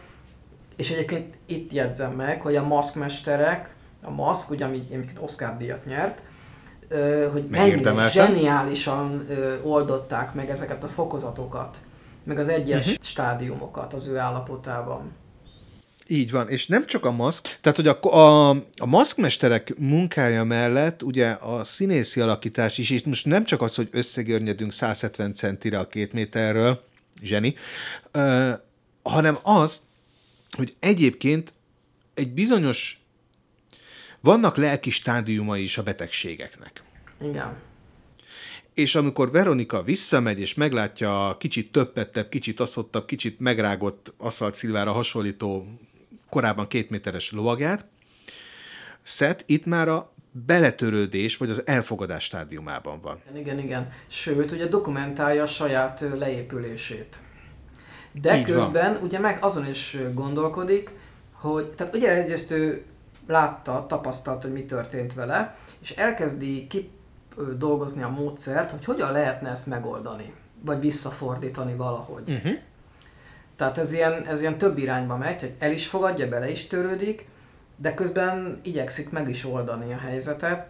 [0.76, 5.84] és egyébként itt jegyzem meg, hogy a maszkmesterek, a maszk, ugye, ami egyébként Oscar díjat
[5.84, 6.22] nyert,
[7.32, 9.26] hogy mennyire zseniálisan
[9.62, 11.76] oldották meg ezeket a fokozatokat,
[12.24, 13.02] meg az egyes uh-huh.
[13.02, 15.12] stádiumokat az ő állapotában.
[16.10, 21.02] Így van, és nem csak a maszk, tehát hogy a, a, a maszkmesterek munkája mellett
[21.02, 25.88] ugye a színészi alakítás is, és most nem csak az, hogy összegörnyedünk 170 centire a
[25.88, 26.84] két méterről,
[27.22, 27.54] zseni,
[28.10, 28.52] ö,
[29.02, 29.80] hanem az,
[30.50, 31.52] hogy egyébként
[32.14, 33.00] egy bizonyos,
[34.20, 36.82] vannak lelki stádiumai is a betegségeknek.
[37.22, 37.56] Igen.
[38.74, 44.92] És amikor Veronika visszamegy, és meglátja a kicsit töppettebb, kicsit aszottabb, kicsit megrágott aszalt szilvára
[44.92, 45.78] hasonlító
[46.30, 47.84] korábban két méteres lovagját,
[49.02, 50.12] Seth itt már a
[50.46, 53.20] beletörődés, vagy az elfogadás stádiumában van.
[53.34, 53.92] Igen, igen.
[54.06, 57.16] Sőt, ugye dokumentálja a saját leépülését.
[58.12, 58.56] De Így van.
[58.56, 60.90] közben ugye meg azon is gondolkodik,
[61.32, 62.84] hogy, tehát ugye egyrészt ő
[63.26, 66.90] látta, tapasztalt, hogy mi történt vele, és elkezdi ki
[67.56, 72.30] dolgozni a módszert, hogy hogyan lehetne ezt megoldani, vagy visszafordítani valahogy.
[72.30, 72.58] Uh-huh.
[73.58, 77.26] Tehát ez ilyen, ez ilyen több irányba megy, hogy el is fogadja, bele is törődik,
[77.76, 80.66] de közben igyekszik meg is oldani a helyzetet,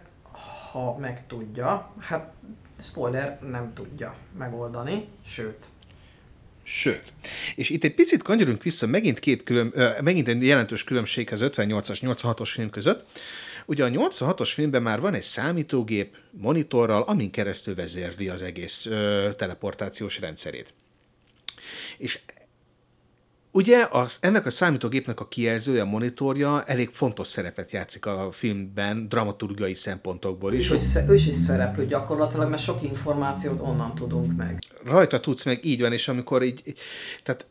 [0.71, 1.93] ha meg tudja.
[1.99, 2.31] Hát
[2.79, 5.65] spoiler, nem tudja megoldani, sőt.
[6.63, 7.13] Sőt.
[7.55, 11.41] És itt egy picit kanyarodunk vissza, megint, két külön, ö, megint egy jelentős különbség az
[11.43, 13.05] 58-as, 86-os film között.
[13.65, 19.29] Ugye a 86-os filmben már van egy számítógép monitorral, amin keresztül vezérli az egész ö,
[19.37, 20.73] teleportációs rendszerét.
[21.97, 22.19] És
[23.51, 29.07] Ugye az, ennek a számítógépnek a kijelzője, a monitorja elég fontos szerepet játszik a filmben,
[29.07, 30.69] dramaturgiai szempontokból is.
[30.69, 34.59] Ő is, ő is, is szereplő gyakorlatilag, mert sok információt onnan tudunk meg.
[34.85, 36.73] Rajta tudsz meg, így van, és amikor így,
[37.23, 37.45] tehát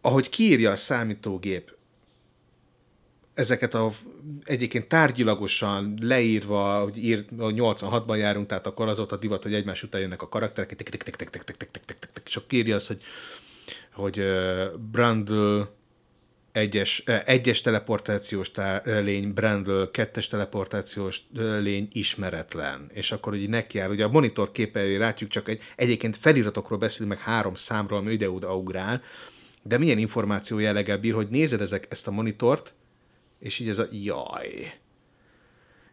[0.00, 1.74] ahogy kiírja a számítógép
[3.34, 3.92] ezeket a
[4.44, 9.82] egyébként tárgyilagosan leírva, hogy ír, 86-ban járunk, tehát akkor az volt a divat, hogy egymás
[9.82, 10.94] után jönnek a karakterek,
[12.24, 13.02] és akkor írja azt, hogy
[13.96, 14.22] hogy
[14.90, 15.60] Brandl
[16.52, 21.20] egyes, egyes teleportációs tá- lény, Brandl kettes teleportációs
[21.60, 22.90] lény ismeretlen.
[22.92, 27.14] És akkor ugye neki áll, ugye a monitor képernyőjén látjuk, csak egy, egyébként feliratokról beszélünk,
[27.14, 29.02] meg három számról, ami ide-oda ugrál,
[29.62, 32.74] de milyen információ jelleggel bír, hogy nézed ezek, ezt a monitort,
[33.40, 34.72] és így ez a jaj.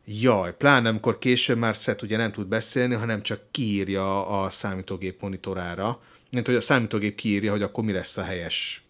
[0.06, 5.22] Jaj, pláne amikor később már Seth ugye nem tud beszélni, hanem csak kiírja a számítógép
[5.22, 6.02] monitorára,
[6.34, 8.84] mint hogy a számítógép kiírja, hogy akkor mi lesz a helyes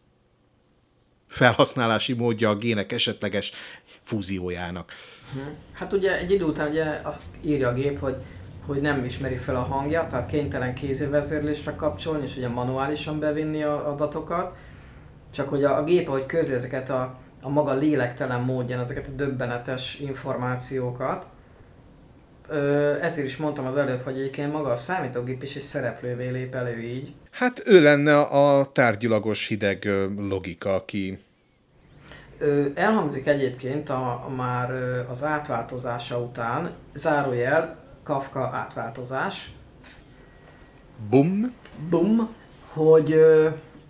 [1.28, 3.52] felhasználási módja a gének esetleges
[4.02, 4.92] fúziójának.
[5.74, 8.16] Hát ugye egy idő után ugye azt írja a gép, hogy
[8.66, 13.92] hogy nem ismeri fel a hangját, tehát kénytelen kézivezérlésre kapcsolni, és ugye manuálisan bevinni a
[13.92, 14.58] adatokat,
[15.34, 19.12] csak hogy a, a gép, ahogy közli ezeket a, a maga lélektelen módján, ezeket a
[19.12, 21.26] döbbenetes információkat,
[23.02, 26.80] ezért is mondtam az előbb, hogy egyébként maga a számítógép is egy szereplővé lép elő
[26.80, 27.14] így.
[27.34, 31.20] Hát ő lenne a tárgyilagos hideg logika, aki...
[32.74, 34.72] Elhangzik egyébként a, már
[35.10, 39.54] az átváltozása után, zárójel, Kafka átváltozás.
[41.10, 41.54] Bum.
[41.90, 42.30] Bum,
[42.68, 43.16] hogy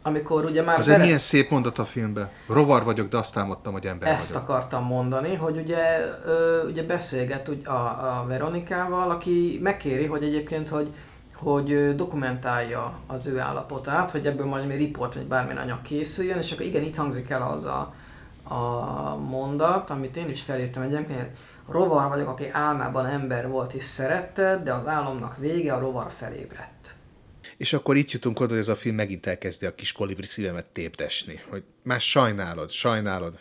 [0.02, 0.78] amikor ugye már...
[0.78, 0.98] Az bele...
[0.98, 2.30] egy milyen szép mondat a filmben.
[2.48, 4.50] Rovar vagyok, de azt támadtam, hogy ember Ezt vagyok.
[4.50, 10.90] akartam mondani, hogy ugye, ö, ugye beszélget a, a Veronikával, aki megkéri, hogy egyébként, hogy
[11.36, 16.52] hogy dokumentálja az ő állapotát, hogy ebből majd egy riport vagy bármilyen anyag készüljön, és
[16.52, 17.94] akkor igen, itt hangzik el az a,
[18.44, 21.30] a mondat, amit én is felírtam egyébként,
[21.70, 26.96] rovar vagyok, aki álmában ember volt és szerette, de az álomnak vége, a rovar felébredt.
[27.58, 30.66] És akkor itt jutunk oda, hogy ez a film megint elkezdi a kis kolibri szívemet
[30.66, 33.40] tépdesni, hogy már sajnálod, sajnálod.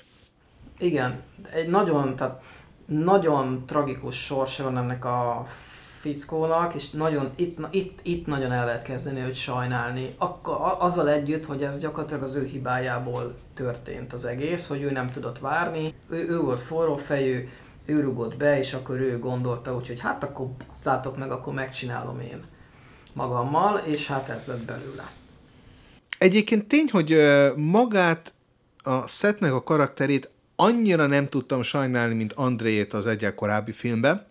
[0.78, 2.42] Igen, egy nagyon, tehát
[2.86, 5.46] nagyon tragikus sorsa van ennek a
[6.02, 10.14] fickónak, és nagyon, itt, itt, itt nagyon el lehet kezdeni őt sajnálni.
[10.18, 15.10] Akkor, azzal együtt, hogy ez gyakorlatilag az ő hibájából történt az egész, hogy ő nem
[15.10, 17.48] tudott várni, ő, ő volt forró fejű,
[17.86, 20.46] ő rugott be, és akkor ő gondolta, úgyhogy hát akkor
[20.80, 22.42] szálltok meg, akkor megcsinálom én
[23.12, 25.10] magammal, és hát ez lett belőle.
[26.18, 27.16] Egyébként tény, hogy
[27.56, 28.34] magát
[28.82, 34.30] a Sethnek a karakterét annyira nem tudtam sajnálni, mint Andrét az egyel korábbi filmben,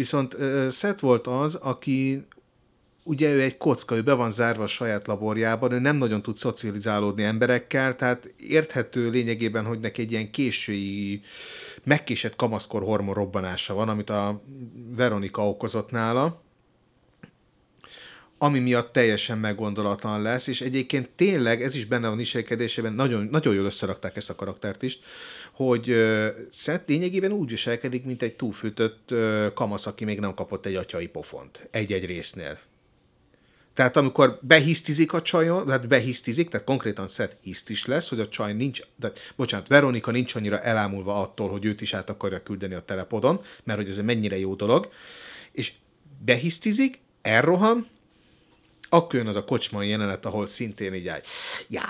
[0.00, 0.36] viszont
[0.70, 2.26] Seth volt az, aki
[3.04, 6.36] ugye ő egy kocka, ő be van zárva a saját laborjában, ő nem nagyon tud
[6.36, 11.20] szocializálódni emberekkel, tehát érthető lényegében, hogy neki egy ilyen késői,
[11.84, 14.42] megkésett kamaszkor hormon robbanása van, amit a
[14.96, 16.42] Veronika okozott nála,
[18.42, 23.54] ami miatt teljesen meggondolatlan lesz, és egyébként tényleg ez is benne van viselkedésében, nagyon, nagyon
[23.54, 24.98] jól összerakták ezt a karaktert is,
[25.52, 30.66] hogy uh, Seth lényegében úgy viselkedik, mint egy túlfűtött uh, kamasz, aki még nem kapott
[30.66, 32.58] egy atyai pofont egy-egy résznél.
[33.74, 38.52] Tehát amikor behisztizik a csajon, tehát behisztizik, tehát konkrétan Seth hisztis lesz, hogy a csaj
[38.52, 42.84] nincs, de, bocsánat, Veronika nincs annyira elámulva attól, hogy őt is át akarja küldeni a
[42.84, 44.88] telepodon, mert hogy ez mennyire jó dolog,
[45.52, 45.72] és
[46.24, 47.86] behisztizik, elrohan,
[48.90, 51.20] akkor jön az a kocsmai jelenet, ahol szintén így áll.
[51.68, 51.84] Jaj.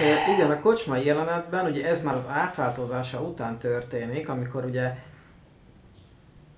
[0.00, 4.94] E, igen, a kocsmai jelenetben, ugye ez már az átváltozása után történik, amikor ugye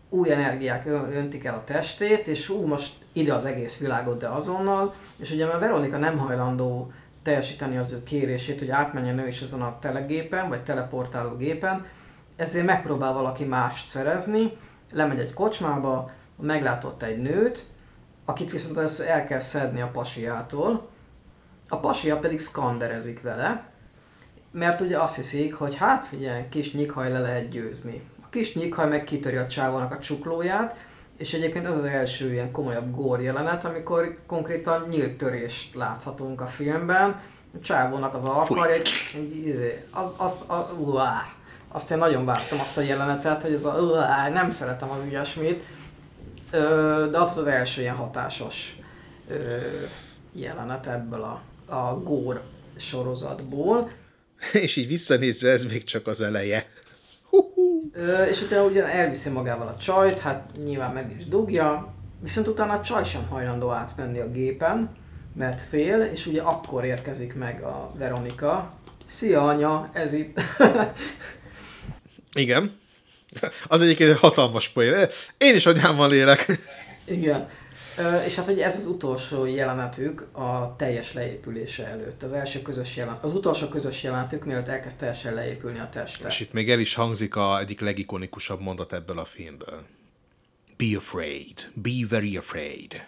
[0.09, 4.95] új energiák öntik el a testét, és ú, most ide az egész világot, de azonnal,
[5.19, 6.93] és ugye mert Veronika nem hajlandó
[7.23, 11.87] teljesíteni az ő kérését, hogy átmenjen ő is ezen a telegépen, vagy teleportáló gépen,
[12.37, 14.57] ezért megpróbál valaki mást szerezni,
[14.93, 16.11] lemegy egy kocsmába,
[16.41, 17.65] meglátott egy nőt,
[18.24, 20.89] akit viszont ezt el kell szedni a pasiától,
[21.69, 23.65] a pasia pedig skanderezik vele,
[24.51, 28.03] mert ugye azt hiszik, hogy hát figyelj, kis nyikhaj le lehet győzni.
[28.23, 30.77] A kis nyikhaj meg kitöri a csávónak a csuklóját,
[31.19, 36.47] és egyébként ez az első ilyen komolyabb gór jelenet, amikor konkrétan nyílt törést láthatunk a
[36.47, 37.20] filmben.
[37.55, 38.82] A csávónak az alkarja,
[39.44, 41.23] izé, az, az, az, uá,
[41.69, 45.65] azt én nagyon vártam azt a jelenetet, hogy ez a, nem szeretem az ilyesmit
[47.11, 48.77] de az az első ilyen hatásos
[50.33, 51.43] jelenet ebből a,
[51.74, 52.43] a gór
[52.77, 53.91] sorozatból.
[54.53, 56.66] És így visszanézve ez még csak az eleje.
[57.93, 62.73] Ö, és utána ugye elviszi magával a csajt, hát nyilván meg is dugja, viszont utána
[62.73, 64.97] a csaj sem hajlandó átmenni a gépen,
[65.35, 68.74] mert fél, és ugye akkor érkezik meg a Veronika.
[69.07, 70.41] Szia anya, ez itt.
[72.35, 72.81] Igen.
[73.67, 75.09] Az egyik egy hatalmas poén.
[75.39, 76.61] Én is anyámmal élek.
[77.05, 77.49] Igen.
[78.27, 82.23] És hát ugye ez az utolsó jelenetük a teljes leépülése előtt.
[82.23, 86.29] Az első közös jelenet, az utolsó közös jelenetük, mielőtt elkezd teljesen leépülni a teste.
[86.29, 89.83] És itt még el is hangzik a egyik legikonikusabb mondat ebből a filmből.
[90.77, 91.71] Be afraid.
[91.75, 93.03] Be very afraid.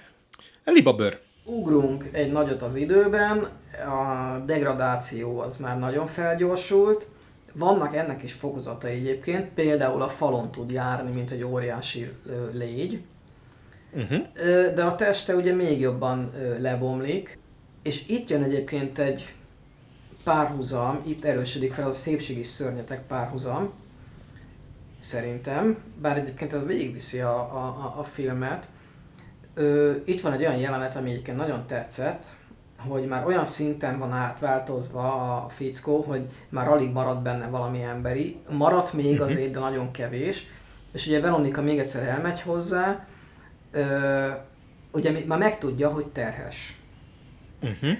[0.65, 1.19] Elibabör.
[1.45, 3.49] Ugrunk egy nagyot az időben,
[3.87, 7.07] a degradáció az már nagyon felgyorsult,
[7.55, 12.13] vannak ennek is fokozatai egyébként, például a falon tud járni, mint egy óriási
[12.53, 13.03] légy,
[13.93, 14.27] uh-huh.
[14.75, 17.39] de a teste ugye még jobban lebomlik,
[17.83, 19.35] és itt jön egyébként egy
[20.25, 23.73] párhuzam, itt erősödik fel a szépségi szörnyetek párhuzam,
[25.01, 28.69] szerintem, bár egyébként ez végigviszi a, a, a filmet.
[29.55, 32.27] Ö, itt van egy olyan jelenet, ami egyébként nagyon tetszett,
[32.89, 38.41] hogy már olyan szinten van átváltozva a fickó, hogy már alig marad benne valami emberi.
[38.51, 39.27] Maradt még uh-huh.
[39.31, 40.47] azért, de nagyon kevés.
[40.93, 43.07] És ugye Veronika még egyszer elmegy hozzá,
[43.71, 44.29] ö,
[44.93, 46.81] ugye már megtudja, hogy terhes.
[47.63, 47.99] Uh-huh.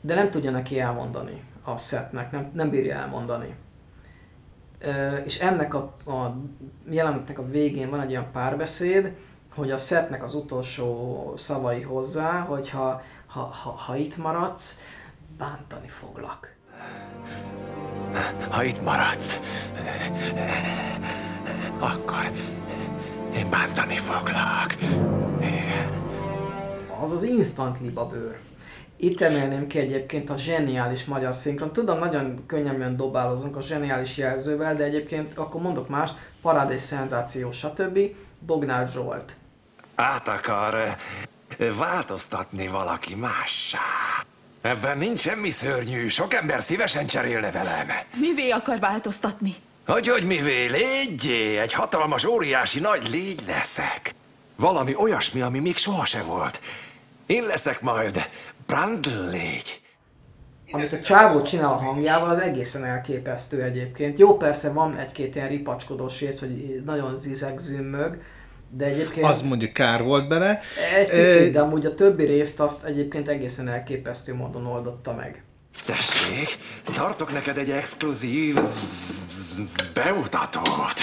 [0.00, 3.54] De nem tudja neki elmondani a szetnek, nem, nem bírja elmondani.
[4.78, 6.36] Ö, és ennek a, a
[6.90, 9.12] jelenetnek a végén van egy olyan párbeszéd,
[9.54, 14.78] hogy a szetnek az utolsó szavai hozzá, hogyha ha, ha, ha itt maradsz,
[15.38, 16.54] bántani foglak.
[18.50, 19.38] Ha itt maradsz,
[21.78, 22.32] akkor
[23.34, 24.76] én bántani foglak.
[27.02, 28.38] Az az instant libabőr.
[28.96, 31.72] Itt emelném ki egyébként a zseniális magyar szinkron.
[31.72, 36.10] Tudom, nagyon könnyen dobálozunk a zseniális jelzővel, de egyébként akkor mondok más,
[36.42, 37.98] parád és szenzáció, stb.
[38.38, 39.36] Bognár Zsolt.
[39.94, 40.96] Át akar
[41.58, 43.78] változtatni valaki mássá.
[44.62, 47.86] Ebben nincs semmi szörnyű, sok ember szívesen cserélne velem.
[48.14, 49.54] Mivé akar változtatni?
[49.86, 54.14] Hogy, hogy mivé, légyé, egy hatalmas, óriási nagy légy leszek.
[54.56, 56.60] Valami olyasmi, ami még soha se volt.
[57.26, 58.28] Én leszek majd
[58.66, 59.80] Brand légy.
[60.70, 64.18] Amit a csávó csinál a hangjával, az egészen elképesztő egyébként.
[64.18, 68.22] Jó, persze van egy-két ilyen ripacskodós rész, hogy nagyon zizeg, zümmög,
[68.76, 69.26] de egyébként...
[69.26, 70.60] Az mondjuk kár volt bele.
[70.96, 71.50] Egy picit, e...
[71.50, 75.42] de amúgy a többi részt azt egyébként egészen elképesztő módon oldotta meg.
[75.86, 76.58] Tessék,
[76.94, 78.56] tartok neked egy exkluzív
[79.94, 81.00] bemutatót.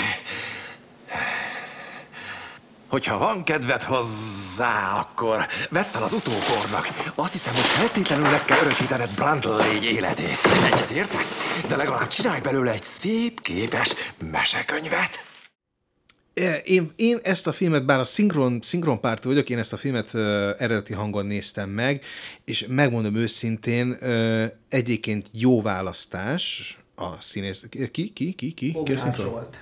[2.88, 7.12] Hogyha van kedved hozzá, akkor vedd fel az utókornak.
[7.16, 10.40] Azt hiszem, hogy feltétlenül meg kell örökítened Brandl légy életét.
[10.66, 11.36] Egyet értesz?
[11.68, 13.94] De legalább csinálj belőle egy szép, képes
[14.32, 15.26] mesekönyvet.
[16.64, 20.22] Én, én ezt a filmet, bár a szinkron, szinkronpárti vagyok, én ezt a filmet uh,
[20.58, 22.04] eredeti hangon néztem meg,
[22.46, 27.66] és megmondom őszintén, uh, egyébként jó választás a színész...
[27.92, 28.12] Ki?
[28.14, 28.34] Ki?
[28.34, 28.52] Ki?
[28.52, 28.72] Ki?
[28.72, 29.62] Bognár ki Zsolt.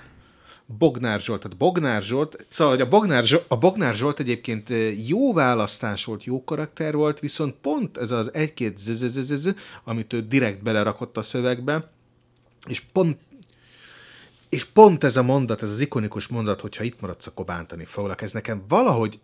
[0.78, 1.40] Bognár Zsolt.
[1.40, 4.72] Tehát Bognár Zsolt, szóval hogy a Bognár, Zsolt, a Bognár Zsolt egyébként
[5.06, 9.48] jó választás volt, jó karakter volt, viszont pont ez az egy-két zzzz,
[9.84, 11.90] amit ő direkt belerakott a szövegbe,
[12.68, 13.18] és pont
[14.48, 18.22] és pont ez a mondat, ez az ikonikus mondat, hogyha itt maradsz, akkor bántani foglak,
[18.22, 19.20] ez nekem valahogy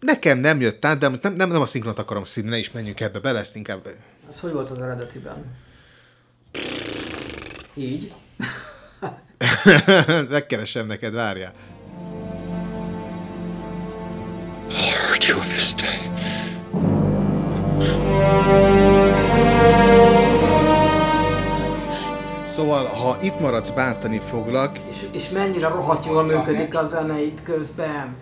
[0.00, 3.00] nekem nem jött át, de nem, nem, nem a szinkronot akarom színi, ne is menjünk
[3.00, 3.88] ebbe bele, ezt inkább...
[4.28, 5.56] Ez hogy volt az eredetiben?
[7.74, 8.12] Így?
[10.28, 11.52] Megkeresem neked, várjál.
[14.68, 16.06] Hurt you this day.
[22.56, 24.78] Szóval, ha itt maradsz, bántani foglak.
[24.88, 28.16] És, és mennyire rohadt jól működik a zene itt közben.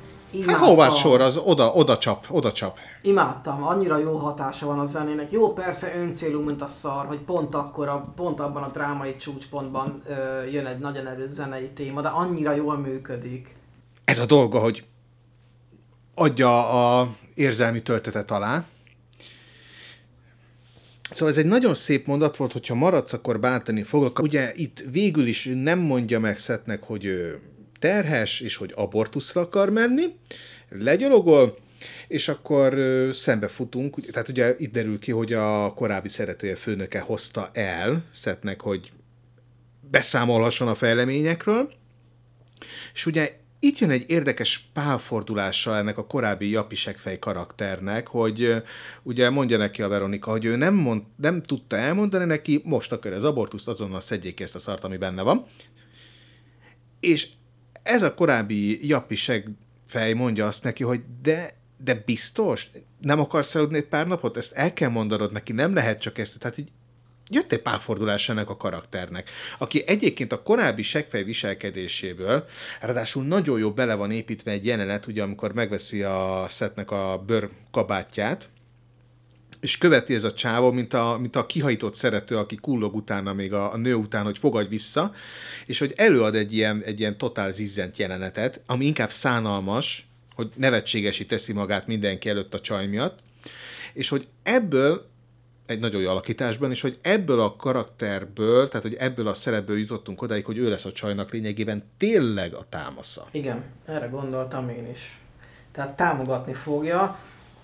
[0.46, 2.78] Hát Howard Shore az oda, oda csap, oda csap.
[3.02, 5.30] Imádtam, annyira jó hatása van a zenének.
[5.30, 10.02] Jó, persze öncélú, mint a szar, hogy pont akkor, a, pont abban a drámai csúcspontban
[10.06, 13.56] ö, jön egy nagyon erős zenei téma, de annyira jól működik.
[14.04, 14.84] Ez a dolga, hogy
[16.14, 18.64] adja a érzelmi töltetet alá,
[21.10, 24.18] Szóval ez egy nagyon szép mondat volt, hogyha maradsz, akkor bántani fogok.
[24.18, 27.38] Ugye itt végül is nem mondja meg Szetnek, hogy ő
[27.78, 30.04] terhes, és hogy abortuszra akar menni,
[30.68, 31.58] legyalogol,
[32.08, 32.78] és akkor
[33.12, 38.60] szembe futunk, tehát ugye itt derül ki, hogy a korábbi szeretője főnöke hozta el Szetnek,
[38.60, 38.92] hogy
[39.90, 41.72] beszámolhasson a fejleményekről,
[42.94, 48.62] és ugye itt jön egy érdekes pálfordulása ennek a korábbi japisekfej karakternek, hogy
[49.02, 53.12] ugye mondja neki a Veronika, hogy ő nem, mond, nem tudta elmondani neki, most akar
[53.12, 55.46] az abortuszt, azonnal szedjék ezt a szart, ami benne van.
[57.00, 57.28] És
[57.82, 59.48] ez a korábbi japisek
[59.86, 62.70] fej mondja azt neki, hogy de, de biztos,
[63.00, 64.36] nem akarsz aludni egy pár napot?
[64.36, 66.38] Ezt el kell mondanod neki, nem lehet csak ezt.
[66.38, 66.68] Tehát így
[67.34, 72.44] jött egy párfordulás ennek a karakternek, aki egyébként a korábbi segfej viselkedéséből,
[72.80, 77.48] ráadásul nagyon jó bele van építve egy jelenet, ugye amikor megveszi a szetnek a bőr
[77.70, 78.48] kabátját,
[79.60, 83.52] és követi ez a csávó, mint a, mint a kihajított szerető, aki kullog utána még
[83.52, 85.12] a, a nő után, hogy fogadj vissza,
[85.66, 91.26] és hogy előad egy ilyen, egy ilyen totál zizzent jelenetet, ami inkább szánalmas, hogy nevetségesi
[91.26, 93.18] teszi magát mindenki előtt a csaj miatt,
[93.92, 95.08] és hogy ebből
[95.66, 100.22] egy nagyon jó alakításban, és hogy ebből a karakterből, tehát hogy ebből a szerepből jutottunk
[100.22, 103.26] odáig, hogy ő lesz a csajnak lényegében tényleg a támasza.
[103.30, 105.20] Igen, erre gondoltam én is.
[105.72, 107.18] Tehát támogatni fogja,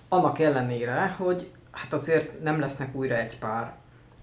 [0.09, 3.74] annak ellenére, hogy hát azért nem lesznek újra egy pár.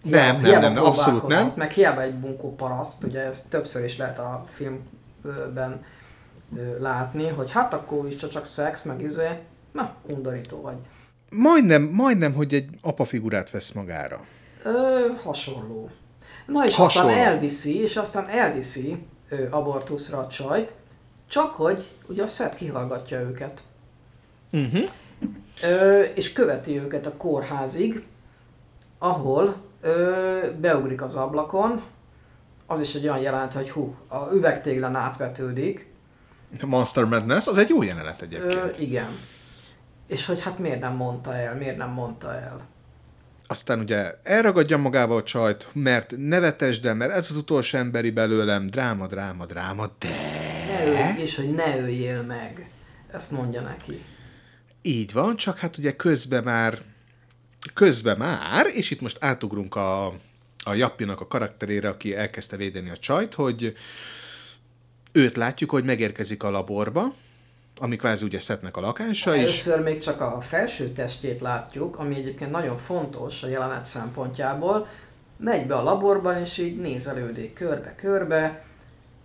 [0.04, 1.54] Nem, nem, nem, nem, abszolút nem.
[1.56, 5.86] Meg hiába egy bunkó paraszt, ugye ezt többször is lehet a filmben
[6.80, 9.40] látni, hogy hát akkor is csak szex, meg izé,
[9.72, 10.78] na, undorító vagy.
[11.30, 14.26] Majdnem, majdnem, hogy egy apafigurát vesz magára.
[14.64, 15.90] Ö, hasonló.
[16.46, 17.10] Na és Hasonló.
[17.10, 20.74] aztán elviszi, és aztán elviszi ö, abortuszra a csajt,
[21.30, 23.62] csak hogy ugye a szed kihallgatja őket.
[24.52, 24.84] Uh-huh.
[25.64, 28.04] Ö, és követi őket a kórházig,
[29.00, 31.82] ahol ö, beugrik az ablakon,
[32.66, 35.88] az is egy olyan jelent, hogy hú, a üvegtéglen átvetődik.
[36.66, 38.80] Monster Madness, az egy jó jelenet Ö, egyébként.
[38.80, 39.18] igen.
[40.08, 42.68] És hogy hát miért nem mondta el, miért nem mondta el.
[43.48, 48.68] Aztán ugye elragadja magával a csajt, mert nevetesd el, mert ez az utolsó emberi belőlem,
[48.68, 50.10] dráma, dráma, dráma, de...
[50.68, 52.70] Ne ölj, és hogy ne öljél meg.
[53.12, 54.04] Ezt mondja neki.
[54.82, 56.82] Így van, csak hát ugye közben már,
[57.74, 60.06] közben már, és itt most átugrunk a,
[60.64, 63.76] a Jappinak a karakterére, aki elkezdte védeni a csajt, hogy
[65.12, 67.14] őt látjuk, hogy megérkezik a laborba,
[67.80, 72.16] ami kvázi ugye Szetnek a lakása, és Először még csak a felső testjét látjuk, ami
[72.16, 74.88] egyébként nagyon fontos a jelenet szempontjából.
[75.38, 78.66] Megy be a laborban, és így nézelődik körbe-körbe.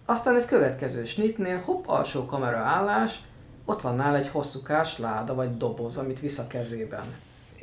[0.05, 3.21] Aztán egy következő snitnél, hopp, alsó kamera állás,
[3.65, 7.05] ott van nála egy hosszúkás láda vagy doboz, amit visz a kezében.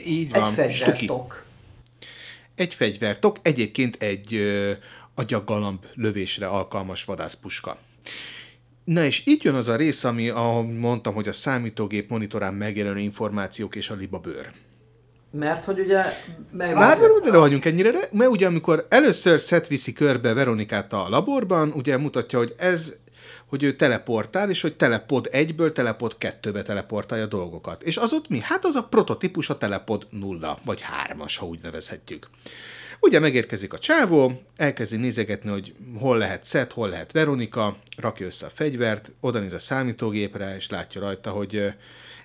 [0.06, 0.72] így Egy van, stuki.
[0.72, 1.44] fegyvertok.
[2.56, 4.72] Egy fegyvertok, egyébként egy ö,
[5.16, 7.78] agyaggalamb lövésre alkalmas vadászpuska.
[8.90, 13.00] Na és itt jön az a rész, ami, ahol mondtam, hogy a számítógép monitorán megjelenő
[13.00, 14.52] információk és a libabőr.
[15.32, 16.04] Mert hogy ugye...
[16.52, 21.98] Már ne vagyunk ennyire, mert ugye amikor először Seth viszi körbe Veronikát a laborban, ugye
[21.98, 22.94] mutatja, hogy ez
[23.50, 27.84] hogy ő teleportál, és hogy telepod egyből, telepod kettőbe teleportálja dolgokat.
[27.84, 28.40] És az ott mi?
[28.40, 32.30] Hát az a prototípus a telepod nulla, vagy hármas, ha úgy nevezhetjük.
[33.00, 38.46] Ugye megérkezik a csávó, elkezdi nézegetni, hogy hol lehet Seth, hol lehet Veronika, rakja össze
[38.46, 41.74] a fegyvert, oda néz a számítógépre, és látja rajta, hogy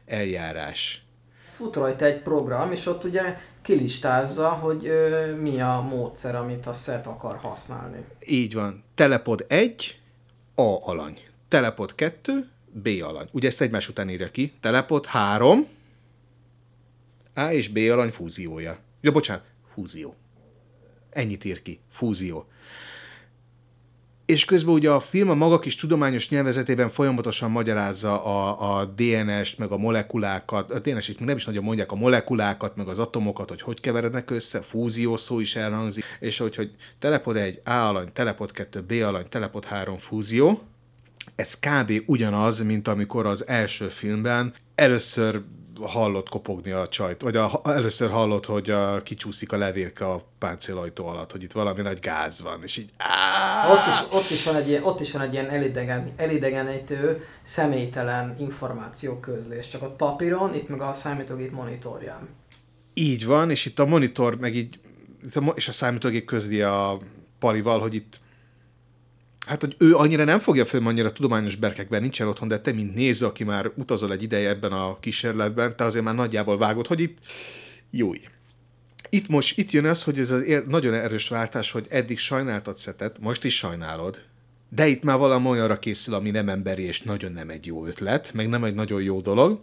[0.07, 1.05] eljárás.
[1.51, 6.73] Fut rajta egy program, és ott ugye kilistázza, hogy ö, mi a módszer, amit a
[6.73, 8.05] set akar használni.
[8.27, 8.85] Így van.
[8.95, 9.99] Telepod 1,
[10.55, 11.21] A alany.
[11.49, 13.29] Telepod 2, B alany.
[13.33, 14.53] Ugye ezt egymás után írja ki.
[14.61, 15.69] Telepod 3,
[17.35, 18.79] A és B alany fúziója.
[19.01, 20.15] Ja, bocsánat, fúzió.
[21.11, 21.81] Ennyit ír ki.
[21.91, 22.47] Fúzió.
[24.27, 29.59] És közben ugye a film a maga kis tudományos nyelvezetében folyamatosan magyarázza a, a DNS-t,
[29.59, 33.49] meg a molekulákat, a DNS itt nem is nagyon mondják, a molekulákat, meg az atomokat,
[33.49, 38.13] hogy hogy keverednek össze, fúzió szó is elhangzik, és hogy, hogy telepod 1, A alany,
[38.13, 40.63] telepod 2, B alany, telepod 3, fúzió,
[41.35, 41.93] ez kb.
[42.07, 45.43] ugyanaz, mint amikor az első filmben először
[45.81, 51.07] hallott kopogni a csajt, vagy a, először hallott, hogy a, kicsúszik a levélke a páncélajtó
[51.07, 53.71] alatt, hogy itt valami nagy gáz van, és így áh!
[53.71, 58.37] Ott is, ott is van egy ilyen, ott is van egy ilyen elidegen, elidegenítő, személytelen
[58.39, 59.69] információ közlés.
[59.69, 62.29] Csak ott papíron, itt meg a számítógép monitorján.
[62.95, 64.79] Így van, és itt a monitor meg így,
[65.55, 66.99] és a számítógép közli a
[67.39, 68.21] palival, hogy itt
[69.47, 72.95] Hát, hogy ő annyira nem fogja föl, annyira tudományos berkekben nincsen otthon, de te, mint
[72.95, 77.01] néző, aki már utazol egy ideje ebben a kísérletben, te azért már nagyjából vágod, hogy
[77.01, 77.19] itt
[77.91, 78.21] júj.
[79.09, 82.77] Itt most, itt jön az, hogy ez az ér- nagyon erős váltás, hogy eddig sajnáltad
[82.77, 84.21] szetet, most is sajnálod,
[84.69, 88.33] de itt már valami olyanra készül, ami nem emberi, és nagyon nem egy jó ötlet,
[88.33, 89.61] meg nem egy nagyon jó dolog.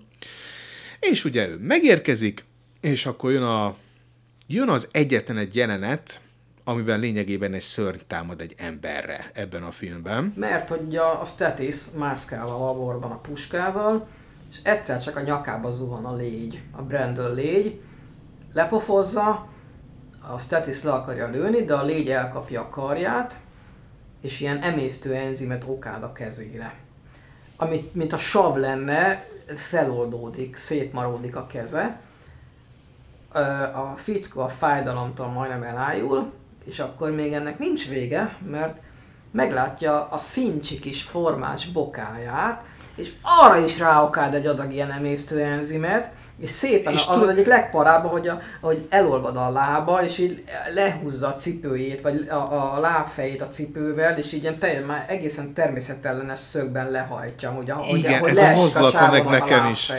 [1.00, 2.46] És ugye ő megérkezik,
[2.82, 3.76] és akkor jön, a,
[4.48, 6.22] jön az egyetlen egy jelenet,
[6.64, 10.34] amiben lényegében egy szörny támad egy emberre ebben a filmben.
[10.38, 14.08] Mert hogy a, a Statis mászkál a laborban a puskával,
[14.52, 17.82] és egyszer csak a nyakába zuhan a légy, a Brandon légy,
[18.54, 19.48] lepofozza,
[20.28, 23.40] a Statis le akarja lőni, de a légy elkapja a karját,
[24.22, 26.74] és ilyen emésztő enzimet okád a kezére.
[27.56, 29.26] Amit, mint a sav lenne,
[29.56, 32.00] feloldódik, szétmaródik a keze.
[33.74, 36.32] A fickó a fájdalomtól majdnem elájul,
[36.66, 38.82] és akkor még ennek nincs vége, mert
[39.32, 42.64] meglátja a fincsi kis formás bokáját,
[42.96, 47.46] és arra is ráokád egy adag ilyen emésztő enzimet, És szépen, És az az egyik
[47.46, 50.44] legparább, hogy, a, hogy elolvad a lába, és így
[50.74, 55.06] lehúzza a cipőjét, vagy a, a, a lábfejét a cipővel, és így ilyen teljesen már
[55.08, 59.72] egészen természetellenes szögben lehajtja, hogy, ahogy, Igen, ahogy ez a mozdulata sávon meg a nekem
[59.72, 59.92] is.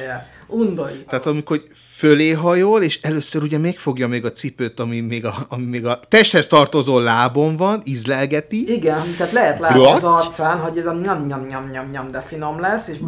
[0.46, 1.08] Undorító.
[1.08, 1.62] Tehát amikor
[2.02, 6.00] fölé hajol, és először ugye megfogja még a cipőt, ami még a, ami még a
[6.08, 9.92] testhez tartozó lábon van, ízlelgeti, Igen, tehát lehet látni Blat.
[9.92, 12.98] az arcán, hogy ez a nyam nyam nyam nyam nyam, de finom lesz, és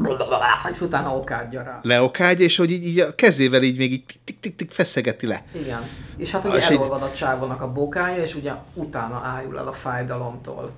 [0.72, 1.80] és utána okádja rá.
[1.82, 5.44] leokágy, és hogy így, így a kezével így még így tik-tik-tik feszegeti le.
[5.54, 5.88] Igen.
[6.16, 10.70] És hát ugye elolvad a csávónak a bokája, és ugye utána ájul el a fájdalomtól.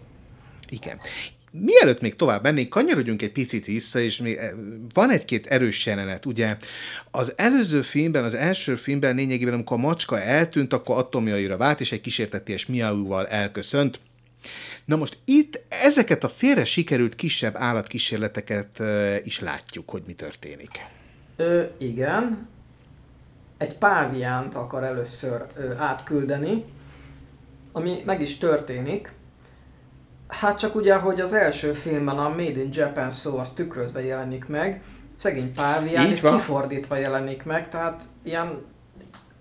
[0.69, 0.99] Igen.
[1.61, 4.51] Mielőtt még tovább mennénk, kanyarodjunk egy picit vissza, és még eh,
[4.95, 6.27] van egy-két erős jelenet.
[6.27, 6.57] Ugye
[7.11, 11.93] az előző filmben, az első filmben lényegében, amikor a macska eltűnt, akkor atomjaira vált, és
[11.93, 14.01] egy kísérteties miauval elköszönt.
[14.85, 20.71] Na most itt ezeket a félre sikerült kisebb állatkísérleteket eh, is látjuk, hogy mi történik.
[21.37, 22.49] Ö, igen.
[23.59, 26.65] Egy páviánt akar először ö, átküldeni,
[27.73, 29.13] ami meg is történik.
[30.29, 34.47] Hát csak ugye, hogy az első filmben a Made in Japan szó az tükrözve jelenik
[34.47, 34.83] meg,
[35.17, 35.53] szegény
[36.21, 36.37] van.
[36.37, 38.65] kifordítva jelenik meg, tehát ilyen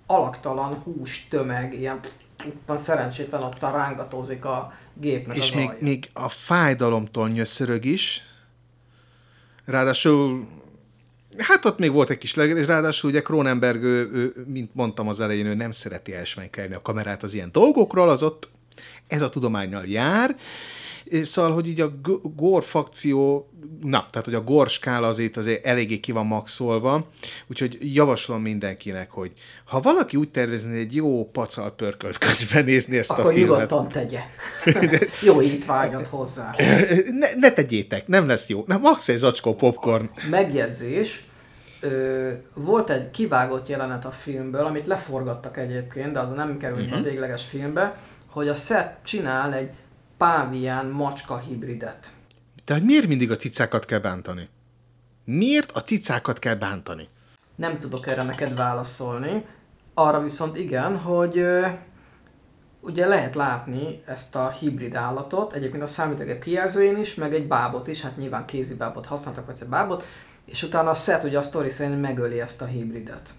[0.05, 1.99] alaktalan hús tömeg, ilyen
[2.45, 5.79] itt szerencsétlen ott rángatózik a gépnek És az még, alja.
[5.81, 8.23] még a fájdalomtól nyöszörög is.
[9.65, 10.47] Ráadásul,
[11.37, 15.19] hát ott még volt egy kis legedés, ráadásul ugye Cronenberg, ő, ő, mint mondtam az
[15.19, 18.49] elején, ő nem szereti elsmenkelni a kamerát az ilyen dolgokról, az ott
[19.07, 20.35] ez a tudományjal jár,
[21.23, 23.49] Szóval, hogy így a g- gore fakció,
[23.81, 27.07] na, tehát, hogy a gore skála azért azért eléggé ki van maxolva,
[27.47, 29.31] úgyhogy javaslom mindenkinek, hogy
[29.65, 33.89] ha valaki úgy tervezni egy jó pacal pörkölt közben nézni ezt a Akkor filmet, nyugodtan
[33.89, 34.21] tegye.
[35.21, 36.55] Jó étvágyat hozzá.
[37.19, 38.63] ne, ne tegyétek, nem lesz jó.
[38.67, 40.09] Na, max egy zacskó popcorn.
[40.29, 41.25] megjegyzés,
[41.79, 46.99] ö, volt egy kivágott jelenet a filmből, amit leforgattak egyébként, de az nem került uh-huh.
[46.99, 47.97] a végleges filmbe,
[48.35, 49.71] hogy a set csinál egy
[50.17, 52.11] pávián macska hibridet.
[52.65, 54.49] Tehát miért mindig a cicákat kell bántani?
[55.23, 57.07] Miért a cicákat kell bántani?
[57.55, 59.45] Nem tudok erre neked válaszolni.
[59.93, 61.67] Arra viszont igen, hogy ö,
[62.79, 67.87] ugye lehet látni ezt a hibrid állatot, egyébként a számítógép kijelzőjén is, meg egy bábot
[67.87, 70.03] is, hát nyilván kézi bábot használtak, vagy egy bábot,
[70.45, 73.29] és utána a set ugye a sztori szerint megöli ezt a hibridet.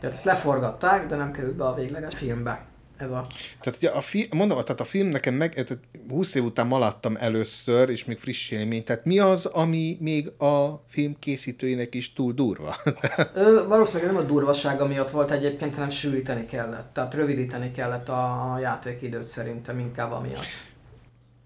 [0.00, 2.70] Tehát ezt leforgatták, de nem került be a végleges filmbe.
[3.02, 3.26] Ez a...
[3.60, 7.16] Tehát ugye a fi, mondom, tehát a film nekem meg, tehát 20 év után malattam
[7.16, 8.84] először, és még friss élmény.
[8.84, 12.76] Tehát mi az, ami még a film készítőinek is túl durva?
[13.34, 16.92] Ö, valószínűleg nem a durvasága miatt volt egyébként, hanem sűríteni kellett.
[16.92, 20.46] Tehát rövidíteni kellett a játékidőt szerintem inkább amiatt.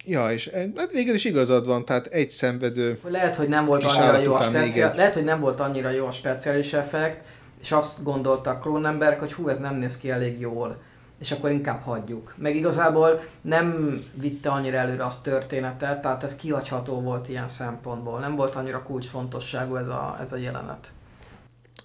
[0.04, 4.18] ja, és hát végül is igazad van, tehát egy szenvedő, Lehet, hogy nem volt annyira
[4.18, 4.94] jó a speciál...
[4.94, 7.20] Lehet, hogy nem volt annyira jó a speciális effekt,
[7.60, 10.82] és azt gondolta Cronenberg, hogy hú, ez nem néz ki elég jól,
[11.20, 12.34] és akkor inkább hagyjuk.
[12.36, 18.18] Meg igazából nem vitte annyira előre azt történetet, tehát ez kihagyható volt ilyen szempontból.
[18.18, 20.92] Nem volt annyira kulcsfontosságú ez a, ez a jelenet.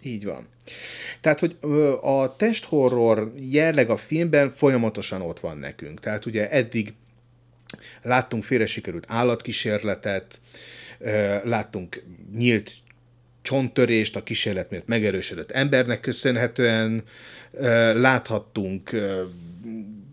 [0.02, 0.48] Így van.
[1.22, 1.58] Tehát, hogy
[2.02, 6.00] a testhorror jelleg a filmben folyamatosan ott van nekünk.
[6.00, 6.94] Tehát ugye eddig
[8.02, 10.40] láttunk félre sikerült állatkísérletet,
[11.44, 12.04] láttunk
[12.36, 12.72] nyílt
[13.42, 17.04] csonttörést, a kísérlet miatt megerősödött embernek köszönhetően,
[17.94, 18.96] láthattunk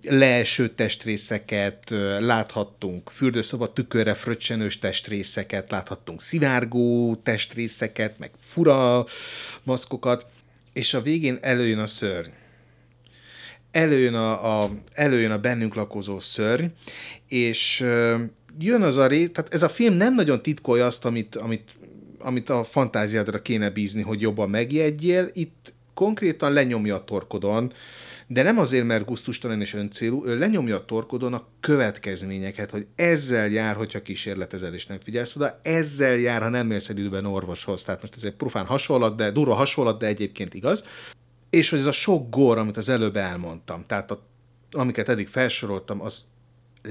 [0.02, 1.90] leeső testrészeket,
[2.20, 9.06] láthattunk fürdőszoba tükörre fröccsenős testrészeket, láthattunk szivárgó testrészeket, meg fura
[9.62, 10.26] maszkokat,
[10.72, 12.30] és a végén előjön a szörny.
[13.70, 16.66] Előjön a, a, előjön a bennünk lakozó szörny,
[17.28, 17.84] és
[18.58, 21.70] jön az a rész, tehát ez a film nem nagyon titkolja azt, amit, amit,
[22.28, 27.72] amit a fantáziádra kéne bízni, hogy jobban megjegyél, itt konkrétan lenyomja a torkodon,
[28.26, 33.48] de nem azért, mert gusztustalan és öncélú, ő lenyomja a torkodon a következményeket, hogy ezzel
[33.48, 37.82] jár, hogyha kísérletezel és nem figyelsz oda, ezzel jár, ha nem el időben orvoshoz.
[37.82, 40.84] Tehát most ez egy profán hasonlat, de durva hasonlat, de egyébként igaz.
[41.50, 44.22] És hogy ez a sok gór, amit az előbb elmondtam, tehát a,
[44.70, 46.26] amiket eddig felsoroltam, az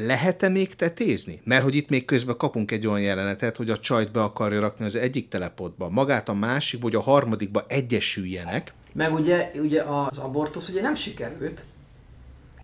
[0.06, 1.42] lehet-e még tetézni?
[1.44, 4.86] Mert hogy itt még közben kapunk egy olyan jelenetet, hogy a csajt be akarja rakni
[4.86, 8.74] az egyik telepotba, magát a másik, vagy a harmadikba egyesüljenek.
[8.94, 11.64] Meg ugye, ugye az abortusz ugye nem sikerült.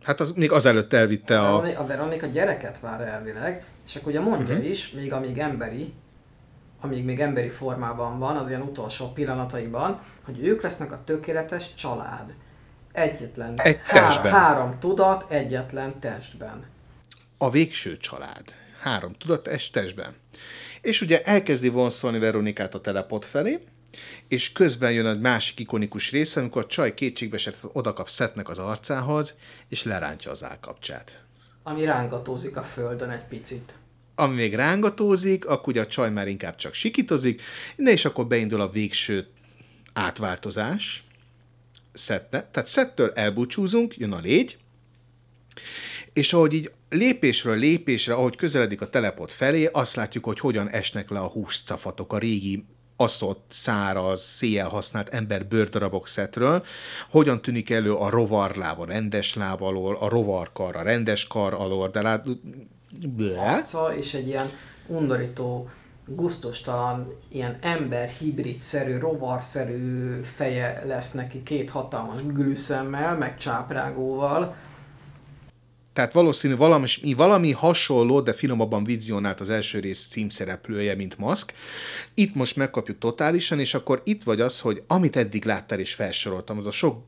[0.03, 1.80] Hát az még azelőtt elvitte A, a...
[1.80, 4.69] A Veronika gyereket vár elvileg, és akkor ugye mondja uh-huh.
[4.69, 5.93] is, még amíg emberi,
[6.81, 12.34] amíg még emberi formában van, az ilyen utolsó pillanataiban, hogy ők lesznek a tökéletes család.
[12.91, 13.53] Egyetlen.
[13.60, 14.31] Egy testben.
[14.31, 16.64] három tudat, egyetlen testben.
[17.38, 18.55] A végső család.
[18.80, 20.15] Három tudat testben.
[20.81, 23.60] És ugye elkezdi vonszolni Veronikát a telepot felé,
[24.27, 28.60] és közben jön egy másik ikonikus része, amikor a csaj kétségbe esett odakap Szetnek az
[28.60, 29.34] arcához,
[29.69, 31.23] és lerántja az állkapcsát.
[31.64, 33.73] Ami rángatózik a földön egy picit.
[34.15, 37.41] Ami még rángatózik, akkor ugye a csaj már inkább csak sikitozik,
[37.76, 39.27] na és akkor beindul a végső
[39.93, 41.03] átváltozás.
[41.93, 42.49] Szetne.
[42.51, 44.57] Tehát Szettől elbúcsúzunk, jön a légy,
[46.14, 51.10] és ahogy így lépésről lépésre, ahogy közeledik a telepot felé, azt látjuk, hogy hogyan esnek
[51.10, 52.65] le a húscafatok a régi
[52.95, 56.64] aszott, száraz, széjjel használt ember bőrdarabok szetről,
[57.10, 61.90] hogyan tűnik elő a rovarláb a rendes láb alól, a rovarkar a rendes kar alól,
[61.90, 62.26] de lát...
[63.38, 64.49] Arca és egy ilyen
[64.88, 65.70] undorító,
[66.06, 74.56] guztustalan, ilyen ember hibrid-szerű, rovar-szerű feje lesz neki két hatalmas gülüszemmel, meg csáprágóval,
[75.94, 81.53] tehát valószínű valami, valami hasonló, de finomabban vizionált az első rész címszereplője, mint Mask.
[82.14, 86.57] Itt most megkapjuk totálisan, és akkor itt vagy az, hogy amit eddig láttál és felsoroltam,
[86.57, 87.03] az a sok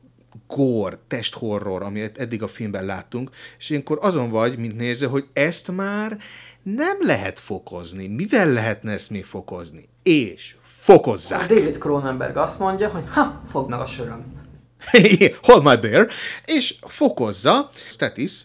[0.46, 5.70] gór, testhorror, amit eddig a filmben láttunk, és ilyenkor azon vagy, mint néző, hogy ezt
[5.70, 6.18] már
[6.62, 8.06] nem lehet fokozni.
[8.06, 9.88] Mivel lehetne ezt még fokozni?
[10.02, 11.42] És fokozzák.
[11.42, 14.44] A David Cronenberg azt mondja, hogy ha, fognak a söröm.
[15.42, 16.08] Hold my beer,
[16.44, 18.44] és fokozza Statis,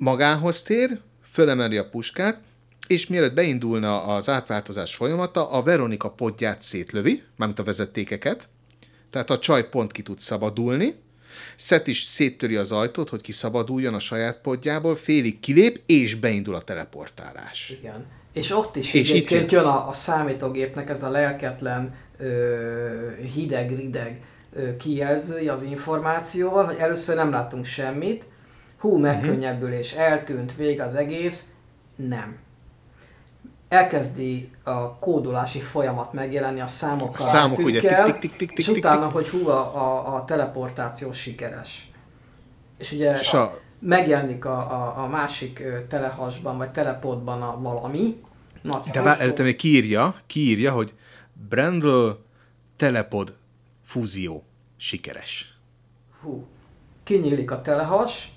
[0.00, 2.38] magához tér, fölemeli a puskát,
[2.86, 8.48] és mielőtt beindulna az átváltozás folyamata, a Veronika podját szétlövi, mármint a vezetékeket,
[9.10, 10.94] tehát a csaj pont ki tud szabadulni,
[11.56, 16.62] Szet is széttöri az ajtót, hogy kiszabaduljon a saját podjából, félig kilép, és beindul a
[16.62, 17.70] teleportálás.
[17.78, 18.06] Igen.
[18.32, 21.94] És ott is és itt jön, a, a számítógépnek ez a lelketlen,
[23.34, 24.22] hideg-rideg
[24.78, 28.24] kijelzője az információval, hogy először nem láttunk semmit,
[28.80, 31.52] hú, megkönnyebbülés, eltűnt, vég az egész.
[31.96, 32.38] Nem.
[33.68, 39.28] Elkezdi a kódolási folyamat megjelenni a számokkal, a számok ugye, tik, tik, és utána, hogy
[39.28, 41.90] hú, a, a, a teleportáció sikeres.
[42.78, 43.60] És ugye és a...
[43.78, 48.22] megjelenik a, a, a másik telehasban, vagy telepodban a valami.
[48.62, 50.94] Nagy De vár, előtte még kiírja, kiírja, hogy
[51.48, 52.10] Brandl
[52.76, 53.36] telepod
[53.84, 54.44] fúzió
[54.76, 55.58] sikeres.
[56.22, 56.46] Hú.
[57.02, 58.32] Kinyílik a telehas,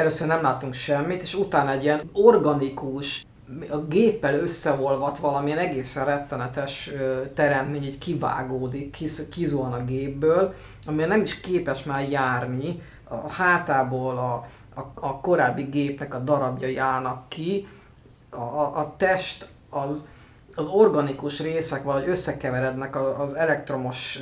[0.00, 3.24] először nem látunk semmit, és utána egy ilyen organikus,
[3.70, 6.90] a géppel összeolvat valamilyen egészen rettenetes
[7.34, 8.96] teremtmény így kivágódik,
[9.30, 10.54] kizolna a gépből,
[10.86, 14.46] ami nem is képes már járni, a hátából a,
[14.80, 17.68] a, a korábbi gépnek a darabjai állnak ki,
[18.30, 20.08] a, a, a test az,
[20.54, 24.18] az organikus részek valahogy összekeverednek az elektromos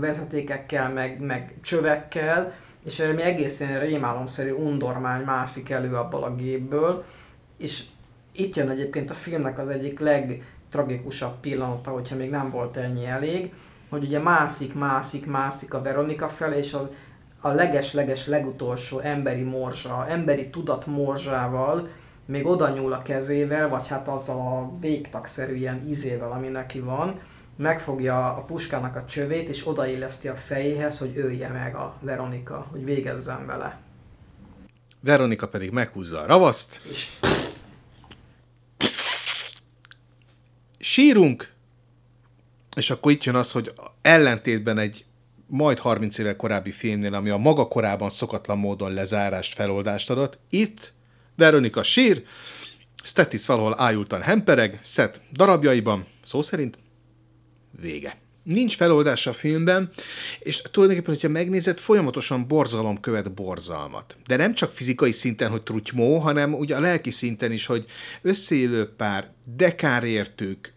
[0.00, 2.52] vezetékekkel, meg, meg csövekkel,
[2.84, 7.04] és mi egész ilyen rémálomszerű undormány mászik elő abból a gépből,
[7.56, 7.84] és
[8.32, 13.52] itt jön egyébként a filmnek az egyik legtragikusabb pillanata, hogyha még nem volt ennyi elég,
[13.88, 16.88] hogy ugye mászik, mászik, mászik a Veronika felé, és a,
[17.40, 21.88] a leges-leges legutolsó emberi morzsa, emberi tudat morzsával
[22.24, 27.20] még oda nyúl a kezével, vagy hát azzal a végtagszerű ilyen izével, ami neki van,
[27.58, 32.84] megfogja a puskának a csövét, és odailleszti a fejéhez, hogy ölje meg a Veronika, hogy
[32.84, 33.80] végezzen vele.
[35.00, 36.80] Veronika pedig meghúzza a ravaszt.
[36.90, 37.08] És...
[40.78, 41.52] Sírunk,
[42.76, 43.72] és akkor itt jön az, hogy
[44.02, 45.04] ellentétben egy
[45.46, 50.92] majd 30 éve korábbi filmnél, ami a maga korában szokatlan módon lezárást, feloldást adott, itt
[51.36, 52.22] Veronika sír,
[53.02, 56.78] Statis valahol ájultan hempereg, Szet darabjaiban, szó szerint
[57.80, 58.16] vége.
[58.42, 59.90] Nincs feloldás a filmben,
[60.38, 64.16] és tulajdonképpen, hogyha megnézed, folyamatosan borzalom követ borzalmat.
[64.26, 67.84] De nem csak fizikai szinten, hogy trutymó, hanem ugye a lelki szinten is, hogy
[68.22, 70.72] összeélő pár, de kárértők,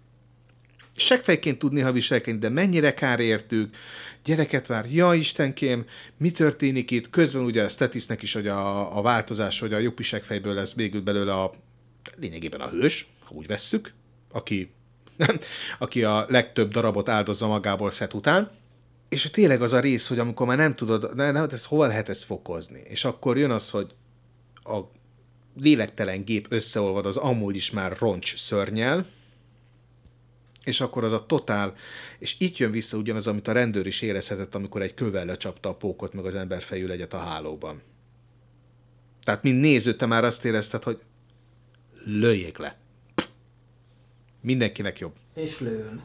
[0.96, 3.76] seggfejként tud néha viselkedni, de mennyire kárértők,
[4.24, 5.86] gyereket vár, ja Istenkém,
[6.18, 7.10] mi történik itt?
[7.10, 11.02] Közben ugye a Statisnek is hogy a, a változás, hogy a jobbi seggfejből lesz végül
[11.02, 11.54] belőle a
[12.16, 13.94] lényegében a hős, ha úgy vesszük,
[14.32, 14.72] aki
[15.80, 18.52] aki a legtöbb darabot áldozza magából szet után,
[19.10, 22.10] és tényleg az a rész, hogy amikor már nem tudod, ne, nem, ez hova lehet
[22.10, 22.82] ezt fokozni?
[22.84, 23.94] És akkor jön az, hogy
[24.64, 24.80] a
[25.56, 29.06] lélektelen gép összeolvad az amúgy is már roncs szörnyel,
[30.64, 31.76] és akkor az a totál,
[32.20, 35.76] és itt jön vissza ugyanaz, amit a rendőr is érezhetett, amikor egy kövel lecsapta a
[35.76, 37.82] pókot, meg az ember fejű legyet a hálóban.
[39.24, 41.00] Tehát, mint néző, te már azt érezted, hogy
[42.06, 42.81] lőjék le.
[44.42, 45.14] Mindenkinek jobb.
[45.36, 46.02] És lőn.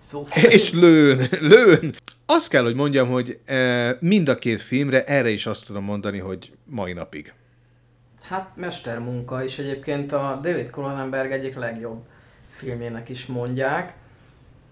[0.00, 1.94] Szó És lőn, lőn.
[2.26, 6.18] Azt kell, hogy mondjam, hogy e, mind a két filmre erre is azt tudom mondani,
[6.18, 7.32] hogy mai napig.
[8.22, 12.02] Hát mestermunka, és egyébként a David Cronenberg egyik legjobb
[12.50, 13.94] filmjének is mondják.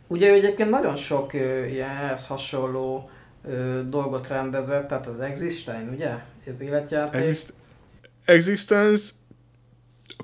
[0.07, 1.35] Ugye ő egyébként nagyon sok
[1.81, 3.11] ehhez hasonló
[3.45, 6.11] ö, dolgot rendezett, tehát az Existence, ugye?
[6.47, 7.21] Az életjáték.
[7.21, 7.53] Exist-
[8.25, 9.11] Existence,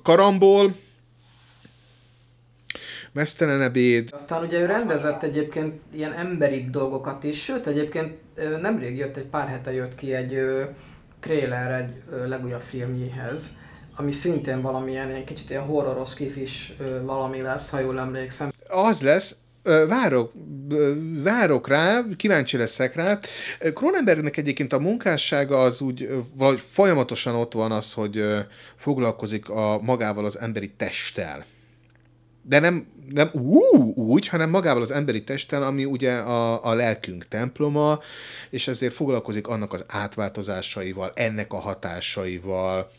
[0.02, 0.74] Karambol,
[3.18, 8.14] Mesztelen ebéd, Aztán ugye ő rendezett egyébként ilyen emberi dolgokat is, sőt egyébként
[8.60, 10.62] nemrég jött, egy pár hete jött ki egy ö,
[11.20, 13.56] trailer egy ö, legújabb filmjéhez,
[13.96, 18.52] ami szintén valamilyen ilyen kicsit ilyen horroros kifis ö, valami lesz, ha jól emlékszem.
[18.68, 19.36] az lesz,
[19.88, 20.32] várok,
[21.22, 23.18] várok rá, kíváncsi leszek rá.
[23.74, 28.24] Cronenbergnek egyébként a munkássága az úgy, valahogy folyamatosan ott van az, hogy
[28.76, 31.46] foglalkozik a magával az emberi testtel.
[32.42, 33.60] De nem, nem ú,
[33.94, 38.00] úgy, hanem magával az emberi testtel, ami ugye a, a lelkünk temploma,
[38.50, 42.90] és ezért foglalkozik annak az átváltozásaival, ennek a hatásaival.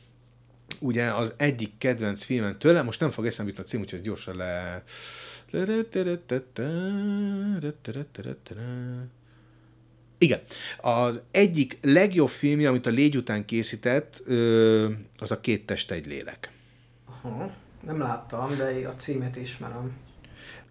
[0.80, 4.36] Ugye az egyik kedvenc filmen tőle, most nem fog eszembe jutni a cím, úgyhogy gyorsan
[4.36, 4.84] le...
[10.18, 10.40] Igen.
[10.78, 14.24] Az egyik legjobb filmje, amit a légy után készített,
[15.18, 16.52] az a Két test, egy lélek.
[17.06, 17.52] Aha,
[17.90, 19.92] nem láttam, de a címet ismerem.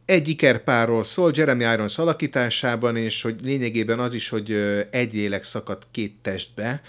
[0.05, 4.51] egy ikerpárról szól, Jeremy Irons alakításában, és hogy lényegében az is, hogy
[4.91, 6.83] egy lélek szakadt két testbe,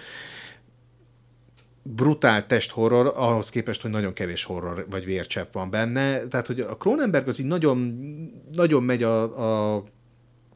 [1.84, 6.27] brutál testhorror, ahhoz képest, hogy nagyon kevés horror vagy vércsepp van benne.
[6.27, 7.77] Tehát, hogy a Cronenberg az így nagyon,
[8.53, 9.76] nagyon megy a, a,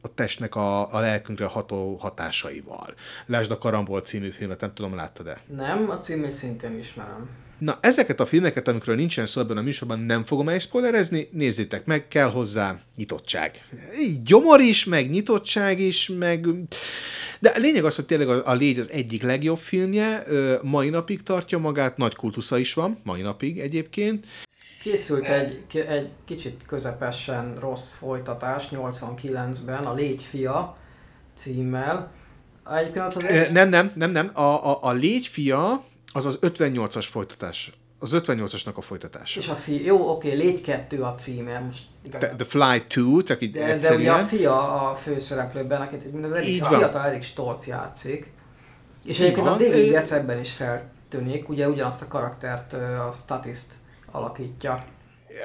[0.00, 2.94] a testnek a, a lelkünkre ható hatásaival.
[3.26, 5.40] Lásd a Karambol című filmet, nem tudom, láttad-e?
[5.46, 7.28] Nem, a címét szintén ismerem.
[7.64, 12.08] Na, ezeket a filmeket, amikről nincsen szó ebben a műsorban, nem fogom elszpoilerezni, nézzétek meg,
[12.08, 13.68] kell hozzá nyitottság.
[14.00, 16.46] Így gyomor is, meg nyitottság is, meg...
[17.40, 20.88] De a lényeg az, hogy tényleg a, a Légy az egyik legjobb filmje, ö, mai
[20.88, 24.26] napig tartja magát, nagy kultusza is van, mai napig egyébként.
[24.82, 30.76] Készült egy, egy kicsit közepesen rossz folytatás 89-ben, a Légy fia
[31.36, 32.12] címmel.
[32.76, 35.84] Egyébként ott az Nem, nem, nem, nem, a, a, a Légy fia
[36.16, 37.72] az az 58-as folytatás.
[37.98, 39.40] Az 58-asnak a folytatása.
[39.40, 43.42] és a fi, jó, oké, Légy kettő a címe, most The, the Fly 2, csak
[43.42, 44.24] így De, de ugye a egyszerűen.
[44.24, 48.32] fia a főszereplőben, akit mind az eddig, a fiatal Erik Stolz játszik.
[49.04, 49.50] És egyébként a.
[49.50, 53.72] David Ö- Getz ebben is feltűnik, ugye ugyanazt a karaktert a statiszt
[54.10, 54.84] alakítja.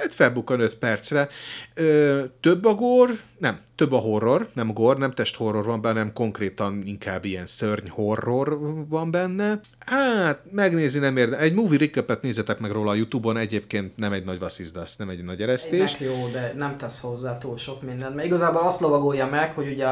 [0.01, 1.27] Hát felbukkan 5 percre.
[1.73, 5.97] Ö, több a gór, nem, több a horror, nem gór, nem test horror van benne,
[5.97, 8.57] hanem konkrétan inkább ilyen szörny horror
[8.87, 9.59] van benne.
[9.79, 11.37] Hát, megnézni nem érde.
[11.37, 15.23] Egy movie recapet nézzetek meg róla a Youtube-on, egyébként nem egy nagy vasszizdasz, nem egy
[15.23, 15.93] nagy eresztés.
[15.93, 18.15] Egynek jó, de nem tesz hozzá túl sok mindent.
[18.15, 19.87] Mert igazából azt lovagolja meg, hogy ugye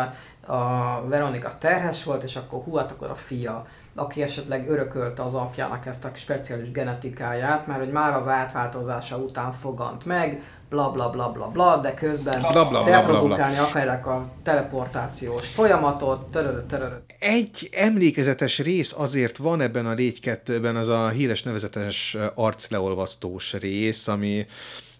[0.47, 3.67] a Veronika terhes volt, és akkor hú, hát akkor a fia,
[3.99, 9.51] aki esetleg örökölte az apjának ezt a speciális genetikáját, mert hogy már az átváltozása után
[9.51, 12.99] fogant meg, bla bla bla bla bla, de közben Bla, bla, bla, bla, bla.
[12.99, 16.95] reprodukálni akarják a teleportációs folyamatot, törörö, törörö.
[17.19, 24.07] Egy emlékezetes rész azért van ebben a Légy 2-ben, az a híres nevezetes arcleolvasztós rész,
[24.07, 24.45] ami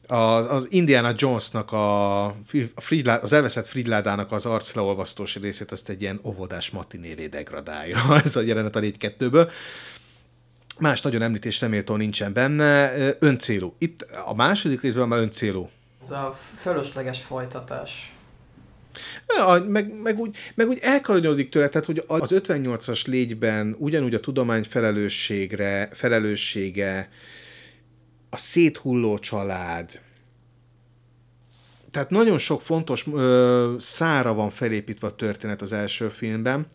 [0.08, 2.36] az, az Indiana Jonesnak a, a
[2.76, 8.42] Fridlá, az elveszett Fridládának az arcleolvasztós részét azt egy ilyen óvodás matinévé degradálja, ez a
[8.42, 9.52] jelenet a Légy 2-ből.
[10.80, 13.76] Más nagyon említésre méltó nincsen benne, öncélú.
[13.78, 15.70] Itt a második részben már öncélú.
[16.04, 18.12] Ez a fölösleges folytatás.
[19.28, 24.20] Ja, meg, meg, úgy, meg úgy elkalanyodik tőle, tehát hogy az 58-as légyben ugyanúgy a
[24.20, 27.10] tudomány felelősségre, felelőssége,
[28.30, 30.02] a széthulló család,
[31.92, 36.68] tehát nagyon sok fontos ö, szára van felépítve a történet az első filmben.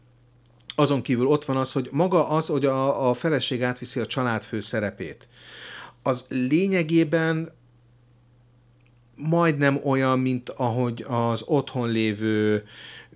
[0.74, 4.60] Azon kívül ott van az, hogy maga az, hogy a, a feleség átviszi a családfő
[4.60, 5.28] szerepét.
[6.02, 7.52] Az lényegében
[9.16, 12.64] majdnem olyan, mint ahogy az otthon lévő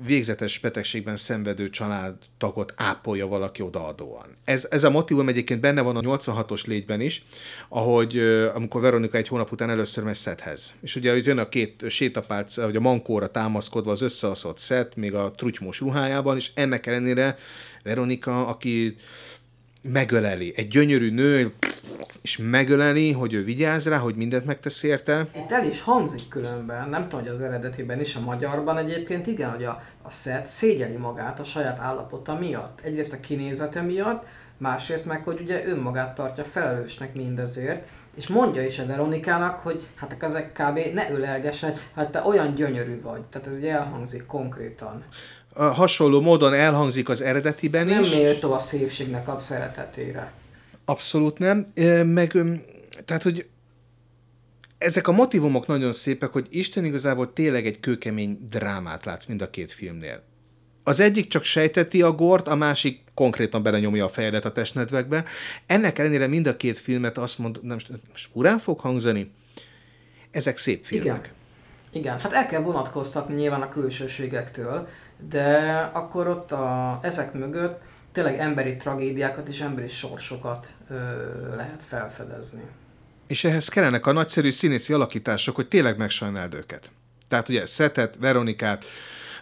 [0.04, 4.26] végzetes betegségben szenvedő családtagot ápolja valaki odaadóan.
[4.44, 7.24] Ez, ez a motivum egyébként benne van a 86-os légyben is,
[7.68, 8.18] ahogy
[8.54, 10.74] amikor Veronika egy hónap után először megy Szethez.
[10.80, 15.14] És ugye hogy jön a két sétapálc, vagy a mankóra támaszkodva az összeaszott Szet, még
[15.14, 17.38] a trutymos ruhájában, és ennek ellenére
[17.82, 18.96] Veronika, aki
[19.92, 20.52] megöleli.
[20.56, 21.52] Egy gyönyörű nő,
[22.22, 25.26] és megöleli, hogy ő vigyáz rá, hogy mindent megtesz érte.
[25.34, 29.50] Itt el is hangzik különben, nem tudom, hogy az eredetiben is, a magyarban egyébként igen,
[29.50, 32.80] hogy a, a Seth szégyeli magát a saját állapota miatt.
[32.82, 34.24] Egyrészt a kinézete miatt,
[34.56, 40.16] másrészt meg, hogy ugye önmagát tartja felelősnek mindezért, és mondja is a Veronikának, hogy hát
[40.20, 40.78] ezek kb.
[40.94, 43.20] ne ölelgessen, hát te olyan gyönyörű vagy.
[43.20, 45.04] Tehát ez ugye elhangzik konkrétan.
[45.56, 48.14] Hasonló módon elhangzik az eredetiben Nem is.
[48.14, 50.32] méltó a szépségnek a szeretetére.
[50.84, 51.72] Abszolút nem.
[52.04, 52.36] Meg,
[53.04, 53.46] tehát, hogy
[54.78, 59.50] ezek a motivumok nagyon szépek, hogy Isten igazából tényleg egy kőkemény drámát látsz mind a
[59.50, 60.22] két filmnél.
[60.84, 65.24] Az egyik csak sejteti a gort, a másik konkrétan belenyomja a fejedet a testnedvekbe.
[65.66, 67.78] Ennek ellenére mind a két filmet azt mond, nem
[68.10, 69.32] most furán fog hangzani,
[70.30, 71.06] ezek szép filmek.
[71.06, 71.34] Igen.
[71.90, 74.88] Igen, hát el kell vonatkoztatni nyilván a külsőségektől,
[75.28, 77.82] de akkor ott a, ezek mögött
[78.12, 80.94] tényleg emberi tragédiákat és emberi sorsokat ö,
[81.56, 82.62] lehet felfedezni.
[83.26, 86.90] És ehhez kellenek a nagyszerű színészi alakítások, hogy tényleg megsajnáld őket.
[87.28, 88.84] Tehát ugye Szetet, Veronikát,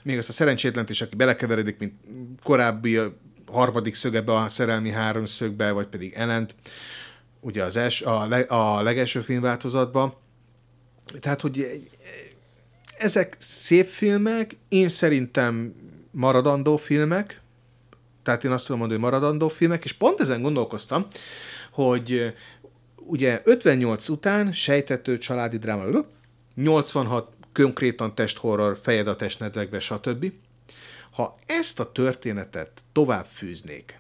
[0.03, 1.95] még azt a szerencsétlent is, aki belekeveredik, mint
[2.43, 3.01] korábbi
[3.47, 6.55] harmadik szögebe a szerelmi háromszögbe, vagy pedig Elent,
[7.41, 10.15] ugye az els, a, le, a legelső filmváltozatban.
[11.21, 11.89] Tehát, hogy
[12.99, 15.75] ezek szép filmek, én szerintem
[16.11, 17.41] maradandó filmek,
[18.23, 21.07] tehát én azt tudom mondani, hogy maradandó filmek, és pont ezen gondolkoztam,
[21.71, 22.35] hogy
[22.97, 26.05] ugye 58 után sejtető családi dráma,
[26.55, 30.33] 86 konkrétan testhorror, fejed a testnedvekbe, stb.
[31.11, 33.99] Ha ezt a történetet tovább fűznék,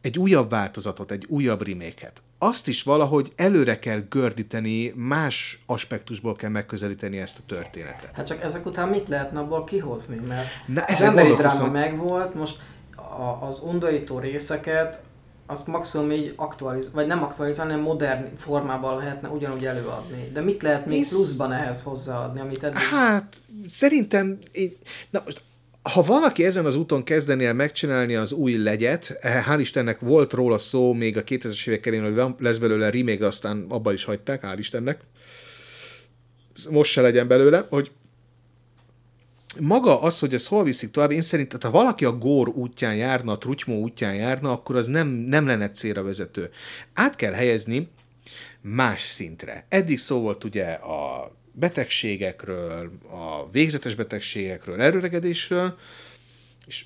[0.00, 6.50] egy újabb változatot, egy újabb reméket, azt is valahogy előre kell gördíteni, más aspektusból kell
[6.50, 8.10] megközelíteni ezt a történetet.
[8.14, 10.16] Hát csak ezek után mit lehetne abból kihozni?
[10.28, 12.58] Mert Na, az emberi dráma megvolt, most
[12.96, 15.02] a, az undorító részeket
[15.46, 20.30] azt maximum így aktualiz, vagy nem aktualizálni, hanem modern formában lehetne ugyanúgy előadni.
[20.32, 22.78] De mit lehet még Hisz- pluszban ehhez hozzáadni, amit eddig...
[22.78, 23.36] Hát,
[23.68, 24.76] szerintem, én-
[25.10, 25.42] na most,
[25.92, 30.32] ha valaki ezen az úton kezdeni el megcsinálni az új legyet, eh, hál' Istennek volt
[30.32, 34.42] róla szó még a 2000-es évek elején, hogy lesz belőle remake, aztán abba is hagyták,
[34.46, 35.00] hál' Istennek.
[36.70, 37.90] Most se legyen belőle, hogy
[39.60, 43.32] maga az, hogy ez hol viszik tovább, én szerintem, ha valaki a gór útján járna,
[43.32, 46.50] a trutymó útján járna, akkor az nem, nem lenne célra vezető.
[46.92, 47.88] Át kell helyezni
[48.60, 49.66] más szintre.
[49.68, 55.78] Eddig szó volt ugye a betegségekről, a végzetes betegségekről, előregedésről,
[56.66, 56.84] és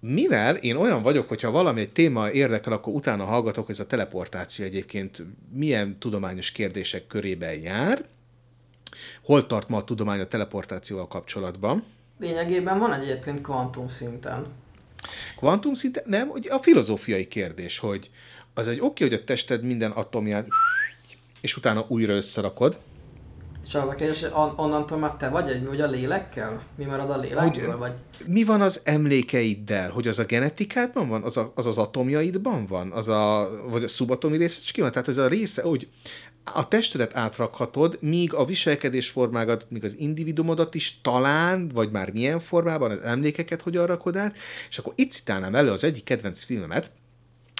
[0.00, 3.86] mivel én olyan vagyok, hogyha valami egy téma érdekel, akkor utána hallgatok, hogy ez a
[3.86, 5.22] teleportáció egyébként
[5.52, 8.04] milyen tudományos kérdések körében jár,
[9.22, 11.84] hol tart ma a tudomány a teleportációval kapcsolatban,
[12.22, 14.46] Lényegében van egyébként kvantum szinten.
[15.36, 16.02] Kvantum szinten?
[16.06, 18.10] Nem, hogy a filozófiai kérdés, hogy
[18.54, 20.46] az egy oké, hogy a tested minden atomját
[21.40, 22.78] és utána újra összerakod,
[23.66, 26.62] És a hogy on- onnantól már te vagy egy, vagy a lélekkel?
[26.76, 27.66] Mi marad a lélekből?
[27.66, 27.92] Hogy- Vagy...
[28.26, 29.90] mi van az emlékeiddel?
[29.90, 31.22] Hogy az a genetikádban van?
[31.22, 32.92] Az a, az, az atomjaidban van?
[32.92, 34.58] Az a, vagy a szubatomi része?
[34.62, 34.92] És ki van?
[34.92, 35.88] Tehát ez a része, hogy
[36.44, 42.90] a testedet átrakhatod, míg a viselkedésformágat, míg az individumodat is talán, vagy már milyen formában,
[42.90, 44.36] az emlékeket hogyan rakod át,
[44.68, 46.90] és akkor itt citálnám elő az egyik kedvenc filmemet,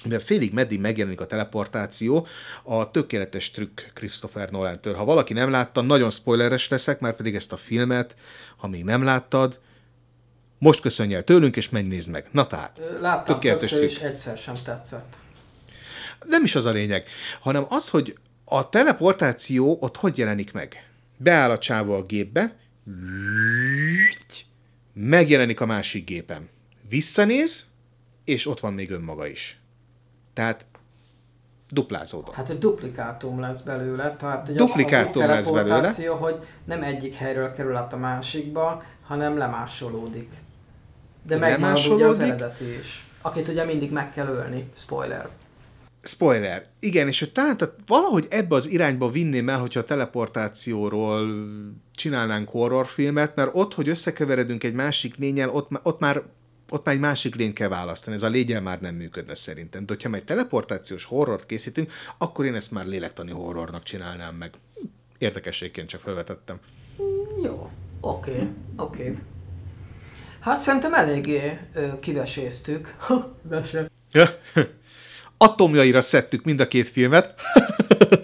[0.03, 2.27] mivel félig meddig megjelenik a teleportáció,
[2.63, 4.93] a tökéletes trükk Christopher Nolan-től.
[4.93, 8.15] Ha valaki nem látta, nagyon spoileres leszek, már pedig ezt a filmet,
[8.57, 9.59] ha még nem láttad,
[10.57, 12.27] most köszönj el tőlünk, és menj nézd meg.
[12.31, 13.89] Na tehát, Láttam Tökéletes trükk.
[13.89, 15.15] és egyszer sem tetszett.
[16.25, 17.07] nem is az a lényeg,
[17.39, 20.87] hanem az, hogy a teleportáció ott hogy jelenik meg.
[21.17, 22.55] Beáll a csávó a gépbe,
[24.93, 26.49] megjelenik a másik gépen.
[26.89, 27.67] Visszanéz,
[28.25, 29.57] és ott van még önmaga is.
[30.33, 30.65] Tehát
[31.69, 32.33] duplázódott.
[32.33, 35.63] Hát, hogy duplikátum lesz belőle, tehát hogy Duplikátum az, lesz belőle.
[35.63, 36.35] teleportáció, hogy
[36.65, 40.29] nem egyik helyről kerül át a másikba, hanem lemásolódik.
[41.27, 43.07] De megmarad ugye az eredeti is.
[43.21, 44.69] Akit ugye mindig meg kell ölni.
[44.73, 45.29] Spoiler.
[46.01, 46.65] Spoiler.
[46.79, 51.27] Igen, és hogy talán tehát valahogy ebbe az irányba vinném el, hogyha a teleportációról
[51.95, 56.21] csinálnánk horrorfilmet, mert ott, hogy összekeveredünk egy másik lényel, ott, ott már
[56.69, 59.85] ott már egy másik lényt kell választani, ez a légyel már nem működne szerintem.
[59.85, 64.53] De hogyha egy teleportációs horrort készítünk, akkor én ezt már lélektani horrornak csinálnám meg.
[65.17, 66.59] Érdekességként csak felvetettem.
[67.43, 67.69] Jó.
[68.01, 68.31] Oké.
[68.31, 68.47] Okay.
[68.75, 69.01] Oké.
[69.01, 69.17] Okay.
[70.39, 72.95] Hát szerintem eléggé ö, kiveséztük.
[73.41, 73.89] Vese.
[74.11, 74.29] Ja.
[75.37, 77.41] Atomjaira szedtük mind a két filmet.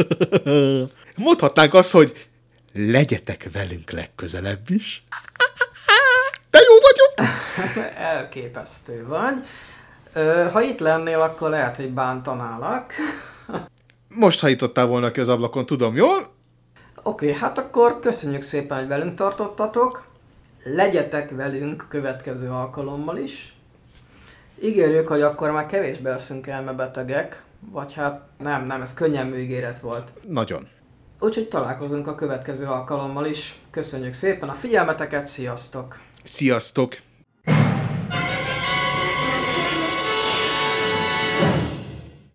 [1.16, 2.28] Mondhatnánk azt, hogy
[2.74, 5.04] legyetek velünk legközelebb is.
[6.52, 7.09] De jó vagyok!
[8.14, 9.44] Elképesztő vagy.
[10.52, 12.94] Ha itt lennél, akkor lehet, hogy bántanálak.
[14.08, 16.18] Most hajítottál volna ki az ablakon, tudom jól?
[17.04, 20.08] Oké, okay, hát akkor köszönjük szépen, hogy velünk tartottatok.
[20.64, 23.54] Legyetek velünk következő alkalommal is.
[24.64, 30.12] Ígérjük, hogy akkor már kevésbé leszünk elmebetegek, vagy hát nem, nem, ez könnyen ígéret volt.
[30.28, 30.68] Nagyon.
[31.20, 33.60] Úgyhogy találkozunk a következő alkalommal is.
[33.72, 36.00] Köszönjük szépen a figyelmeteket, sziasztok!
[36.24, 36.98] Sziasztok!